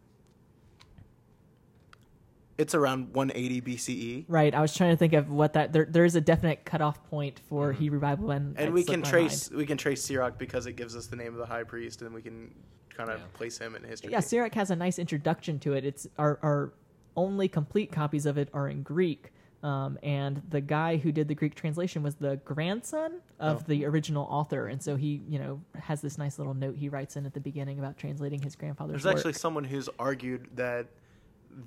it's 2.58 2.74
around 2.74 3.14
180 3.14 3.60
BCE. 3.62 4.24
right? 4.28 4.54
I 4.54 4.60
was 4.60 4.74
trying 4.74 4.90
to 4.92 4.96
think 4.96 5.12
of 5.12 5.30
what 5.30 5.54
that 5.54 5.72
there. 5.72 5.86
There 5.86 6.04
is 6.04 6.14
a 6.16 6.20
definite 6.20 6.64
cutoff 6.64 7.02
point 7.10 7.40
for 7.48 7.72
Hebrew 7.72 8.00
Bible, 8.00 8.30
and 8.30 8.58
and 8.58 8.72
we 8.72 8.84
can 8.84 9.00
my 9.00 9.08
trace 9.10 9.50
we 9.50 9.66
can 9.66 9.76
trace 9.76 10.02
Sirach 10.02 10.38
because 10.38 10.66
it 10.66 10.74
gives 10.74 10.94
us 10.96 11.06
the 11.06 11.16
name 11.16 11.32
of 11.32 11.38
the 11.38 11.46
high 11.46 11.64
priest, 11.64 12.02
and 12.02 12.14
we 12.14 12.22
can 12.22 12.54
kind 12.90 13.10
of 13.10 13.18
Yeah. 13.18 13.26
place 13.32 13.58
him 13.58 13.74
in 13.74 13.82
history. 13.82 14.12
Yeah, 14.12 14.20
Sirach 14.20 14.54
has 14.54 14.70
a 14.70 14.76
nice 14.76 14.98
introduction 14.98 15.58
to 15.60 15.72
it. 15.72 15.84
It's 15.84 16.06
our 16.18 16.38
our 16.42 16.72
only 17.16 17.48
complete 17.48 17.92
copies 17.92 18.26
of 18.26 18.38
it 18.38 18.48
are 18.52 18.68
in 18.68 18.82
Greek. 18.82 19.32
Um, 19.62 19.98
and 20.02 20.42
the 20.50 20.60
guy 20.60 20.98
who 20.98 21.10
did 21.10 21.26
the 21.26 21.34
Greek 21.34 21.54
translation 21.54 22.02
was 22.02 22.16
the 22.16 22.36
grandson 22.44 23.20
of 23.40 23.62
Oh. 23.62 23.64
the 23.66 23.86
original 23.86 24.24
author, 24.28 24.66
and 24.66 24.82
so 24.82 24.94
he, 24.94 25.22
you 25.26 25.38
know, 25.38 25.62
has 25.74 26.02
this 26.02 26.18
nice 26.18 26.38
little 26.38 26.52
note 26.52 26.76
he 26.76 26.90
writes 26.90 27.16
in 27.16 27.24
at 27.24 27.32
the 27.32 27.40
beginning 27.40 27.78
about 27.78 27.96
translating 27.96 28.42
his 28.42 28.56
grandfather's 28.56 29.02
There's 29.02 29.04
work. 29.06 29.16
actually 29.16 29.32
someone 29.32 29.64
who's 29.64 29.88
argued 29.98 30.48
that 30.56 30.88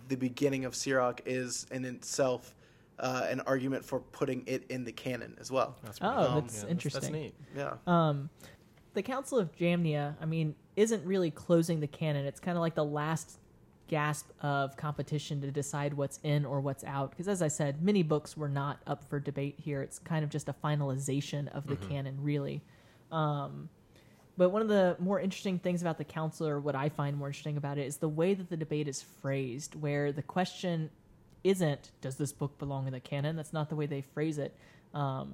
the 0.07 0.15
beginning 0.15 0.65
of 0.65 0.75
Sirach 0.75 1.21
is 1.25 1.65
in 1.71 1.85
itself 1.85 2.53
uh, 2.99 3.27
an 3.29 3.41
argument 3.41 3.85
for 3.85 3.99
putting 3.99 4.43
it 4.47 4.63
in 4.69 4.83
the 4.83 4.91
canon 4.91 5.35
as 5.39 5.51
well. 5.51 5.75
That's 5.83 5.99
Oh, 6.01 6.27
cool. 6.31 6.41
that's 6.41 6.63
Yeah, 6.63 6.69
interesting. 6.69 7.01
That's 7.01 7.13
neat. 7.13 7.33
Yeah. 7.55 7.73
Um, 7.85 8.29
the 8.93 9.03
Council 9.03 9.37
of 9.37 9.55
Jamnia, 9.55 10.15
I 10.19 10.25
mean, 10.25 10.55
isn't 10.75 11.05
really 11.05 11.29
closing 11.29 11.79
the 11.79 11.87
canon. 11.87 12.25
It's 12.25 12.39
kind 12.39 12.57
of 12.57 12.61
like 12.61 12.73
the 12.75 12.85
last 12.85 13.37
gasp 13.87 14.29
of 14.41 14.75
competition 14.75 15.39
to 15.41 15.51
decide 15.51 15.93
what's 15.93 16.19
in 16.23 16.45
or 16.45 16.59
what's 16.59 16.83
out. 16.83 17.11
Because 17.11 17.27
as 17.27 17.41
I 17.41 17.47
said, 17.47 17.81
many 17.83 18.03
books 18.03 18.35
were 18.35 18.49
not 18.49 18.79
up 18.87 19.03
for 19.07 19.19
debate 19.19 19.55
here. 19.59 19.81
It's 19.81 19.99
kind 19.99 20.23
of 20.23 20.29
just 20.29 20.49
a 20.49 20.53
finalization 20.53 21.47
of 21.55 21.67
the 21.67 21.75
canon, 21.75 22.17
really. 22.21 22.61
Um, 23.11 23.69
but 24.37 24.49
one 24.49 24.61
of 24.61 24.67
the 24.67 24.95
more 24.99 25.19
interesting 25.19 25.59
things 25.59 25.81
about 25.81 25.97
the 25.97 26.03
council, 26.03 26.47
or 26.47 26.59
what 26.59 26.75
I 26.75 26.89
find 26.89 27.17
more 27.17 27.27
interesting 27.27 27.57
about 27.57 27.77
it, 27.77 27.87
is 27.87 27.97
the 27.97 28.09
way 28.09 28.33
that 28.33 28.49
the 28.49 28.57
debate 28.57 28.87
is 28.87 29.01
phrased, 29.21 29.75
where 29.75 30.11
the 30.11 30.21
question 30.21 30.89
isn't, 31.43 31.91
does 32.01 32.17
this 32.17 32.31
book 32.31 32.57
belong 32.59 32.87
in 32.87 32.93
the 32.93 32.99
canon? 32.99 33.35
That's 33.35 33.53
not 33.53 33.69
the 33.69 33.75
way 33.75 33.85
they 33.85 34.01
phrase 34.01 34.37
it. 34.37 34.55
Um, 34.93 35.33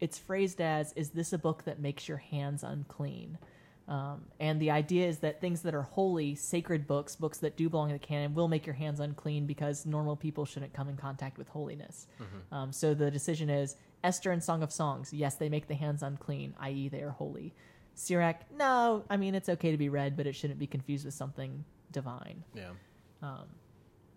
it's 0.00 0.18
phrased 0.18 0.60
as, 0.60 0.92
is 0.94 1.10
this 1.10 1.32
a 1.32 1.38
book 1.38 1.64
that 1.64 1.78
makes 1.80 2.08
your 2.08 2.18
hands 2.18 2.62
unclean? 2.62 3.38
Um, 3.86 4.22
and 4.40 4.60
the 4.60 4.70
idea 4.70 5.06
is 5.06 5.18
that 5.18 5.40
things 5.40 5.62
that 5.62 5.74
are 5.74 5.82
holy, 5.82 6.34
sacred 6.34 6.86
books, 6.86 7.16
books 7.16 7.38
that 7.38 7.56
do 7.56 7.68
belong 7.68 7.90
in 7.90 7.94
the 7.94 7.98
canon, 7.98 8.34
will 8.34 8.48
make 8.48 8.66
your 8.66 8.74
hands 8.74 8.98
unclean 8.98 9.46
because 9.46 9.84
normal 9.84 10.16
people 10.16 10.46
shouldn't 10.46 10.72
come 10.72 10.88
in 10.88 10.96
contact 10.96 11.36
with 11.36 11.48
holiness. 11.48 12.06
Um, 12.54 12.72
so 12.72 12.94
the 12.94 13.10
decision 13.10 13.50
is 13.50 13.76
Esther 14.02 14.32
and 14.32 14.42
Song 14.42 14.62
of 14.62 14.72
Songs. 14.72 15.12
Yes, 15.12 15.36
they 15.36 15.50
make 15.50 15.68
the 15.68 15.74
hands 15.74 16.02
unclean, 16.02 16.54
i.e., 16.60 16.88
they 16.88 17.02
are 17.02 17.10
holy. 17.10 17.52
Sirach, 17.94 18.36
no, 18.56 19.04
I 19.08 19.16
mean, 19.16 19.34
it's 19.34 19.48
okay 19.48 19.70
to 19.70 19.76
be 19.76 19.88
read, 19.88 20.16
but 20.16 20.26
it 20.26 20.34
shouldn't 20.34 20.58
be 20.58 20.66
confused 20.66 21.04
with 21.04 21.14
something 21.14 21.64
divine. 21.92 22.42
Yeah. 22.54 22.70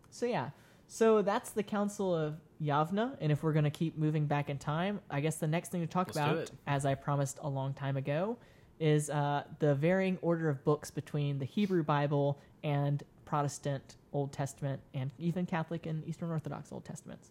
So 0.10 0.26
yeah, 0.26 0.50
so 0.88 1.22
that's 1.22 1.52
the 1.52 1.64
Council 1.64 2.16
of 2.16 2.36
Yavna, 2.62 3.16
and 3.22 3.32
if 3.32 3.44
we're 3.44 3.54
going 3.54 3.66
to 3.66 3.70
keep 3.70 3.98
moving 3.98 4.26
back 4.26 4.50
in 4.50 4.58
time, 4.58 5.00
I 5.10 5.20
guess 5.22 5.36
the 5.36 5.48
next 5.48 5.70
thing 5.70 5.82
to 5.82 5.88
talk 5.88 6.08
Let's 6.08 6.18
about, 6.18 6.52
as 6.66 6.86
I 6.86 6.96
promised 6.96 7.40
a 7.42 7.48
long 7.48 7.74
time 7.74 7.98
ago, 7.98 8.38
is 8.80 9.10
uh, 9.10 9.44
the 9.60 9.76
varying 9.76 10.18
order 10.22 10.50
of 10.50 10.64
books 10.64 10.92
between 10.92 11.40
the 11.40 11.46
Hebrew 11.46 11.84
Bible 11.84 12.40
and 12.64 13.04
Protestant 13.26 13.96
Old 14.14 14.32
Testament, 14.32 14.82
and 14.94 15.12
even 15.20 15.46
Catholic 15.46 15.86
and 15.86 16.08
Eastern 16.08 16.32
Orthodox 16.32 16.72
Old 16.72 16.86
Testaments. 16.86 17.30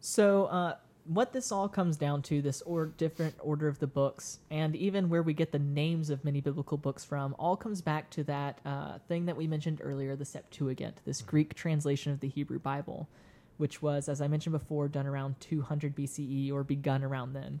So, 0.00 0.46
uh, 0.46 0.76
what 1.04 1.32
this 1.32 1.50
all 1.50 1.68
comes 1.68 1.96
down 1.96 2.22
to, 2.22 2.40
this 2.42 2.62
or 2.62 2.86
different 2.86 3.34
order 3.40 3.68
of 3.68 3.78
the 3.78 3.86
books, 3.86 4.38
and 4.50 4.76
even 4.76 5.08
where 5.08 5.22
we 5.22 5.32
get 5.32 5.52
the 5.52 5.58
names 5.58 6.10
of 6.10 6.24
many 6.24 6.40
biblical 6.40 6.78
books 6.78 7.04
from, 7.04 7.34
all 7.38 7.56
comes 7.56 7.80
back 7.80 8.10
to 8.10 8.24
that 8.24 8.60
uh, 8.64 8.98
thing 9.08 9.26
that 9.26 9.36
we 9.36 9.46
mentioned 9.46 9.80
earlier, 9.82 10.14
the 10.16 10.24
Septuagint, 10.24 10.98
this 11.04 11.20
Greek 11.22 11.54
translation 11.54 12.12
of 12.12 12.20
the 12.20 12.28
Hebrew 12.28 12.58
Bible, 12.58 13.08
which 13.56 13.82
was, 13.82 14.08
as 14.08 14.20
I 14.20 14.28
mentioned 14.28 14.52
before, 14.52 14.88
done 14.88 15.06
around 15.06 15.40
200 15.40 15.96
BCE 15.96 16.52
or 16.52 16.62
begun 16.62 17.02
around 17.02 17.32
then. 17.32 17.60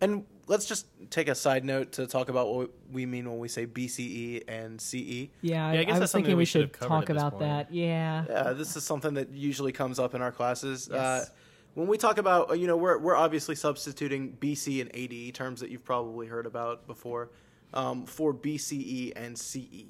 And 0.00 0.24
let's 0.46 0.64
just 0.64 0.86
take 1.10 1.28
a 1.28 1.34
side 1.34 1.64
note 1.64 1.92
to 1.92 2.06
talk 2.06 2.28
about 2.28 2.54
what 2.54 2.70
we 2.92 3.04
mean 3.04 3.28
when 3.28 3.38
we 3.40 3.48
say 3.48 3.66
BCE 3.66 4.44
and 4.46 4.80
CE. 4.80 5.28
Yeah, 5.42 5.66
I, 5.66 5.72
I 5.72 5.84
guess 5.84 5.88
I 5.88 5.90
was 5.90 6.00
that's 6.00 6.12
something 6.12 6.24
thinking 6.24 6.36
we 6.36 6.42
we 6.42 6.44
should 6.44 6.76
should 6.76 6.88
talk 6.88 7.10
about 7.10 7.32
point. 7.32 7.40
that. 7.40 7.74
Yeah. 7.74 8.24
Yeah, 8.28 8.52
this 8.52 8.76
is 8.76 8.84
something 8.84 9.14
that 9.14 9.30
usually 9.30 9.72
comes 9.72 9.98
up 9.98 10.14
in 10.14 10.22
our 10.22 10.30
classes. 10.32 10.88
Uh, 10.88 10.94
Yes. 11.24 11.30
When 11.78 11.86
we 11.86 11.96
talk 11.96 12.18
about, 12.18 12.50
uh, 12.50 12.54
you 12.54 12.66
know, 12.66 12.76
we're 12.76 12.98
we're 12.98 13.14
obviously 13.14 13.54
substituting 13.54 14.36
BC 14.40 14.80
and 14.80 14.90
AD 14.96 15.34
terms 15.34 15.60
that 15.60 15.70
you've 15.70 15.84
probably 15.84 16.26
heard 16.26 16.44
about 16.44 16.88
before 16.88 17.30
um, 17.72 18.04
for 18.04 18.34
BCE 18.34 19.12
and 19.14 19.38
CE. 19.38 19.84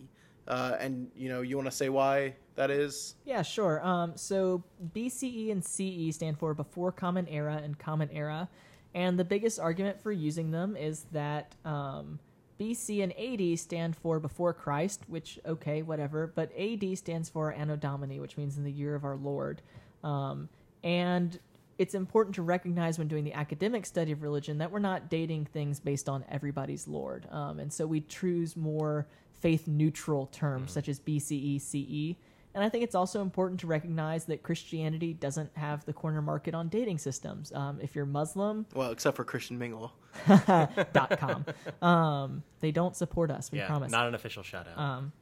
Uh, 0.47 0.77
and 0.79 1.11
you 1.17 1.31
know, 1.31 1.41
you 1.41 1.57
want 1.57 1.67
to 1.67 1.75
say 1.75 1.89
why 1.89 2.35
that 2.57 2.71
is? 2.71 3.15
Yeah, 3.25 3.41
sure. 3.41 3.83
Um, 3.83 4.13
so 4.17 4.63
BCE 4.95 5.51
and 5.51 5.65
CE 5.65 6.15
stand 6.15 6.39
for 6.39 6.53
Before 6.53 6.93
Common 6.93 7.27
Era 7.27 7.59
and 7.65 7.79
Common 7.79 8.11
Era, 8.13 8.51
and 8.95 9.19
the 9.19 9.25
biggest 9.25 9.59
argument 9.59 9.99
for 9.99 10.13
using 10.13 10.51
them 10.51 10.77
is 10.77 11.07
that 11.13 11.55
um, 11.65 12.19
BC 12.61 13.03
and 13.03 13.15
AD 13.19 13.59
stand 13.59 13.97
for 13.97 14.21
before 14.21 14.53
Christ, 14.53 15.05
which 15.07 15.39
okay, 15.47 15.81
whatever. 15.81 16.27
But 16.27 16.53
AD 16.55 16.99
stands 16.99 17.31
for 17.31 17.51
Anno 17.51 17.77
Domini, 17.77 18.21
which 18.21 18.37
means 18.37 18.59
in 18.59 18.65
the 18.65 18.73
year 18.73 18.95
of 18.95 19.05
our 19.05 19.17
Lord. 19.17 19.63
Um, 20.05 20.51
and 20.85 21.39
it's 21.79 21.95
important 21.95 22.35
to 22.35 22.43
recognize 22.43 22.99
when 22.99 23.09
doing 23.09 23.25
the 23.25 23.33
academic 23.35 23.87
study 23.87 24.13
of 24.13 24.23
religion 24.23 24.59
that 24.59 24.71
we're 24.71 24.79
not 24.81 25.09
dating 25.09 25.47
things 25.47 25.79
based 25.81 26.09
on 26.09 26.25
everybody's 26.29 26.89
Lord. 26.89 27.27
Um, 27.31 27.61
and 27.61 27.73
so 27.73 27.87
we 27.87 28.01
choose 28.03 28.57
more 28.57 29.07
faith 29.41 29.69
neutral 29.69 30.27
terms 30.27 30.73
such 30.73 30.89
as 30.89 30.99
BCE, 30.99 31.61
CE. 31.61 32.17
And 32.55 32.65
I 32.65 32.69
think 32.69 32.83
it's 32.83 32.97
also 32.97 33.23
important 33.23 33.61
to 33.61 33.69
recognize 33.69 34.25
that 34.25 34.43
Christianity 34.43 35.13
doesn't 35.15 35.57
have 35.57 35.85
the 35.85 35.93
corner 35.93 36.21
market 36.21 36.55
on 36.55 36.69
dating 36.69 36.99
systems. 36.99 37.53
Um, 37.53 37.79
if 37.81 37.95
you're 37.95 38.07
Muslim, 38.07 38.67
Well, 38.75 38.91
except 38.91 39.17
for 39.17 39.23
Christian 39.25 39.59
Mingle. 39.59 39.93
dot 40.27 41.17
com, 41.21 41.45
um, 41.87 42.43
they 42.59 42.73
don't 42.73 42.97
support 42.97 43.31
us. 43.31 43.53
We 43.53 43.59
yeah, 43.59 43.67
promise. 43.69 43.93
not 43.93 44.09
an 44.09 44.15
official 44.17 44.43
shout 44.43 44.67
out. 44.67 44.79
Um, 44.79 45.13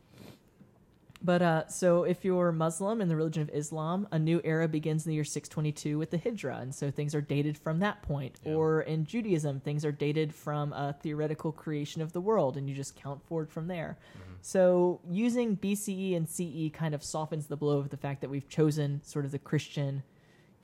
but 1.27 1.43
uh, 1.43 1.67
so 1.67 2.05
if 2.05 2.25
you're 2.25 2.53
Muslim 2.53 3.01
in 3.01 3.09
the 3.09 3.17
religion 3.17 3.43
of 3.43 3.51
Islam, 3.51 4.07
a 4.13 4.19
new 4.19 4.41
era 4.45 4.69
begins 4.69 5.05
in 5.05 5.11
the 5.11 5.17
year 5.17 5.25
622 5.25 5.99
with 5.99 6.13
the 6.13 6.19
Hijra, 6.19 6.63
and 6.63 6.73
so 6.73 6.89
things 6.89 7.17
are 7.17 7.21
dated 7.21 7.59
from 7.59 7.81
that 7.81 8.01
point. 8.03 8.39
Yeah. 8.45 8.53
Or 8.53 8.83
in 8.83 9.05
Judaism, 9.05 9.59
things 9.59 9.85
are 9.85 9.91
dated 9.91 10.33
from 10.33 10.73
a 10.73 10.95
theoretical 11.03 11.51
creation 11.51 12.01
of 12.01 12.13
the 12.13 12.21
world, 12.21 12.57
and 12.57 12.69
you 12.69 12.77
just 12.77 12.95
count 12.95 13.21
forward 13.27 13.51
from 13.51 13.67
there. 13.67 13.99
So 14.41 15.01
using 15.11 15.57
BCE 15.57 16.17
and 16.17 16.29
CE 16.29 16.73
kind 16.73 16.95
of 16.95 17.03
softens 17.03 17.49
the 17.49 17.57
blow 17.57 17.79
of 17.79 17.91
the 17.91 17.97
fact 17.97 18.21
that 18.21 18.31
we've 18.31 18.49
chosen 18.49 19.03
sort 19.03 19.25
of 19.25 19.33
the 19.33 19.41
Christian 19.41 20.05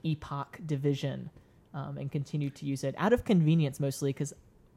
epoch 0.05 0.61
division 0.64 1.29
um, 1.75 1.98
and 1.98 2.12
continue 2.12 2.51
to 2.51 2.64
use 2.64 2.85
it 2.85 2.94
out 2.98 3.12
of 3.12 3.25
convenience 3.25 3.81
mostly 3.81 4.11
because 4.11 4.33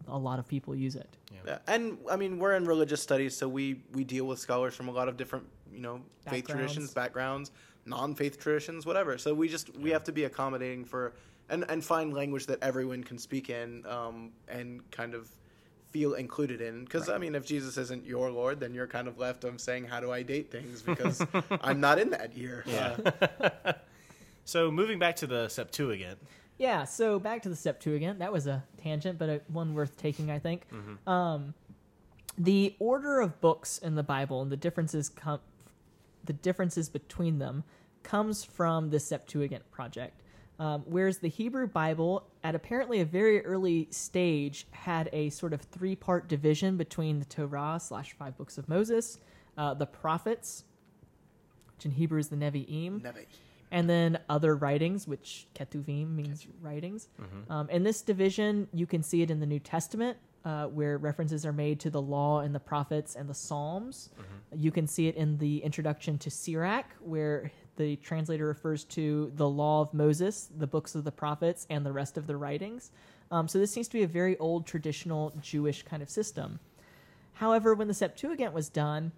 a 0.08 0.18
lot 0.18 0.40
of 0.40 0.48
people 0.48 0.76
use 0.76 0.96
it. 0.96 1.18
Yeah, 1.46 1.60
and 1.68 2.00
I 2.10 2.16
mean 2.16 2.40
we're 2.40 2.56
in 2.56 2.66
religious 2.66 3.02
studies, 3.02 3.36
so 3.36 3.48
we 3.48 3.84
we 3.94 4.04
deal 4.04 4.26
with 4.26 4.40
scholars 4.40 4.74
from 4.74 4.88
a 4.88 4.92
lot 4.92 5.08
of 5.08 5.18
different 5.18 5.46
you 5.72 5.82
know 5.82 6.02
faith 6.30 6.48
traditions, 6.48 6.92
backgrounds, 6.92 7.52
non-faith 7.86 8.40
traditions, 8.40 8.86
whatever. 8.86 9.18
So 9.18 9.34
we 9.34 9.48
just 9.48 9.76
we 9.78 9.90
have 9.92 10.04
to 10.06 10.12
be 10.12 10.24
accommodating 10.24 10.86
for 10.86 11.14
and 11.50 11.66
and 11.70 11.84
find 11.84 12.14
language 12.14 12.46
that 12.48 12.60
everyone 12.62 13.04
can 13.04 13.18
speak 13.18 13.50
in, 13.50 13.86
um, 13.86 14.32
and 14.48 14.90
kind 14.92 15.14
of 15.14 15.30
feel 15.96 16.16
included 16.16 16.60
in. 16.60 16.84
Because 16.84 17.08
I 17.10 17.18
mean, 17.18 17.36
if 17.36 17.46
Jesus 17.46 17.78
isn't 17.78 18.06
your 18.06 18.30
Lord, 18.30 18.60
then 18.60 18.74
you're 18.74 18.86
kind 18.88 19.08
of 19.08 19.18
left 19.18 19.46
of 19.46 19.62
saying, 19.62 19.86
how 19.86 20.02
do 20.02 20.12
I 20.12 20.24
date 20.24 20.52
things? 20.52 20.82
Because 20.86 21.26
I'm 21.62 21.80
not 21.80 22.00
in 22.00 22.10
that 22.10 22.36
year. 22.36 22.64
Yeah. 22.68 22.98
Uh, 23.22 23.74
so 24.46 24.70
moving 24.70 25.00
back 25.00 25.16
to 25.18 25.28
the 25.28 25.48
Septuagint, 25.48 26.18
Yeah, 26.58 26.84
so 26.84 27.18
back 27.18 27.44
to 27.44 27.50
the 27.50 27.56
Septuagint. 27.56 28.20
That 28.20 28.34
was 28.34 28.46
a 28.46 28.62
tangent, 28.84 29.18
but 29.18 29.30
a, 29.30 29.42
one 29.48 29.74
worth 29.74 29.96
taking, 29.96 30.30
I 30.30 30.40
think. 30.40 30.64
Um, 31.08 31.54
the 32.38 32.76
order 32.80 33.22
of 33.22 33.40
books 33.40 33.78
in 33.78 33.96
the 33.96 34.04
Bible 34.04 34.42
and 34.42 34.52
the 34.52 34.58
differences 34.58 35.08
come, 35.08 35.40
the 36.26 36.34
differences 36.34 36.90
between 36.90 37.40
them, 37.40 37.64
comes 38.04 38.44
from 38.44 38.90
the 38.90 39.00
Septuagint 39.00 39.70
project. 39.72 40.22
Um, 40.58 40.84
whereas 40.86 41.18
the 41.18 41.28
Hebrew 41.28 41.68
Bible, 41.68 42.28
at 42.44 42.56
apparently 42.56 43.02
a 43.02 43.06
very 43.06 43.46
early 43.46 43.88
stage, 43.92 44.68
had 44.72 45.10
a 45.12 45.30
sort 45.30 45.52
of 45.52 45.62
three-part 45.62 46.30
division 46.30 46.78
between 46.78 47.20
the 47.20 47.26
Torah 47.26 47.78
slash 47.82 48.14
five 48.14 48.38
books 48.38 48.58
of 48.58 48.70
Moses, 48.70 49.20
uh, 49.58 49.74
the 49.74 49.86
prophets, 49.86 50.64
which 51.76 51.86
in 51.86 51.92
Hebrew 51.92 52.20
is 52.20 52.30
the 52.30 52.38
Nevi'im, 52.38 53.02
Nevi. 53.02 53.26
And 53.72 53.90
then 53.90 54.20
other 54.30 54.56
writings, 54.56 55.08
which 55.08 55.48
ketuvim 55.56 56.16
means 56.16 56.48
writings. 56.62 57.08
Um, 57.50 57.70
in 57.70 57.84
this 57.84 58.02
division, 58.02 58.68
you 58.74 58.86
can 58.86 59.04
see 59.04 59.22
it 59.22 59.32
in 59.32 59.40
the 59.40 59.46
New 59.46 59.60
Testament, 59.60 60.18
uh, 60.46 60.68
where 60.68 60.98
references 60.98 61.46
are 61.46 61.54
made 61.54 61.80
to 61.82 61.90
the 61.90 62.02
law 62.02 62.42
and 62.42 62.54
the 62.54 62.60
prophets 62.60 63.16
and 63.16 63.28
the 63.28 63.34
Psalms. 63.34 64.10
You 64.56 64.72
can 64.72 64.88
see 64.88 65.08
it 65.08 65.16
in 65.16 65.38
the 65.40 65.58
introduction 65.64 66.18
to 66.20 66.30
Sirach, 66.30 66.86
where 67.00 67.52
the 67.78 67.98
translator 67.98 68.46
refers 68.46 68.84
to 68.86 69.32
the 69.36 69.50
law 69.50 69.82
of 69.82 69.94
Moses, 69.94 70.50
the 70.56 70.68
books 70.68 70.96
of 70.96 71.04
the 71.04 71.12
prophets, 71.12 71.66
and 71.70 71.86
the 71.86 71.92
rest 71.92 72.18
of 72.18 72.28
the 72.28 72.38
writings. 72.38 72.92
Um, 73.32 73.48
so 73.48 73.58
this 73.58 73.72
seems 73.72 73.88
to 73.90 73.98
be 73.98 74.04
a 74.04 74.08
very 74.08 74.38
old 74.38 74.66
traditional 74.68 75.34
Jewish 75.42 75.84
kind 75.84 76.02
of 76.04 76.10
system. 76.10 76.60
However, 77.34 77.74
when 77.74 77.88
the 77.88 77.94
Septuagint 77.94 78.54
was 78.54 78.70
done, 78.70 79.12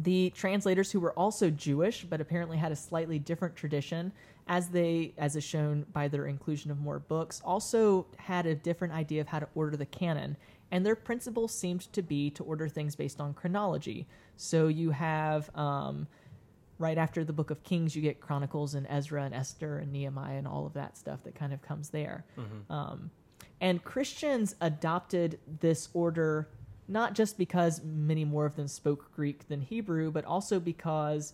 the 0.00 0.30
translators 0.30 0.90
who 0.90 1.00
were 1.00 1.12
also 1.12 1.50
Jewish 1.50 2.04
but 2.04 2.20
apparently 2.20 2.56
had 2.56 2.72
a 2.72 2.76
slightly 2.76 3.18
different 3.18 3.56
tradition, 3.56 4.12
as 4.46 4.68
they 4.68 5.14
as 5.16 5.36
is 5.36 5.44
shown 5.44 5.86
by 5.92 6.08
their 6.08 6.26
inclusion 6.26 6.70
of 6.70 6.80
more 6.80 6.98
books, 6.98 7.40
also 7.44 8.06
had 8.16 8.46
a 8.46 8.54
different 8.54 8.92
idea 8.92 9.20
of 9.20 9.28
how 9.28 9.38
to 9.38 9.48
order 9.54 9.76
the 9.76 9.86
canon. 9.86 10.36
And 10.70 10.84
their 10.84 10.96
principle 10.96 11.46
seemed 11.46 11.92
to 11.92 12.02
be 12.02 12.30
to 12.30 12.42
order 12.42 12.68
things 12.68 12.96
based 12.96 13.20
on 13.20 13.34
chronology. 13.34 14.06
So 14.36 14.66
you 14.68 14.90
have 14.90 15.48
um, 15.56 16.08
right 16.78 16.98
after 16.98 17.22
the 17.22 17.32
book 17.32 17.50
of 17.50 17.62
Kings, 17.62 17.94
you 17.94 18.02
get 18.02 18.20
Chronicles 18.20 18.74
and 18.74 18.86
Ezra 18.90 19.22
and 19.22 19.34
Esther 19.34 19.78
and 19.78 19.92
Nehemiah 19.92 20.36
and 20.38 20.48
all 20.48 20.66
of 20.66 20.72
that 20.74 20.96
stuff 20.98 21.22
that 21.24 21.34
kind 21.36 21.52
of 21.52 21.62
comes 21.62 21.90
there. 21.90 22.24
Um, 22.70 23.10
and 23.60 23.84
Christians 23.84 24.56
adopted 24.60 25.38
this 25.60 25.88
order 25.94 26.48
not 26.88 27.14
just 27.14 27.38
because 27.38 27.82
many 27.82 28.24
more 28.24 28.46
of 28.46 28.56
them 28.56 28.68
spoke 28.68 29.10
Greek 29.14 29.48
than 29.48 29.60
Hebrew, 29.60 30.10
but 30.10 30.24
also 30.24 30.60
because, 30.60 31.32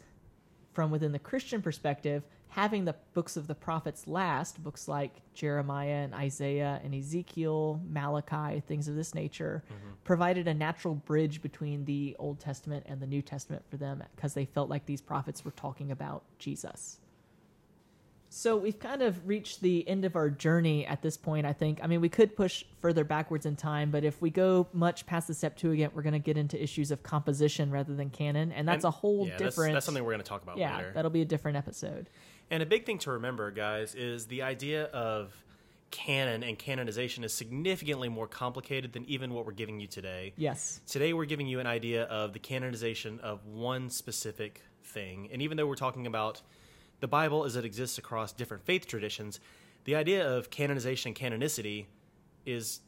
from 0.73 0.91
within 0.91 1.13
the 1.13 1.19
Christian 1.19 1.63
perspective, 1.63 2.23
having 2.51 2.85
the 2.85 2.97
books 3.15 3.37
of 3.37 3.47
the 3.47 3.55
prophets 3.55 4.07
last, 4.07 4.63
books 4.63 4.89
like 4.89 5.23
Jeremiah 5.35 6.03
and 6.05 6.15
Isaiah 6.15 6.81
and 6.85 6.95
Ezekiel, 6.95 7.81
Malachi, 7.89 8.61
things 8.61 8.89
of 8.89 8.97
this 8.97 9.15
nature, 9.15 9.63
mm-hmm. 9.67 9.93
provided 10.05 10.49
a 10.49 10.55
natural 10.55 10.95
bridge 10.95 11.43
between 11.43 11.85
the 11.85 12.17
Old 12.19 12.41
Testament 12.41 12.87
and 12.89 13.01
the 13.01 13.07
New 13.07 13.23
Testament 13.23 13.63
for 13.71 13.77
them 13.77 14.03
because 14.17 14.35
they 14.35 14.45
felt 14.45 14.69
like 14.69 14.85
these 14.87 15.01
prophets 15.01 15.45
were 15.45 15.53
talking 15.53 15.93
about 15.93 16.25
Jesus. 16.39 16.99
So 18.33 18.57
we've 18.57 18.79
kind 18.79 19.03
of 19.03 19.27
reached 19.27 19.61
the 19.61 19.87
end 19.89 20.05
of 20.05 20.15
our 20.15 20.31
journey 20.31 20.87
at 20.87 21.03
this 21.03 21.17
point, 21.17 21.47
I 21.47 21.53
think. 21.53 21.81
I 21.83 21.89
mean, 21.89 22.01
we 22.01 22.09
could 22.09 22.37
push 22.37 22.65
further 22.79 23.03
backwards 23.03 23.45
in 23.45 23.57
time, 23.57 23.91
but 23.91 24.05
if 24.05 24.23
we 24.23 24.31
go 24.31 24.69
much 24.73 25.05
past 25.05 25.27
the 25.27 25.35
Septuagint, 25.35 25.97
we're 25.97 26.03
going 26.03 26.13
to 26.13 26.21
get 26.21 26.37
into 26.37 26.61
issues 26.63 26.93
of 26.93 27.03
composition 27.03 27.73
rather 27.73 27.93
than 27.97 28.09
canon, 28.09 28.53
and 28.53 28.69
that's 28.69 28.85
And- 28.85 28.95
a 28.95 28.97
whole 28.97 29.27
yeah, 29.27 29.33
that's- 29.33 29.51
different. 29.55 29.75
That's, 29.75 29.85
something 29.85 30.05
we're 30.05 30.13
going 30.13 30.23
to 30.23 30.29
talk 30.29 30.45
about 30.45 30.59
yeah, 30.59 30.77
later. 30.77 30.93
that'll 30.95 31.11
be 31.11 31.23
a 31.23 31.27
different 31.27 31.57
episode. 31.57 32.09
And 32.53 32.63
a 32.63 32.67
big 32.67 32.87
thing 32.87 32.99
to 33.01 33.11
remember, 33.11 33.51
guys, 33.51 33.97
is 33.97 34.27
the 34.27 34.43
idea 34.43 34.85
of 34.85 35.35
canon 35.91 36.45
and 36.45 36.57
canonization 36.57 37.25
is 37.25 37.33
significantly 37.33 38.09
more 38.09 38.29
complicated 38.29 38.93
than 38.93 39.05
even 39.07 39.35
what 39.35 39.45
we're 39.45 39.51
giving 39.51 39.81
you 39.81 39.89
today. 39.89 40.35
Yes. 40.37 40.81
Today, 40.87 41.13
we're 41.15 41.25
giving 41.25 41.49
you 41.49 41.59
an 41.59 41.67
idea 41.67 42.05
of 42.05 42.33
the 42.33 42.39
canonization 42.39 43.19
of 43.21 43.45
one 43.47 43.91
specific 43.91 44.63
thing. 44.85 45.29
And 45.33 45.43
even 45.43 45.57
though 45.57 45.67
we're 45.67 45.75
talking 45.75 46.07
about 46.07 46.43
the 47.01 47.09
Bible 47.09 47.45
as 47.45 47.57
it 47.57 47.65
exists 47.65 47.99
across 47.99 48.33
different 48.33 48.65
faith 48.65 48.87
traditions, 48.87 49.41
the 49.85 49.97
idea 49.97 50.29
of 50.29 50.51
canonization 50.51 51.11
and 51.11 51.17
canonicity 51.17 51.87
is, 52.47 52.81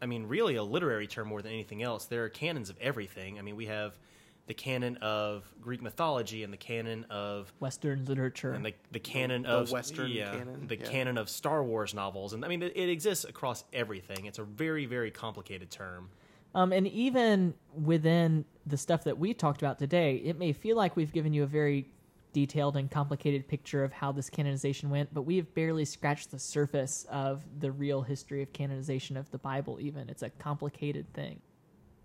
I 0.00 0.06
mean, 0.06 0.26
really 0.26 0.56
a 0.56 0.62
literary 0.62 1.06
term 1.06 1.28
more 1.28 1.42
than 1.42 1.52
anything 1.52 1.82
else. 1.82 2.06
There 2.06 2.24
are 2.24 2.28
canons 2.28 2.70
of 2.70 2.78
everything. 2.80 3.38
I 3.38 3.42
mean, 3.42 3.56
we 3.56 3.66
have 3.66 3.98
the 4.46 4.54
canon 4.54 4.96
of 4.98 5.50
Greek 5.60 5.80
mythology 5.80 6.42
and 6.42 6.52
the 6.52 6.58
canon 6.58 7.06
of 7.08 7.52
Western 7.60 8.04
literature. 8.04 8.52
and 8.52 8.64
the 8.64 8.74
the 8.92 8.98
canon 8.98 9.42
the 9.42 9.48
of 9.48 9.70
Western 9.70 10.10
yeah, 10.10 10.32
canon, 10.32 10.66
the 10.66 10.76
yeah. 10.76 10.84
canon 10.84 11.16
of 11.18 11.30
Star 11.30 11.64
Wars 11.64 11.94
novels, 11.94 12.34
and 12.34 12.44
I 12.44 12.48
mean 12.48 12.62
it, 12.62 12.76
it 12.76 12.90
exists 12.90 13.24
across 13.24 13.64
everything. 13.72 14.26
It's 14.26 14.38
a 14.38 14.44
very 14.44 14.84
very 14.86 15.10
complicated 15.10 15.70
term. 15.70 16.10
Um, 16.54 16.72
and 16.72 16.86
even 16.86 17.54
within 17.82 18.44
the 18.66 18.76
stuff 18.76 19.04
that 19.04 19.18
we 19.18 19.34
talked 19.34 19.60
about 19.60 19.78
today, 19.78 20.16
it 20.16 20.38
may 20.38 20.52
feel 20.52 20.76
like 20.76 20.94
we've 20.94 21.12
given 21.12 21.32
you 21.32 21.42
a 21.42 21.46
very 21.46 21.86
detailed 22.34 22.76
and 22.76 22.90
complicated 22.90 23.48
picture 23.48 23.82
of 23.82 23.94
how 23.94 24.12
this 24.12 24.28
canonization 24.28 24.90
went, 24.90 25.14
but 25.14 25.22
we 25.22 25.36
have 25.36 25.54
barely 25.54 25.86
scratched 25.86 26.30
the 26.30 26.38
surface 26.38 27.06
of 27.08 27.42
the 27.60 27.72
real 27.72 28.02
history 28.02 28.42
of 28.42 28.52
canonization 28.52 29.16
of 29.16 29.30
the 29.30 29.38
Bible, 29.38 29.78
even. 29.80 30.10
It's 30.10 30.22
a 30.22 30.28
complicated 30.28 31.10
thing. 31.14 31.40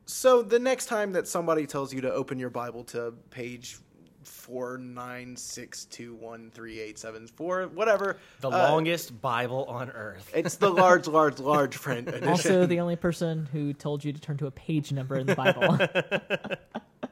So 0.05 0.41
the 0.41 0.59
next 0.59 0.85
time 0.85 1.11
that 1.11 1.27
somebody 1.27 1.65
tells 1.65 1.93
you 1.93 1.99
to 2.01 2.13
open 2.13 2.39
your 2.39 2.49
Bible 2.49 2.85
to 2.85 3.13
page 3.29 3.79
four 4.23 4.77
nine 4.77 5.35
six 5.35 5.85
two 5.85 6.13
one 6.15 6.51
three 6.51 6.79
eight 6.79 6.97
seven 6.97 7.27
four, 7.27 7.67
whatever, 7.67 8.17
The 8.41 8.49
uh, 8.49 8.69
longest 8.71 9.21
Bible 9.21 9.65
on 9.65 9.89
earth. 9.91 10.31
It's 10.33 10.55
the 10.55 10.69
large, 10.69 11.07
large, 11.07 11.39
large 11.39 11.79
print 11.79 12.07
edition. 12.07 12.27
Also, 12.27 12.65
the 12.65 12.79
only 12.79 12.95
person 12.95 13.47
who 13.51 13.73
told 13.73 14.03
you 14.03 14.13
to 14.13 14.19
turn 14.19 14.37
to 14.37 14.47
a 14.47 14.51
page 14.51 14.91
number 14.91 15.15
in 15.17 15.27
the 15.27 15.35
Bible. 15.35 15.77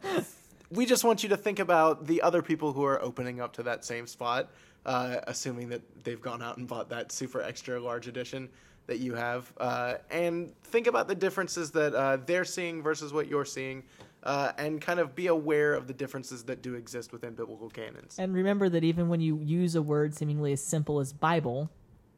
we 0.70 0.86
just 0.86 1.03
want 1.03 1.24
you 1.24 1.30
to 1.30 1.38
think 1.38 1.59
about 1.59 2.07
the 2.07 2.22
other 2.22 2.41
people 2.41 2.74
who 2.74 2.84
are 2.84 3.01
opening 3.01 3.39
up 3.39 3.53
to 3.53 3.63
that 3.63 3.86
same 3.86 4.07
spot, 4.07 4.49
uh, 4.86 5.18
assuming 5.28 5.70
that 5.70 5.82
they've 6.03 6.22
gone 6.22 6.41
out 6.41 6.57
and 6.57 6.68
bought 6.68 6.89
that 6.89 7.11
super 7.11 7.41
extra 7.41 7.80
large 7.80 8.07
edition 8.07 8.49
that 8.88 8.99
you 8.99 9.13
have, 9.13 9.51
uh, 9.57 9.95
and 10.09 10.53
think 10.63 10.88
about 10.88 11.07
the 11.07 11.15
differences 11.15 11.72
that 11.72 11.93
uh, 11.93 12.18
they're 12.26 12.45
seeing 12.45 12.82
versus 12.82 13.11
what 13.11 13.28
you're 13.28 13.45
seeing, 13.45 13.84
uh, 14.24 14.51
and 14.57 14.82
kind 14.82 14.99
of 14.99 15.13
be 15.13 15.28
aware 15.28 15.74
of 15.74 15.88
the 15.88 15.93
differences 15.93 16.43
that 16.43 16.61
do 16.61 16.74
exist 16.76 17.11
within 17.11 17.34
biblical 17.34 17.70
canons. 17.70 18.15
and 18.18 18.34
remember 18.34 18.70
that 18.70 18.84
even 18.84 19.09
when 19.09 19.20
you 19.20 19.39
use 19.43 19.76
a 19.76 19.82
word 19.82 20.15
seemingly 20.15 20.53
as 20.53 20.63
simple 20.63 20.99
as 20.99 21.11
Bible, 21.11 21.70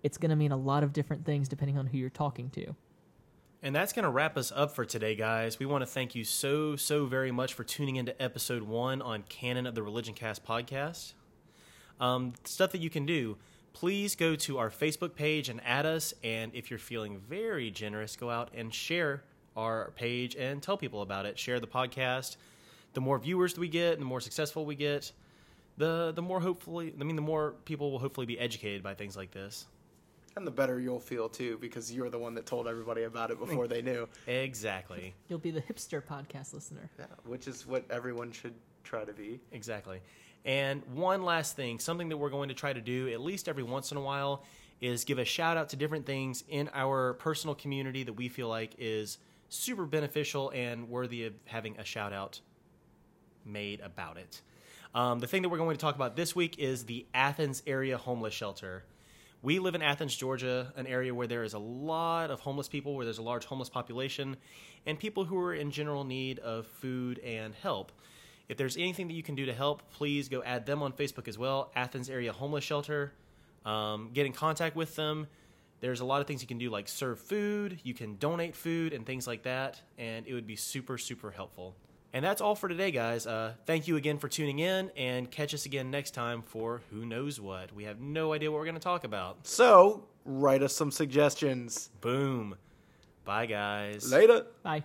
it's 0.04 0.18
going 0.18 0.30
to 0.30 0.36
mean 0.36 0.52
a 0.52 0.58
lot 0.58 0.84
of 0.84 0.94
different 0.94 1.26
things 1.26 1.48
depending 1.48 1.78
on 1.78 1.88
who 1.88 1.98
you're 1.98 2.10
talking 2.10 2.50
to. 2.52 2.76
And 3.62 3.76
that's 3.76 3.92
going 3.92 4.04
to 4.04 4.10
wrap 4.10 4.38
us 4.38 4.54
up 4.56 4.72
for 4.72 4.86
today, 4.86 5.16
guys. 5.16 5.60
We 5.60 5.66
want 5.66 5.82
to 5.82 5.86
thank 5.86 6.16
you 6.16 6.24
so, 6.24 6.78
so 6.78 7.06
very 7.06 7.32
much 7.32 7.54
for 7.54 7.66
tuning 7.66 7.98
into 7.98 8.20
episode 8.22 8.64
one 8.64 9.02
on 9.02 9.24
Canon 9.24 9.68
of 9.68 9.76
the 9.76 9.84
Religion 9.84 10.14
Cast 10.14 10.46
podcast. 10.46 11.14
Um, 12.00 12.34
stuff 12.46 12.72
that 12.72 12.80
you 12.80 12.90
can 12.90 13.06
do 13.06 13.38
please 13.74 14.16
go 14.16 14.36
to 14.36 14.58
our 14.58 14.70
Facebook 14.70 15.16
page 15.16 15.50
and 15.50 15.62
add 15.66 15.86
us. 15.86 16.14
And 16.24 16.54
if 16.54 16.70
you're 16.70 16.80
feeling 16.80 17.20
very 17.20 17.72
generous, 17.72 18.16
go 18.16 18.30
out 18.30 18.50
and 18.54 18.74
share 18.74 19.24
our 19.56 19.92
page 19.92 20.36
and 20.36 20.62
tell 20.62 20.78
people 20.78 21.02
about 21.02 21.26
it. 21.26 21.38
Share 21.40 21.60
the 21.60 21.68
podcast. 21.68 22.38
The 22.94 23.02
more 23.02 23.20
viewers 23.20 23.58
we 23.58 23.70
get, 23.70 24.00
the 24.00 24.06
more 24.06 24.22
successful 24.22 24.66
we 24.66 24.76
get, 24.76 25.12
the 25.78 26.12
the 26.14 26.22
more 26.22 26.40
hopefully, 26.40 26.94
I 27.00 27.04
mean, 27.04 27.16
the 27.16 27.22
more 27.22 27.54
people 27.66 27.92
will 27.92 28.00
hopefully 28.00 28.26
be 28.26 28.40
educated 28.40 28.84
by 28.84 28.96
things 28.96 29.16
like 29.16 29.32
this. 29.32 29.66
And 30.36 30.46
the 30.46 30.52
better 30.52 30.80
you'll 30.80 31.00
feel 31.00 31.28
too, 31.28 31.58
because 31.60 31.92
you're 31.92 32.10
the 32.10 32.20
one 32.20 32.34
that 32.36 32.46
told 32.46 32.68
everybody 32.68 33.04
about 33.04 33.32
it 33.32 33.40
before 33.40 33.68
they 33.68 33.82
knew. 33.82 34.08
Exactly. 34.28 35.14
You'll 35.28 35.40
be 35.40 35.52
the 35.52 35.62
hipster 35.62 36.02
podcast 36.04 36.54
listener. 36.54 36.90
Yeah, 36.98 37.06
which 37.26 37.48
is 37.48 37.66
what 37.66 37.84
everyone 37.90 38.32
should 38.32 38.54
try 38.84 39.04
to 39.04 39.14
be. 39.14 39.40
Exactly. 39.52 40.02
And 40.46 40.84
one 40.94 41.24
last 41.24 41.56
thing, 41.56 41.80
something 41.80 42.10
that 42.10 42.18
we're 42.18 42.30
going 42.30 42.50
to 42.50 42.56
try 42.56 42.72
to 42.72 42.82
do 42.82 43.10
at 43.10 43.20
least 43.20 43.50
every 43.50 43.64
once 43.64 43.92
in 43.92 43.98
a 43.98 44.02
while 44.02 44.44
is 44.80 45.04
give 45.04 45.20
a 45.20 45.26
shout 45.26 45.58
out 45.58 45.70
to 45.70 45.76
different 45.76 46.06
things 46.06 46.44
in 46.48 46.70
our 46.74 47.14
personal 47.16 47.56
community 47.56 48.04
that 48.04 48.14
we 48.14 48.30
feel 48.30 48.48
like 48.48 48.76
is 48.78 49.18
super 49.50 49.86
beneficial 49.86 50.52
and 50.52 50.90
worthy 50.90 51.26
of 51.26 51.34
having 51.46 51.78
a 51.78 51.84
shout 51.84 52.14
out 52.14 52.40
made 53.46 53.82
about 53.82 54.18
it. 54.18 54.42
Um, 54.96 55.20
the 55.20 55.28
thing 55.28 55.42
that 55.42 55.50
we're 55.50 55.58
going 55.58 55.76
to 55.76 55.82
talk 55.82 55.96
about 55.96 56.16
this 56.16 56.36
week 56.36 56.58
is 56.58 56.86
the 56.86 57.06
Athens 57.14 57.62
area 57.68 57.98
homeless 57.98 58.34
shelter. 58.34 58.84
We 59.42 59.60
live 59.60 59.74
in 59.74 59.82
Athens, 59.82 60.14
Georgia, 60.18 60.74
an 60.76 60.86
area 60.86 61.16
where 61.16 61.26
there 61.26 61.46
is 61.46 61.54
a 61.54 61.60
lot 61.60 62.30
of 62.30 62.42
homeless 62.42 62.68
people, 62.68 62.94
where 62.94 63.06
there's 63.06 63.20
a 63.20 63.24
large 63.24 63.46
homeless 63.46 63.70
population, 63.70 64.36
and 64.86 65.00
people 65.00 65.24
who 65.24 65.40
are 65.40 65.54
in 65.54 65.72
general 65.72 66.04
need 66.04 66.40
of 66.40 66.68
food 66.68 67.20
and 67.20 67.56
help. 67.56 67.94
If 68.50 68.58
there's 68.58 68.76
anything 68.76 69.08
that 69.08 69.14
you 69.14 69.24
can 69.24 69.36
do 69.36 69.46
to 69.46 69.54
help, 69.54 69.82
please 69.94 70.28
go 70.28 70.44
add 70.44 70.66
them 70.66 70.84
on 70.84 70.92
Facebook 70.92 71.30
as 71.30 71.38
well, 71.38 71.72
Athens 71.74 72.10
Area 72.10 72.34
Homeless 72.34 72.66
Shelter. 72.66 73.14
Um, 73.66 74.10
get 74.14 74.26
in 74.26 74.34
contact 74.34 74.76
with 74.76 74.98
them. 74.98 75.28
There's 75.80 76.02
a 76.02 76.06
lot 76.06 76.20
of 76.20 76.28
things 76.28 76.42
you 76.42 76.48
can 76.48 76.58
do, 76.58 76.70
like 76.70 76.90
serve 76.90 77.22
food, 77.22 77.80
you 77.84 77.94
can 77.94 78.18
donate 78.18 78.58
food, 78.58 78.92
and 78.92 79.06
things 79.06 79.26
like 79.26 79.44
that, 79.44 79.80
and 79.98 80.28
it 80.28 80.34
would 80.34 80.48
be 80.48 80.58
super, 80.58 80.98
super 80.98 81.32
helpful. 81.32 81.76
And 82.12 82.26
that's 82.26 82.42
all 82.42 82.56
for 82.56 82.68
today, 82.68 82.92
guys. 82.92 83.28
Uh, 83.28 83.54
thank 83.66 83.88
you 83.88 83.96
again 83.96 84.18
for 84.18 84.28
tuning 84.28 84.60
in, 84.60 84.92
and 84.98 85.30
catch 85.30 85.54
us 85.54 85.66
again 85.66 85.92
next 85.92 86.12
time 86.12 86.42
for 86.42 86.82
who 86.90 87.06
knows 87.06 87.40
what. 87.40 87.74
We 87.74 87.84
have 87.84 88.00
no 88.00 88.34
idea 88.34 88.52
what 88.52 88.58
we're 88.58 88.66
going 88.66 88.76
to 88.76 88.82
talk 88.82 89.04
about. 89.04 89.46
So, 89.46 90.08
write 90.26 90.64
us 90.64 90.76
some 90.76 90.92
suggestions. 90.92 91.90
Boom. 92.02 92.56
Bye, 93.26 93.46
guys. 93.46 94.12
Later. 94.12 94.48
Bye. 94.64 94.84